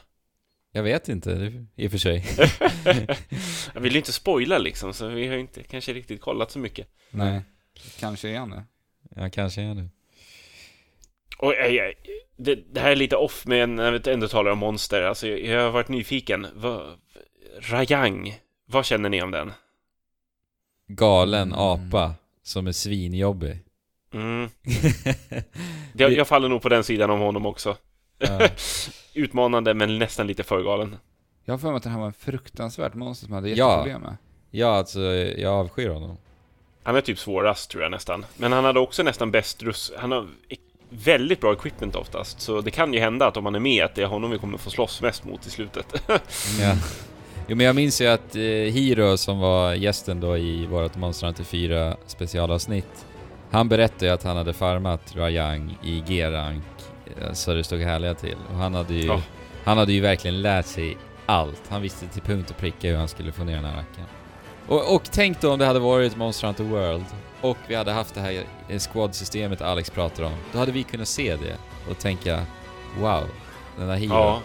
Jag 0.72 0.84
vet 0.84 1.10
inte, 1.10 1.54
i 1.76 1.88
och 1.88 1.92
för 1.92 1.98
sig. 1.98 2.26
jag 3.74 3.82
vill 3.82 3.92
ju 3.94 3.98
inte 4.00 4.14
spoila 4.14 4.58
liksom, 4.58 4.94
så 4.94 5.08
vi 5.08 5.28
har 5.28 5.34
ju 5.36 5.40
inte 5.42 5.64
kanske 5.64 5.94
riktigt 5.94 6.22
kollat 6.22 6.52
så 6.52 6.60
mycket. 6.60 6.88
Nej. 7.10 7.42
Kanske 8.00 8.30
är 8.30 8.40
han 8.40 8.50
det. 8.50 8.64
Ja, 9.16 9.30
kanske 9.30 9.62
är 9.62 9.76
det. 9.76 9.90
Och 11.38 11.54
eh, 11.56 11.76
jag, 11.76 11.94
det, 12.38 12.56
det 12.56 12.80
här 12.80 12.92
är 12.92 12.96
lite 12.96 13.16
off, 13.16 13.46
men 13.46 13.76
när 13.76 13.92
vi 13.92 14.12
ändå 14.12 14.28
talar 14.28 14.52
om 14.52 14.58
monster. 14.60 15.02
Alltså, 15.04 15.28
jag, 15.28 15.40
jag 15.40 15.62
har 15.64 15.72
varit 15.72 15.88
nyfiken. 15.90 16.48
Vad, 16.56 17.00
Rajang, 17.60 18.40
vad 18.70 18.86
känner 18.86 19.10
ni 19.10 19.22
om 19.22 19.32
den? 19.32 19.52
Galen 20.88 21.48
Mm. 21.54 21.60
apa 21.60 22.14
som 22.44 22.68
är 22.68 22.72
svinjobbig. 22.72 23.60
Mm. 24.14 24.50
Jag, 25.94 26.12
jag 26.12 26.28
faller 26.28 26.50
nog 26.50 26.62
på 26.62 26.70
den 26.70 26.84
sidan 26.84 27.10
om 27.10 27.20
honom 27.20 27.46
också. 27.46 27.78
Ja. 28.18 28.48
Utmanande, 29.14 29.74
men 29.74 30.00
nästan 30.00 30.28
lite 30.28 30.44
för 30.44 30.64
galen. 30.64 30.96
Jag 31.46 31.54
har 31.54 31.58
för 31.60 31.68
mig 31.68 31.78
att 31.78 31.84
det 31.84 31.90
här 31.90 32.00
var 32.00 32.06
en 32.08 32.14
fruktansvärt 32.14 32.94
monster 32.94 33.26
som 33.26 33.34
hade 33.36 33.50
Ja. 33.50 33.56
jätteproblem 33.72 34.02
med. 34.02 34.18
ja, 34.52 34.68
alltså 34.78 35.00
jag 35.16 35.54
avskyr 35.54 35.90
honom. 35.90 36.18
Han 36.84 36.96
är 36.96 37.02
typ 37.02 37.20
svårast, 37.20 37.70
tror 37.72 37.84
jag 37.84 37.92
nästan. 37.92 38.26
Men 38.38 38.52
han 38.52 38.64
hade 38.66 38.80
också 38.80 39.04
nästan 39.04 39.32
bäst 39.32 39.64
rus... 39.64 39.92
Han 39.98 40.12
har 40.12 40.28
väldigt 40.90 41.42
bra 41.42 41.54
equipment 41.54 41.96
oftast, 41.96 42.42
så 42.42 42.62
det 42.62 42.72
kan 42.72 42.94
ju 42.94 43.00
hända 43.00 43.28
att 43.28 43.38
om 43.38 43.46
han 43.46 43.56
är 43.56 43.60
med, 43.60 43.86
att 43.86 43.96
det 43.96 44.02
är 44.02 44.08
honom 44.08 44.32
vi 44.32 44.38
kommer 44.38 44.58
få 44.58 44.70
slåss 44.70 45.02
mest 45.02 45.26
mot 45.26 45.48
i 45.48 45.50
slutet. 45.50 46.04
Ja. 46.62 46.76
Jo 47.48 47.56
men 47.56 47.66
jag 47.66 47.76
minns 47.76 48.02
ju 48.02 48.08
att 48.08 48.36
eh, 48.36 48.42
Hiro 48.42 49.18
som 49.18 49.40
var 49.40 49.74
gästen 49.74 50.20
då 50.20 50.38
i 50.38 50.66
vårt 50.66 50.96
Monster 50.96 51.26
Hunter 51.28 51.44
4 51.44 51.98
specialavsnitt 52.08 53.06
Han 53.52 53.70
berättade 53.70 54.06
ju 54.06 54.12
att 54.12 54.24
han 54.24 54.38
hade 54.38 54.54
farmat 54.54 55.16
Rajang 55.16 55.78
i 55.84 56.04
G-rank 56.08 56.64
eh, 57.22 57.34
så 57.34 57.54
det 57.54 57.64
stod 57.64 57.82
härliga 57.82 58.14
till. 58.14 58.36
Och 58.50 58.56
han 58.56 58.74
hade 58.76 58.94
ju, 58.94 59.06
Ja. 59.08 59.22
han 59.64 59.78
hade 59.78 59.94
ju 59.94 60.02
verkligen 60.02 60.42
lärt 60.42 60.66
sig 60.66 60.98
allt. 61.26 61.62
Han 61.70 61.82
visste 61.82 62.08
till 62.08 62.22
punkt 62.22 62.50
och 62.50 62.58
pricka 62.58 62.88
hur 62.88 62.96
han 62.98 63.08
skulle 63.08 63.32
få 63.32 63.44
ner 63.44 63.56
den 63.56 63.66
här 63.66 63.76
rackaren. 63.78 64.08
Och, 64.68 64.96
och 64.96 65.04
tänk 65.12 65.42
då 65.42 65.52
om 65.54 65.60
det 65.60 65.66
hade 65.66 65.80
varit 65.80 66.18
Monster 66.18 66.48
Hunter 66.48 66.64
World 66.64 67.06
och 67.42 67.58
vi 67.68 67.76
hade 67.76 67.92
haft 67.92 68.16
det 68.16 68.22
här 68.22 68.44
eh, 68.70 68.80
squad-systemet 68.80 69.62
Alex 69.62 69.90
pratar 69.90 70.24
om. 70.24 70.32
Då 70.54 70.60
hade 70.60 70.72
vi 70.72 70.84
kunnat 70.84 71.08
se 71.08 71.36
det 71.36 71.56
och 71.92 71.98
tänka 72.00 72.42
Wow, 73.00 73.24
den 73.78 73.88
där 73.88 73.96
Hiro. 73.96 74.14
ja. 74.14 74.42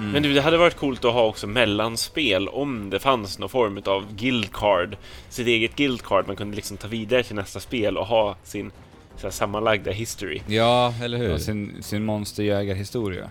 Mm. 0.00 0.12
Men 0.12 0.22
du, 0.22 0.32
det 0.34 0.40
hade 0.40 0.56
varit 0.56 0.76
coolt 0.76 1.04
att 1.04 1.12
ha 1.12 1.26
också 1.26 1.46
mellanspel 1.46 2.48
om 2.48 2.90
det 2.90 2.98
fanns 2.98 3.38
någon 3.38 3.48
form 3.48 3.82
av 3.86 4.14
guild 4.16 4.52
card. 4.52 4.96
Sitt 5.28 5.46
eget 5.46 5.76
guild 5.76 6.02
card 6.02 6.26
man 6.26 6.36
kunde 6.36 6.56
liksom 6.56 6.76
ta 6.76 6.88
vidare 6.88 7.22
till 7.22 7.36
nästa 7.36 7.60
spel 7.60 7.96
och 7.98 8.06
ha 8.06 8.36
sin 8.44 8.72
så 9.16 9.26
här, 9.26 9.30
sammanlagda 9.30 9.90
history. 9.90 10.40
Ja, 10.46 10.94
eller 11.02 11.18
hur? 11.18 11.30
Ja, 11.30 11.38
sin, 11.38 11.82
sin 11.82 12.04
monsterjägarhistoria. 12.04 13.30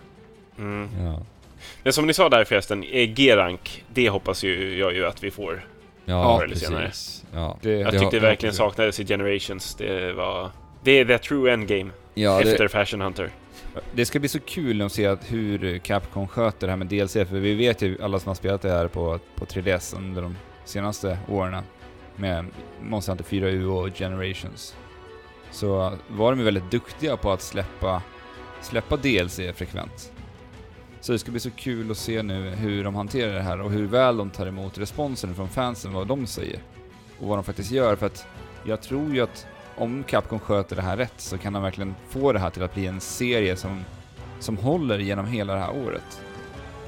Mm. 0.58 0.90
Ja. 1.06 1.20
Men 1.84 1.94
som 1.94 2.08
ni 2.08 2.14
sa 2.14 2.30
där 2.30 2.44
förresten, 2.44 2.84
eh, 2.84 3.10
G-rank, 3.10 3.84
det 3.94 4.10
hoppas 4.10 4.44
ju 4.44 4.78
jag 4.78 4.94
ju 4.94 5.06
att 5.06 5.24
vi 5.24 5.32
får. 5.32 5.66
Ja, 6.06 6.38
förr 6.38 6.46
eller 6.46 6.56
senare. 6.56 6.86
precis. 6.86 7.24
Ja. 7.34 7.58
Det, 7.62 7.72
Jag 7.72 7.94
Det 7.94 8.00
tyckte 8.00 8.16
har- 8.18 8.22
verkligen 8.22 8.56
saknades 8.56 9.00
i 9.00 9.06
Generations. 9.06 9.76
Det 9.76 10.14
var... 10.14 10.50
Det 10.84 10.92
är 10.92 11.06
the 11.06 11.18
true 11.18 11.54
endgame. 11.54 11.92
Ja, 12.14 12.40
det, 12.44 12.52
efter 12.52 12.68
Fashion 12.68 13.02
Hunter 13.02 13.30
det 13.96 14.06
ska 14.06 14.20
bli 14.20 14.30
så 14.30 14.40
kul 14.40 14.82
att 14.82 14.92
se 14.92 15.06
att 15.06 15.32
hur 15.32 15.78
Capcom 15.78 16.28
sköter 16.28 16.68
det 16.68 16.72
här 16.72 16.78
med 16.78 16.88
DLC, 16.88 17.14
för 17.14 17.40
vi 17.40 17.56
vet 17.56 17.82
ju 17.82 17.98
alla 18.02 18.20
som 18.20 18.28
har 18.28 18.36
spelat 18.36 18.62
det 18.62 18.72
här 18.72 18.88
på, 18.88 19.20
på 19.36 19.46
3DS 19.46 19.98
under 19.98 20.22
de 20.22 20.36
senaste 20.66 21.20
åren 21.28 21.64
med 22.16 22.46
Monster 22.82 23.12
Hunter 23.12 23.26
4U 23.26 23.66
och 23.66 23.98
Generations. 23.98 24.76
Så 25.52 25.98
var 26.08 26.32
de 26.32 26.40
ju 26.40 26.46
väldigt 26.46 26.72
duktiga 26.72 27.18
på 27.18 27.32
att 27.32 27.42
släppa, 27.42 28.02
släppa 28.62 28.98
DLC 28.98 29.36
frekvent. 29.36 30.12
Så 31.02 31.12
det 31.12 31.20
ska 31.20 31.32
bli 31.32 31.40
så 31.40 31.52
kul 31.52 31.92
att 31.92 31.98
se 31.98 32.24
nu 32.24 32.50
hur 32.50 32.84
de 32.84 32.96
hanterar 32.96 33.34
det 33.34 33.42
här 33.42 33.62
och 33.62 33.72
hur 33.72 33.88
väl 33.88 34.18
de 34.18 34.30
tar 34.30 34.48
emot 34.48 34.78
responsen 34.78 35.36
från 35.36 35.50
fansen, 35.50 35.94
vad 35.94 36.08
de 36.08 36.28
säger. 36.28 36.60
Och 37.20 37.28
vad 37.28 37.38
de 37.38 37.44
faktiskt 37.44 37.72
gör, 37.72 37.96
för 37.96 38.06
att 38.06 38.28
jag 38.64 38.82
tror 38.82 39.16
ju 39.16 39.22
att 39.22 39.48
om 39.80 40.04
Capcom 40.04 40.40
sköter 40.40 40.76
det 40.76 40.82
här 40.82 40.98
rätt 40.98 41.14
så 41.18 41.38
kan 41.38 41.54
de 41.54 41.64
verkligen 41.64 41.96
få 42.10 42.34
det 42.34 42.40
här 42.40 42.50
till 42.50 42.64
att 42.64 42.74
bli 42.74 42.88
en 42.88 43.00
serie 43.00 43.56
som, 43.56 43.86
som 44.40 44.58
håller 44.58 45.00
genom 45.00 45.26
hela 45.26 45.54
det 45.54 45.60
här 45.60 45.72
året. 45.88 46.22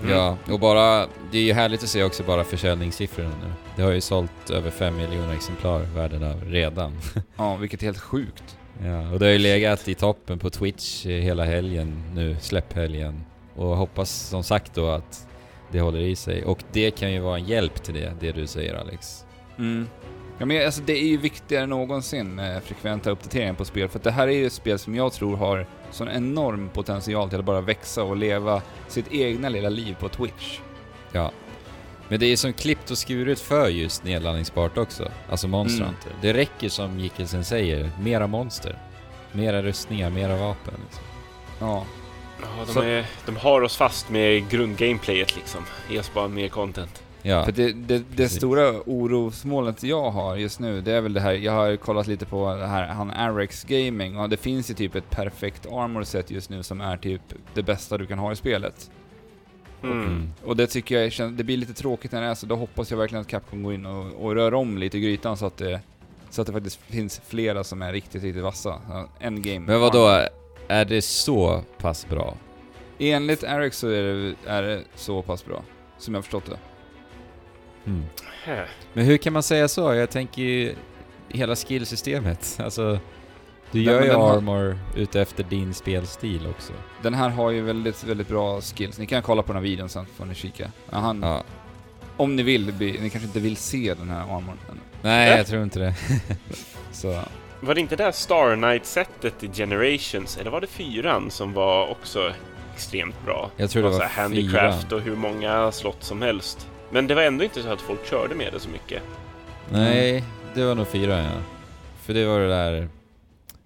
Mm. 0.01 0.13
Ja, 0.13 0.37
och 0.51 0.59
bara, 0.59 1.07
det 1.31 1.37
är 1.37 1.43
ju 1.43 1.53
härligt 1.53 1.83
att 1.83 1.89
se 1.89 2.03
också 2.03 2.23
bara 2.23 2.43
försäljningssiffrorna 2.43 3.29
nu. 3.29 3.53
Det 3.75 3.81
har 3.81 3.91
ju 3.91 4.01
sålt 4.01 4.49
över 4.49 4.71
5 4.71 4.97
miljoner 4.97 5.33
exemplar 5.33 5.79
världen 5.79 6.23
över 6.23 6.45
redan. 6.45 6.97
Ja, 7.35 7.55
vilket 7.55 7.81
är 7.81 7.85
helt 7.85 7.99
sjukt. 7.99 8.57
Ja, 8.83 9.11
och 9.11 9.19
det 9.19 9.25
har 9.25 9.31
ju 9.31 9.37
legat 9.39 9.87
i 9.87 9.95
toppen 9.95 10.39
på 10.39 10.49
Twitch 10.49 11.05
hela 11.05 11.45
helgen 11.45 12.03
nu, 12.13 12.37
släpphelgen. 12.39 13.23
Och 13.55 13.77
hoppas 13.77 14.11
som 14.11 14.43
sagt 14.43 14.75
då 14.75 14.89
att 14.89 15.27
det 15.71 15.81
håller 15.81 15.99
i 15.99 16.15
sig. 16.15 16.45
Och 16.45 16.63
det 16.71 16.91
kan 16.91 17.11
ju 17.11 17.19
vara 17.19 17.37
en 17.37 17.45
hjälp 17.45 17.83
till 17.83 17.93
det, 17.93 18.13
det 18.19 18.31
du 18.31 18.47
säger 18.47 18.73
Alex. 18.73 19.25
Mm. 19.57 19.87
Ja, 20.41 20.45
men 20.45 20.65
alltså, 20.65 20.81
det 20.85 20.93
är 20.93 21.07
ju 21.07 21.17
viktigare 21.17 21.63
än 21.63 21.69
någonsin 21.69 22.35
med 22.35 22.63
frekventa 22.63 23.11
uppdateringar 23.11 23.53
på 23.53 23.65
spel, 23.65 23.89
för 23.89 23.99
att 23.99 24.03
det 24.03 24.11
här 24.11 24.27
är 24.27 24.31
ju 24.31 24.45
ett 24.45 24.53
spel 24.53 24.79
som 24.79 24.95
jag 24.95 25.13
tror 25.13 25.37
har 25.37 25.65
sån 25.91 26.09
enorm 26.09 26.69
potential 26.69 27.29
till 27.29 27.39
att 27.39 27.45
bara 27.45 27.61
växa 27.61 28.03
och 28.03 28.17
leva 28.17 28.61
sitt 28.87 29.11
egna 29.11 29.49
lilla 29.49 29.69
liv 29.69 29.95
på 29.99 30.09
Twitch. 30.09 30.59
Ja. 31.11 31.31
Men 32.07 32.19
det 32.19 32.25
är 32.25 32.35
som 32.35 32.53
klippt 32.53 32.91
och 32.91 32.97
skuret 32.97 33.39
för 33.39 33.69
just 33.69 34.03
nedladdningsbart 34.03 34.77
också. 34.77 35.11
Alltså 35.29 35.47
Monster 35.47 35.83
Mm. 35.83 35.87
Hunter. 35.87 36.11
Det 36.21 36.33
räcker 36.33 36.69
som 36.69 36.99
Gickelsen 36.99 37.45
säger, 37.45 37.91
mera 37.99 38.27
monster. 38.27 38.77
Mera 39.31 39.61
rustningar, 39.61 40.09
mera 40.09 40.37
vapen. 40.37 40.73
Liksom. 40.85 41.03
Ja. 41.59 41.85
Ja, 42.41 42.73
de, 42.73 42.87
är, 42.87 43.05
de 43.25 43.35
har 43.35 43.61
oss 43.61 43.77
fast 43.77 44.09
med 44.09 44.49
grundgameplayet 44.49 45.35
liksom. 45.35 45.65
Ge 45.89 45.99
oss 45.99 46.13
bara 46.13 46.27
mer 46.27 46.47
content. 46.47 47.03
Ja. 47.21 47.45
För 47.45 47.51
det, 47.51 47.71
det, 47.71 48.03
det 48.15 48.29
stora 48.29 48.81
orosmålet 48.85 49.83
jag 49.83 50.11
har 50.11 50.35
just 50.35 50.59
nu, 50.59 50.81
det 50.81 50.91
är 50.91 51.01
väl 51.01 51.13
det 51.13 51.19
här, 51.19 51.33
jag 51.33 51.51
har 51.51 51.75
kollat 51.75 52.07
lite 52.07 52.25
på 52.25 52.55
det 52.55 52.67
här, 52.67 52.87
han 52.87 53.11
Arex 53.11 53.63
Gaming, 53.63 54.17
och 54.17 54.29
det 54.29 54.37
finns 54.37 54.69
ju 54.69 54.73
typ 54.73 54.95
ett 54.95 55.09
perfekt 55.09 55.65
armor 55.65 56.03
set 56.03 56.31
just 56.31 56.49
nu 56.49 56.63
som 56.63 56.81
är 56.81 56.97
typ 56.97 57.21
det 57.53 57.63
bästa 57.63 57.97
du 57.97 58.05
kan 58.05 58.19
ha 58.19 58.31
i 58.31 58.35
spelet. 58.35 58.91
Mm. 59.83 59.99
Mm. 59.99 60.33
Och 60.45 60.57
det 60.57 60.67
tycker 60.67 60.99
jag 60.99 61.11
känns, 61.11 61.37
det 61.37 61.43
blir 61.43 61.57
lite 61.57 61.73
tråkigt 61.73 62.11
när 62.11 62.21
det 62.21 62.27
är 62.27 62.35
så, 62.35 62.45
då 62.45 62.55
hoppas 62.55 62.91
jag 62.91 62.97
verkligen 62.97 63.21
att 63.21 63.27
Capcom 63.27 63.63
går 63.63 63.73
in 63.73 63.85
och, 63.85 64.25
och 64.25 64.35
rör 64.35 64.53
om 64.53 64.77
lite 64.77 64.97
i 64.97 65.01
grytan 65.01 65.37
så 65.37 65.45
att 65.45 65.57
det, 65.57 65.81
så 66.29 66.41
att 66.41 66.47
det 66.47 66.53
faktiskt 66.53 66.79
finns 66.81 67.21
flera 67.27 67.63
som 67.63 67.81
är 67.81 67.91
riktigt, 67.93 68.23
riktigt 68.23 68.43
vassa. 68.43 68.81
Endgame. 69.19 69.59
Men 69.59 69.79
vad 69.79 69.91
då 69.91 70.25
är 70.67 70.85
det 70.85 71.01
så 71.01 71.61
pass 71.77 72.09
bra? 72.09 72.37
Enligt 72.99 73.43
Arex 73.43 73.77
så 73.77 73.87
är 73.87 74.03
det, 74.03 74.35
är 74.45 74.63
det 74.63 74.81
så 74.95 75.21
pass 75.21 75.45
bra, 75.45 75.63
som 75.97 76.13
jag 76.13 76.17
har 76.17 76.23
förstått 76.23 76.45
det. 76.45 76.57
Mm. 77.85 78.03
Men 78.93 79.05
hur 79.05 79.17
kan 79.17 79.33
man 79.33 79.43
säga 79.43 79.67
så? 79.67 79.93
Jag 79.93 80.09
tänker 80.09 80.41
ju 80.41 80.75
hela 81.29 81.55
skillsystemet. 81.55 82.57
Alltså, 82.63 82.99
du 83.71 83.81
gör 83.81 84.01
ju 84.01 84.07
den 84.07 84.15
har- 84.21 84.37
armor 84.37 84.79
utefter 84.95 85.43
din 85.43 85.73
spelstil 85.73 86.47
också. 86.49 86.73
Den 87.01 87.13
här 87.13 87.29
har 87.29 87.49
ju 87.51 87.61
väldigt, 87.61 88.03
väldigt 88.03 88.27
bra 88.27 88.61
skills. 88.61 88.97
Ni 88.99 89.05
kan 89.05 89.21
kolla 89.21 89.41
på 89.41 89.47
den 89.53 89.55
här 89.55 89.69
videon 89.69 89.89
sen 89.89 90.05
får 90.05 90.25
ni 90.25 90.35
kika. 90.35 90.71
Han, 90.89 91.21
Ja. 91.23 91.43
Om 92.17 92.35
ni 92.35 92.43
vill, 92.43 92.73
ni 92.79 93.09
kanske 93.09 93.27
inte 93.27 93.39
vill 93.39 93.57
se 93.57 93.93
den 93.97 94.09
här 94.09 94.21
armorn. 94.21 94.57
Nej, 95.01 95.31
Äh? 95.31 95.37
jag 95.37 95.47
tror 95.47 95.63
inte 95.63 95.79
det. 95.79 95.95
Så, 96.91 97.21
Var 97.59 97.75
det 97.75 97.81
inte 97.81 97.95
det 97.95 98.03
här 98.03 98.11
Star 98.11 98.55
Knight-sättet 98.55 99.43
i 99.43 99.47
Generations, 99.53 100.37
eller 100.37 100.51
var 100.51 100.61
det 100.61 100.67
fyran 100.67 101.31
som 101.31 101.53
var 101.53 101.87
också 101.91 102.33
extremt 102.75 103.25
bra? 103.25 103.49
Jag 103.57 103.69
tror 103.69 103.83
det 103.83 103.91
så 103.91 103.97
var 103.99 104.05
här 104.05 104.23
handicraft 104.23 104.83
fyran. 104.87 104.99
och 104.99 105.05
hur 105.05 105.15
många 105.15 105.71
slott 105.71 106.03
som 106.03 106.21
helst. 106.21 106.67
Men 106.91 107.07
det 107.07 107.15
var 107.15 107.21
ändå 107.21 107.43
inte 107.43 107.63
så 107.63 107.69
att 107.69 107.81
folk 107.81 108.05
körde 108.05 108.35
med 108.35 108.53
det 108.53 108.59
så 108.59 108.69
mycket. 108.69 109.03
Nej, 109.69 110.23
det 110.53 110.65
var 110.65 110.75
nog 110.75 110.87
fyran 110.87 111.23
ja. 111.23 111.41
För 112.01 112.13
det 112.13 112.25
var 112.25 112.39
det 112.39 112.47
där... 112.47 112.89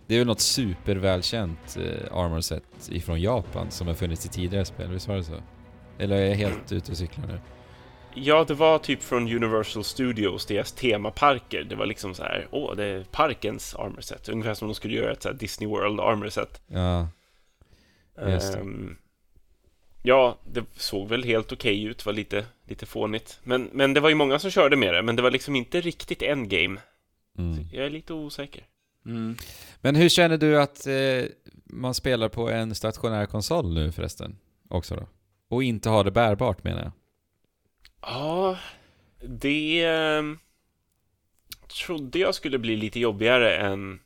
Det 0.08 0.16
är 0.16 0.20
väl 0.20 0.28
något 0.28 0.40
supervälkänt 0.42 1.78
eh, 1.78 2.18
armor 2.18 2.42
set 2.42 2.64
ifrån 2.90 3.22
Japan 3.22 3.72
som 3.72 3.88
har 3.88 3.94
funnits 3.94 4.26
i 4.26 4.30
tidigare 4.30 4.66
spel, 4.66 4.92
visst 4.92 5.08
var 5.08 5.16
det 5.16 5.24
så? 5.24 5.42
Eller 5.98 6.16
är 6.16 6.26
jag 6.26 6.36
helt 6.36 6.72
ute 6.72 6.92
och 6.92 6.98
cyklar 6.98 7.28
nu? 7.28 7.40
Ja, 8.14 8.44
det 8.48 8.54
var 8.54 8.78
typ 8.78 9.04
från 9.04 9.36
Universal 9.36 9.84
Studios, 9.84 10.46
deras 10.46 10.72
temaparker. 10.72 11.64
Det 11.64 11.76
var 11.76 11.86
liksom 11.86 12.14
så 12.14 12.24
här, 12.24 12.48
åh, 12.52 12.76
det 12.76 12.86
är 12.86 13.04
parkens 13.04 13.76
armor 13.76 14.02
set. 14.02 14.30
Ungefär 14.30 14.54
som 14.54 14.68
de 14.68 14.76
skulle 14.76 14.96
göra 14.96 15.12
ett 15.12 15.24
så 15.24 15.32
Disney 15.32 15.70
World 15.70 16.00
armor 16.00 16.30
set. 16.30 16.62
Ja, 16.68 17.08
Just 18.28 18.54
det. 18.54 18.60
Ehm, 18.60 18.98
ja, 20.06 20.38
det 20.44 20.66
såg 20.76 21.10
väl 21.10 21.24
helt 21.24 21.52
okej 21.52 21.84
ut, 21.84 22.06
var 22.06 22.14
lite, 22.14 22.46
lite 22.68 22.86
fånigt. 22.86 23.40
Men, 23.44 23.70
men 23.74 23.94
det 23.94 24.00
var 24.00 24.10
ju 24.10 24.16
många 24.16 24.40
som 24.40 24.52
körde 24.52 24.76
med 24.76 24.94
det, 24.94 25.02
men 25.02 25.16
det 25.16 25.22
var 25.22 25.32
liksom 25.32 25.56
inte 25.56 25.82
riktigt 25.82 26.22
endgame. 26.22 26.80
mm. 27.38 27.68
Jag 27.72 27.86
är 27.86 27.90
lite 27.90 28.14
osäker. 28.14 28.64
mm. 29.06 29.36
Men 29.82 29.96
hur 29.96 30.10
känner 30.10 30.38
du 30.38 30.62
att 30.62 30.88
eh, 30.88 31.24
man 31.66 31.94
spelar 31.94 32.30
på 32.30 32.50
en 32.50 32.76
stationär 32.76 33.26
konsol 33.26 33.74
nu 33.74 33.92
förresten? 33.92 34.38
Också 34.70 34.96
då? 34.96 35.08
Och 35.50 35.64
inte 35.64 35.90
har 35.90 36.04
det 36.04 36.12
bärbart 36.12 36.64
menar 36.64 36.82
jag. 36.82 36.92
Ja, 38.02 38.58
det 39.20 39.84
ehm, 39.84 40.40
trodde 41.86 42.20
jag 42.20 42.36
skulle 42.36 42.58
bli 42.58 42.76
lite 42.76 43.00
jobbigare 43.00 43.58
än... 43.58 44.00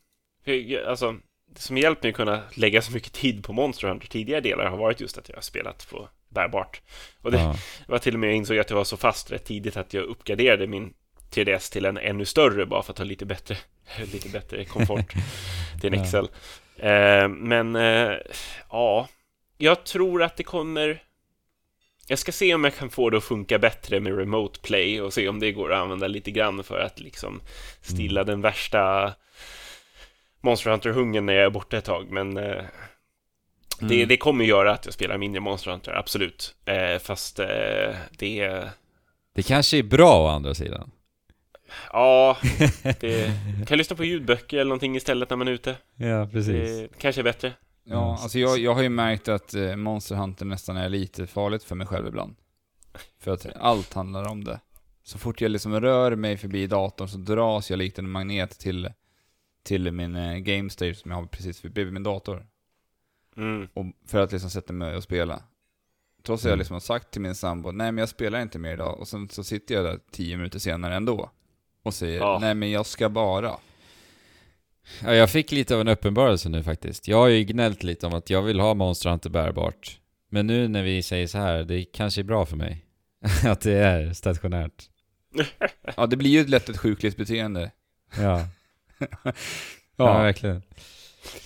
Alltså, 0.88 1.16
det 1.54 1.62
som 1.62 1.78
hjälpt 1.78 2.04
mig 2.04 2.10
att 2.10 2.16
kunna 2.16 2.41
lägga 2.54 2.82
så 2.82 2.91
mycket 2.91 3.14
tid 3.14 3.43
på 3.43 3.54
Monster 3.54 3.88
Hunter 3.88 4.08
tidigare 4.08 4.41
delar 4.41 4.66
har 4.66 4.78
varit 4.78 5.02
just 5.02 5.18
att 5.18 5.30
jag 5.30 5.36
har 5.36 5.41
spelat 5.41 5.88
på 5.89 6.10
bärbart. 6.30 6.82
Och 7.22 7.32
det 7.32 7.38
Ja. 7.39 7.56
var 7.88 8.00
till 8.00 8.14
och 8.14 8.20
med 8.20 8.30
jag 8.30 8.36
insåg 8.36 8.58
att 8.58 8.70
jag 8.70 8.78
var 8.78 8.84
så 8.84 8.97
fast 8.97 9.32
rätt 9.32 9.45
tidigt 9.45 9.78
att 9.78 9.93
jag 9.93 10.04
uppgraderade 10.04 10.68
min 10.68 10.93
3DS 11.32 11.72
till 11.72 11.86
en 11.86 11.97
ännu 11.97 12.26
större 12.26 12.66
bara 12.66 12.84
för 12.84 12.91
att 12.93 12.97
ha 12.97 13.06
lite 13.06 13.26
bättre, 13.26 13.58
lite 14.14 14.30
bättre 14.30 14.66
komfort 14.66 15.14
till 15.82 15.93
en 15.93 16.00
Ja. 16.00 16.06
XL. 16.06 16.26
Eh, 16.86 17.28
men 17.28 17.76
eh, 17.76 18.14
ja, 18.70 19.08
jag 19.58 19.84
tror 19.86 20.24
att 20.24 20.38
det 20.38 20.43
kommer... 20.43 21.04
Jag 22.08 22.20
ska 22.20 22.32
se 22.32 22.54
om 22.54 22.64
jag 22.64 22.76
kan 22.76 22.89
få 22.89 23.10
det 23.10 23.18
att 23.18 23.24
funka 23.24 23.60
bättre 23.60 24.00
med 24.00 24.18
remote 24.18 24.60
play 24.60 25.02
och 25.02 25.14
se 25.14 25.28
om 25.30 25.39
det 25.39 25.52
går 25.52 25.72
att 25.72 25.82
använda 25.82 26.08
lite 26.08 26.32
grann 26.32 26.64
för 26.64 26.80
att 26.80 27.00
liksom 27.00 27.41
stilla 27.82 28.24
den 28.24 28.41
värsta 28.41 29.14
Monster 30.41 30.71
Hunter-hungern 30.71 31.25
när 31.25 31.33
jag 31.33 31.45
är 31.45 31.49
borta 31.49 31.77
ett 31.77 31.85
tag, 31.85 32.11
men 32.11 32.37
eh, 32.37 32.63
det, 33.79 33.95
Mm. 33.95 34.07
det 34.07 34.17
kommer 34.17 34.45
göra 34.45 34.71
att 34.71 34.85
jag 34.85 34.93
spelar 34.93 35.17
mindre 35.17 35.39
Monster 35.39 35.71
Hunter, 35.71 35.91
absolut. 35.91 36.55
Eh, 36.65 36.99
fast 36.99 37.39
eh, 37.39 37.95
det... 38.17 38.63
Det 39.33 39.43
kanske 39.43 39.77
är 39.77 39.83
bra 39.83 40.23
å 40.23 40.27
andra 40.27 40.53
sidan. 40.53 40.91
Ja, 41.93 42.37
det, 42.99 43.31
kan 43.67 43.77
lyssna 43.77 43.95
på 43.95 44.03
ljudböcker 44.03 44.57
eller 44.57 44.69
någonting 44.69 44.95
istället 44.95 45.29
när 45.29 45.37
man 45.37 45.47
är 45.47 45.51
ute. 45.51 45.75
Ja, 45.95 46.25
Det 46.33 46.87
kanske 46.99 47.21
är 47.21 47.23
bättre. 47.23 47.53
Ja, 47.83 48.17
alltså 48.21 48.39
jag, 48.39 48.59
jag 48.59 48.73
har 48.73 48.81
ju 48.81 48.89
märkt 48.89 49.27
att 49.27 49.53
eh, 49.53 49.75
Monster 49.75 50.15
Hunter 50.15 50.45
nästan 50.45 50.77
är 50.77 50.89
lite 50.89 51.27
farligt 51.27 51.63
för 51.63 51.75
mig 51.75 51.87
själv 51.87 52.07
ibland. 52.07 52.35
För 53.19 53.31
att 53.31 53.45
allt 53.55 53.93
handlar 53.93 54.27
om 54.31 54.43
det. 54.43 54.59
Så 55.03 55.17
fort 55.17 55.41
jag 55.41 55.51
liksom 55.51 55.81
rör 55.81 56.15
mig 56.15 56.37
förbi 56.37 56.67
datorn 56.67 57.07
så 57.07 57.17
dras 57.17 57.69
jag 57.69 57.77
likt 57.77 57.99
en 57.99 58.09
magnet 58.09 58.59
till, 58.59 58.89
till 59.64 59.91
min 59.91 60.16
eh, 60.16 60.38
game 60.38 60.70
stage 60.70 60.95
som 60.97 61.12
jag 61.12 61.18
har 61.18 61.26
precis 61.26 61.62
bredvid 61.62 61.93
min 61.93 62.03
dator. 62.03 62.45
Mm. 63.38 63.68
Och 63.74 63.86
för 64.05 64.20
att 64.22 64.32
liksom 64.32 64.49
sätta 64.49 64.74
mig 64.74 64.95
och 64.95 65.03
spela. 65.03 65.43
Trots 66.24 66.41
att 66.43 66.45
jag 66.45 66.51
Mm. 66.53 66.60
liksom 66.60 66.74
har 66.74 66.80
sagt 66.82 67.12
till 67.12 67.22
min 67.22 67.36
sambo, 67.36 67.72
nej 67.72 67.91
men 67.91 67.97
jag 67.97 68.10
spelar 68.10 68.41
inte 68.41 68.60
mer 68.60 68.74
idag. 68.74 68.99
Och 68.99 69.07
sen 69.07 69.30
så 69.30 69.43
sitter 69.43 69.76
jag 69.76 69.84
där 69.86 69.99
tio 70.12 70.38
minuter 70.38 70.60
senare 70.60 70.95
ändå. 70.95 71.30
Och 71.84 71.93
säger, 71.93 72.20
Ja. 72.20 72.38
nej 72.41 72.55
men 72.55 72.72
jag 72.72 72.86
ska 72.86 73.10
bara. 73.10 73.57
Ja, 75.03 75.14
jag 75.16 75.30
fick 75.32 75.51
lite 75.51 75.76
av 75.76 75.82
en 75.82 75.88
uppenbarelse 75.88 76.49
nu 76.49 76.64
faktiskt. 76.64 77.07
Jag 77.07 77.18
har 77.18 77.28
ju 77.28 77.43
gnällt 77.43 77.84
lite 77.84 78.07
om 78.07 78.14
att 78.14 78.30
jag 78.30 78.41
vill 78.41 78.60
ha 78.60 78.74
Monster 78.74 79.10
Hunter 79.10 79.30
bärbart. 79.30 79.99
Men 80.30 80.47
nu 80.47 80.68
när 80.68 80.84
vi 80.84 81.01
säger 81.03 81.28
så 81.28 81.38
här, 81.38 81.64
det 81.64 81.84
kanske 81.84 82.22
är 82.22 82.24
bra 82.24 82.45
för 82.45 82.55
mig. 82.57 82.86
att 83.45 83.62
det 83.62 83.74
är 83.74 84.14
stationärt. 84.14 84.89
Ja, 85.97 86.05
det 86.07 86.18
blir 86.18 86.30
ju 86.30 86.47
lätt 86.47 86.70
ett 86.70 86.78
sjukligt 86.78 87.18
beteende. 87.18 87.72
Ja. 88.18 88.47
Ja, 89.95 90.18
verkligen. 90.22 90.62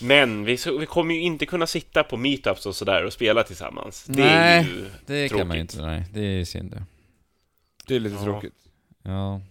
Men 0.01 0.45
vi, 0.45 0.57
så, 0.57 0.77
vi 0.77 0.85
kommer 0.85 1.13
ju 1.15 1.21
inte 1.21 1.45
kunna 1.45 1.67
sitta 1.67 2.03
på 2.03 2.17
meetups 2.17 2.65
och 2.65 2.75
sådär 2.75 3.05
och 3.05 3.13
spela 3.13 3.43
tillsammans. 3.43 4.03
Det 4.07 4.21
Nej. 4.23 4.59
är 4.59 4.63
ju 4.63 4.85
Det 5.05 5.29
kan 5.29 5.47
man 5.47 5.57
ju 5.57 5.63
Tråkigt. 5.65 5.73
inte, 5.73 5.85
nej. 5.85 6.05
Det 6.13 6.21
är 6.41 6.45
synd 6.45 6.71
det. 6.71 6.83
Det 7.87 7.95
är 7.95 7.99
lite 7.99 8.15
Ja. 8.15 8.23
tråkigt. 8.23 8.53
Ja. 9.03 9.41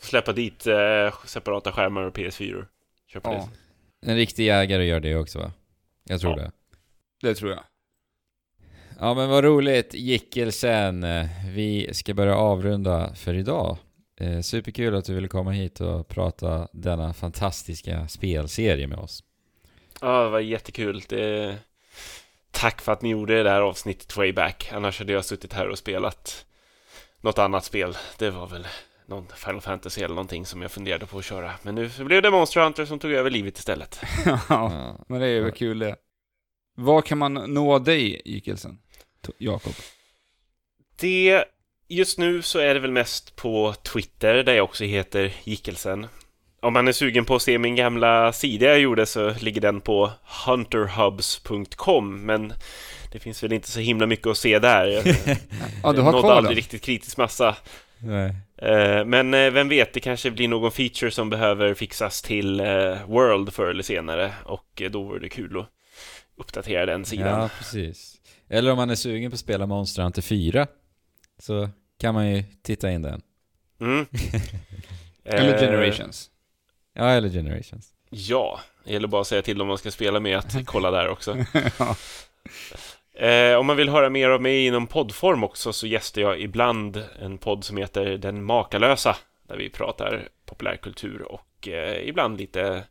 släppa 0.00 0.32
dit 0.32 0.66
eh, 0.66 1.14
separata 1.26 1.72
skärmar 1.72 2.02
och 2.02 2.16
PS4. 2.16 2.66
Köpa 3.06 3.32
Ja, 3.32 3.48
det. 4.02 4.10
En 4.10 4.16
riktig 4.16 4.44
jägare 4.46 4.84
gör 4.86 5.00
det 5.00 5.16
också 5.16 5.38
va? 5.38 5.52
Jag 6.04 6.20
tror 6.20 6.32
Ja. 6.38 6.44
det. 6.44 6.50
det 7.28 7.34
tror 7.34 7.50
jag. 7.50 7.60
Ja 9.00 9.14
men 9.14 9.28
vad 9.28 9.44
roligt, 9.44 9.94
Jickelsen. 9.94 11.04
Eh, 11.04 11.26
Vi 11.54 11.88
ska 11.94 12.14
börja 12.14 12.36
avrunda 12.36 13.14
för 13.14 13.34
idag. 13.34 13.78
Eh, 14.16 14.40
superkul 14.40 14.94
att 14.94 15.04
du 15.04 15.14
ville 15.14 15.28
komma 15.28 15.50
hit 15.50 15.80
och 15.80 16.08
prata 16.08 16.68
denna 16.72 17.12
fantastiska 17.14 18.08
spelserie 18.08 18.86
med 18.86 18.98
oss. 18.98 19.24
Ja, 20.00 20.22
det 20.24 20.30
var 20.30 20.40
jättekul. 20.40 21.02
Det... 21.08 21.56
Tack 22.50 22.80
för 22.80 22.92
att 22.92 23.02
ni 23.02 23.08
gjorde 23.08 23.42
det 23.42 23.50
här 23.50 23.60
avsnittet 23.60 24.16
way 24.16 24.32
back. 24.32 24.70
Annars 24.72 24.98
hade 24.98 25.12
jag 25.12 25.24
suttit 25.24 25.52
här 25.52 25.68
och 25.68 25.78
spelat 25.78 26.46
något 27.20 27.38
annat 27.38 27.64
spel. 27.64 27.96
Det 28.18 28.30
var 28.30 28.46
väl 28.46 28.66
någon 29.06 29.26
Final 29.36 29.60
Fantasy 29.60 30.02
eller 30.02 30.14
någonting 30.14 30.46
som 30.46 30.62
jag 30.62 30.70
funderade 30.70 31.06
på 31.06 31.18
att 31.18 31.24
köra. 31.24 31.52
Men 31.62 31.74
nu 31.74 31.90
blev 31.98 32.22
det 32.22 32.30
Monster 32.30 32.60
Hunter 32.60 32.84
som 32.84 32.98
tog 32.98 33.12
över 33.12 33.30
livet 33.30 33.58
istället. 33.58 34.00
ja, 34.48 34.96
men 35.08 35.20
det 35.20 35.26
är 35.26 35.30
ju 35.30 35.50
kul 35.50 35.78
det. 35.78 35.96
Var 36.76 37.02
kan 37.02 37.18
man 37.18 37.34
nå 37.34 37.78
dig, 37.78 38.22
Gikelsen? 38.24 38.78
To- 39.26 39.34
Jakob? 39.38 39.74
Det, 41.00 41.44
just 41.88 42.18
nu 42.18 42.42
så 42.42 42.58
är 42.58 42.74
det 42.74 42.80
väl 42.80 42.90
mest 42.90 43.36
på 43.36 43.74
Twitter 43.92 44.34
där 44.42 44.54
jag 44.54 44.64
också 44.64 44.84
heter 44.84 45.32
Gickelsen. 45.44 46.06
Om 46.62 46.72
man 46.72 46.88
är 46.88 46.92
sugen 46.92 47.24
på 47.24 47.34
att 47.34 47.42
se 47.42 47.58
min 47.58 47.76
gamla 47.76 48.32
sida 48.32 48.66
jag 48.66 48.80
gjorde 48.80 49.06
så 49.06 49.34
ligger 49.40 49.60
den 49.60 49.80
på 49.80 50.10
hunterhubs.com 50.46 52.26
men 52.26 52.52
det 53.12 53.18
finns 53.18 53.42
väl 53.42 53.52
inte 53.52 53.70
så 53.70 53.80
himla 53.80 54.06
mycket 54.06 54.26
att 54.26 54.38
se 54.38 54.58
där. 54.58 54.86
Ja, 55.82 55.92
du 55.92 56.00
har 56.00 56.12
nådde 56.12 56.22
kvar 56.22 56.36
aldrig 56.36 56.56
riktigt 56.56 56.82
kritisk 56.82 57.16
massa. 57.16 57.56
Nej. 57.98 58.34
Eh, 58.58 59.04
Men 59.04 59.34
eh, 59.34 59.50
vem 59.50 59.68
vet, 59.68 59.92
det 59.92 60.00
kanske 60.00 60.30
blir 60.30 60.48
någon 60.48 60.72
feature 60.72 61.10
som 61.10 61.30
behöver 61.30 61.74
fixas 61.74 62.22
till 62.22 62.60
eh, 62.60 62.66
World 63.06 63.52
förr 63.52 63.70
eller 63.70 63.82
senare 63.82 64.32
och 64.44 64.82
då 64.90 65.02
vore 65.02 65.20
det 65.20 65.28
kul 65.28 65.58
att 65.58 65.68
uppdatera 66.40 66.86
den 66.86 67.04
sidan. 67.04 67.40
Ja, 67.40 67.50
precis. 67.58 68.14
Eller 68.50 68.70
om 68.70 68.76
man 68.76 68.90
är 68.90 68.94
sugen 68.94 69.30
på 69.30 69.34
att 69.34 69.40
spela 69.40 69.66
Monster 69.66 70.02
Hunter 70.02 70.22
4 70.22 70.66
så 71.38 71.68
kan 71.98 72.14
man 72.14 72.30
ju 72.30 72.44
titta 72.62 72.90
in 72.90 73.02
den. 73.02 73.22
Mm. 73.80 74.06
Eller 75.24 75.54
Eh, 75.54 75.60
Generations? 75.60 76.30
Ja, 76.92 77.08
eller 77.10 77.28
Generations. 77.28 77.92
Ja, 78.10 78.60
det 78.84 78.92
gäller 78.92 79.08
bara 79.08 79.20
att 79.20 79.26
säga 79.26 79.42
till 79.42 79.60
om 79.62 79.68
man 79.68 79.78
ska 79.78 79.90
spela 79.90 80.20
med 80.20 80.38
att 80.38 80.56
kolla 80.66 80.90
där 80.90 81.08
också. 81.08 81.36
ja. 81.78 81.96
Eh, 83.26 83.56
om 83.58 83.66
man 83.66 83.76
vill 83.76 83.88
höra 83.88 84.10
mer 84.10 84.28
av 84.30 84.42
mig 84.42 84.66
inom 84.66 84.86
poddform 84.86 85.44
också 85.44 85.72
så 85.72 85.86
gästar 85.86 86.22
jag 86.22 86.40
ibland 86.40 87.04
en 87.22 87.38
podd 87.38 87.64
som 87.64 87.76
heter 87.76 88.04
Den 88.18 88.44
Makalösa 88.44 89.16
där 89.48 89.56
vi 89.56 89.70
pratar 89.70 90.28
populärkultur 90.46 91.22
och 91.22 91.68
eh, 91.68 92.08
ibland 92.08 92.38
lite 92.38 92.84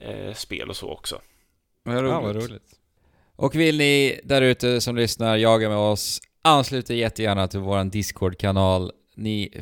eh, 0.00 0.34
spel 0.34 0.68
och 0.70 0.76
så 0.76 0.90
också. 0.90 1.20
Vad 1.82 1.96
Ja, 1.96 2.00
roligt. 2.02 2.12
vad 2.22 2.36
roligt. 2.36 2.72
Och 3.36 3.54
vill 3.54 3.78
ni 3.78 4.20
där 4.24 4.42
ute 4.42 4.80
som 4.80 4.96
lyssnar 4.96 5.36
jaga 5.36 5.68
med 5.68 5.78
oss, 5.78 6.20
anslut 6.42 6.90
er 6.90 6.94
jättegärna 6.94 7.48
till 7.48 7.60
vår 7.60 7.84
Discord-kanal. 7.84 8.92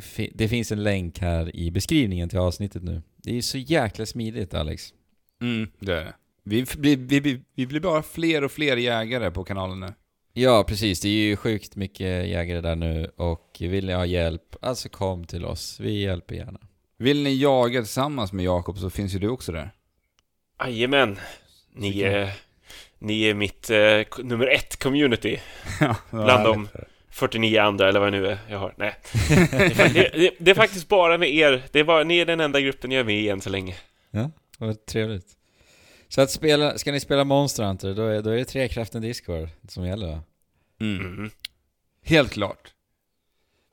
Fi- 0.01 0.31
det 0.35 0.47
finns 0.47 0.71
en 0.71 0.83
länk 0.83 1.19
här 1.19 1.55
i 1.55 1.71
beskrivningen 1.71 2.29
till 2.29 2.39
avsnittet 2.39 2.83
nu. 2.83 3.01
Det 3.17 3.37
är 3.37 3.41
så 3.41 3.57
jäkla 3.57 4.05
smidigt 4.05 4.53
Alex. 4.53 4.93
Mm, 5.41 5.69
det 5.79 5.93
är 5.93 6.05
det. 6.05 6.13
Vi, 6.43 6.65
vi, 6.77 6.95
vi, 6.95 7.41
vi, 7.55 7.67
blir 7.67 7.79
bara 7.79 8.03
fler 8.03 8.43
och 8.43 8.51
fler 8.51 8.77
jägare 8.77 9.31
på 9.31 9.43
kanalen 9.43 9.79
nu. 9.79 9.93
Ja, 10.33 10.63
precis. 10.67 11.01
Det 11.01 11.09
är 11.09 11.27
ju 11.27 11.35
sjukt 11.35 11.75
mycket 11.75 12.27
jägare 12.27 12.61
där 12.61 12.75
nu 12.75 13.11
och 13.15 13.57
vill 13.59 13.85
ni 13.85 13.93
ha 13.93 14.05
hjälp, 14.05 14.55
alltså 14.61 14.89
kom 14.89 15.25
till 15.25 15.45
oss. 15.45 15.79
Vi 15.79 16.01
hjälper 16.01 16.35
gärna. 16.35 16.59
Vill 16.97 17.23
ni 17.23 17.35
jaga 17.35 17.81
tillsammans 17.81 18.33
med 18.33 18.45
Jakob 18.45 18.77
så 18.77 18.89
finns 18.89 19.15
ju 19.15 19.19
du 19.19 19.29
också 19.29 19.51
där. 19.51 19.71
Jajamän, 20.65 21.19
ni, 21.73 22.01
är, 22.01 22.31
ni 22.99 23.23
är 23.23 23.33
mitt 23.33 23.69
eh, 23.69 24.25
nummer 24.25 24.47
ett 24.47 24.79
community 24.79 25.39
ja, 25.79 25.95
bland 26.09 26.43
de 26.43 26.67
49 27.09 27.61
andra 27.61 27.89
eller 27.89 27.99
vad 27.99 28.13
det 28.13 28.19
nu 28.19 28.27
är 28.27 28.37
jag 28.49 28.59
har. 28.59 28.73
Nej, 28.77 28.95
det 29.49 29.93
det, 30.13 30.31
det, 30.39 30.51
är 30.51 30.55
faktiskt 30.55 30.87
bara 30.87 31.17
med 31.17 31.29
er. 31.29 31.63
Det 31.71 31.79
är 31.79 31.83
bara, 31.83 32.03
ni 32.03 32.19
är 32.19 32.25
den 32.25 32.39
enda 32.39 32.61
gruppen 32.61 32.91
jag 32.91 32.99
är 32.99 33.03
med 33.03 33.21
i 33.21 33.29
än 33.29 33.41
så 33.41 33.49
länge. 33.49 33.75
Vad 34.57 34.85
trevligt. 34.85 35.27
Så 36.07 36.21
att 36.21 36.31
spela, 36.31 36.77
ska 36.77 36.91
ni 36.91 36.99
spela 36.99 37.23
Monster 37.23 37.63
Hunter, 37.63 37.93
då 37.93 38.05
är, 38.05 38.21
då 38.21 38.29
är 38.29 38.35
det 38.35 38.45
Trekraften 38.45 39.01
Discord 39.01 39.49
som 39.67 39.85
gäller 39.85 40.07
va? 40.07 40.21
Mm. 40.81 41.05
Mm. 41.05 41.29
Helt 42.03 42.31
klart. 42.31 42.73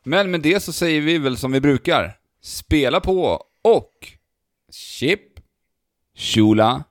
Men 0.04 0.30
med 0.30 0.40
det 0.40 0.60
så 0.60 0.72
säger 0.72 1.00
vi 1.00 1.18
väl 1.18 1.36
som 1.36 1.52
vi 1.52 1.60
brukar. 1.60 2.18
Spela 2.40 3.00
på 3.00 3.44
och 3.62 3.92
Chip! 4.72 5.20
Shula 6.14 6.84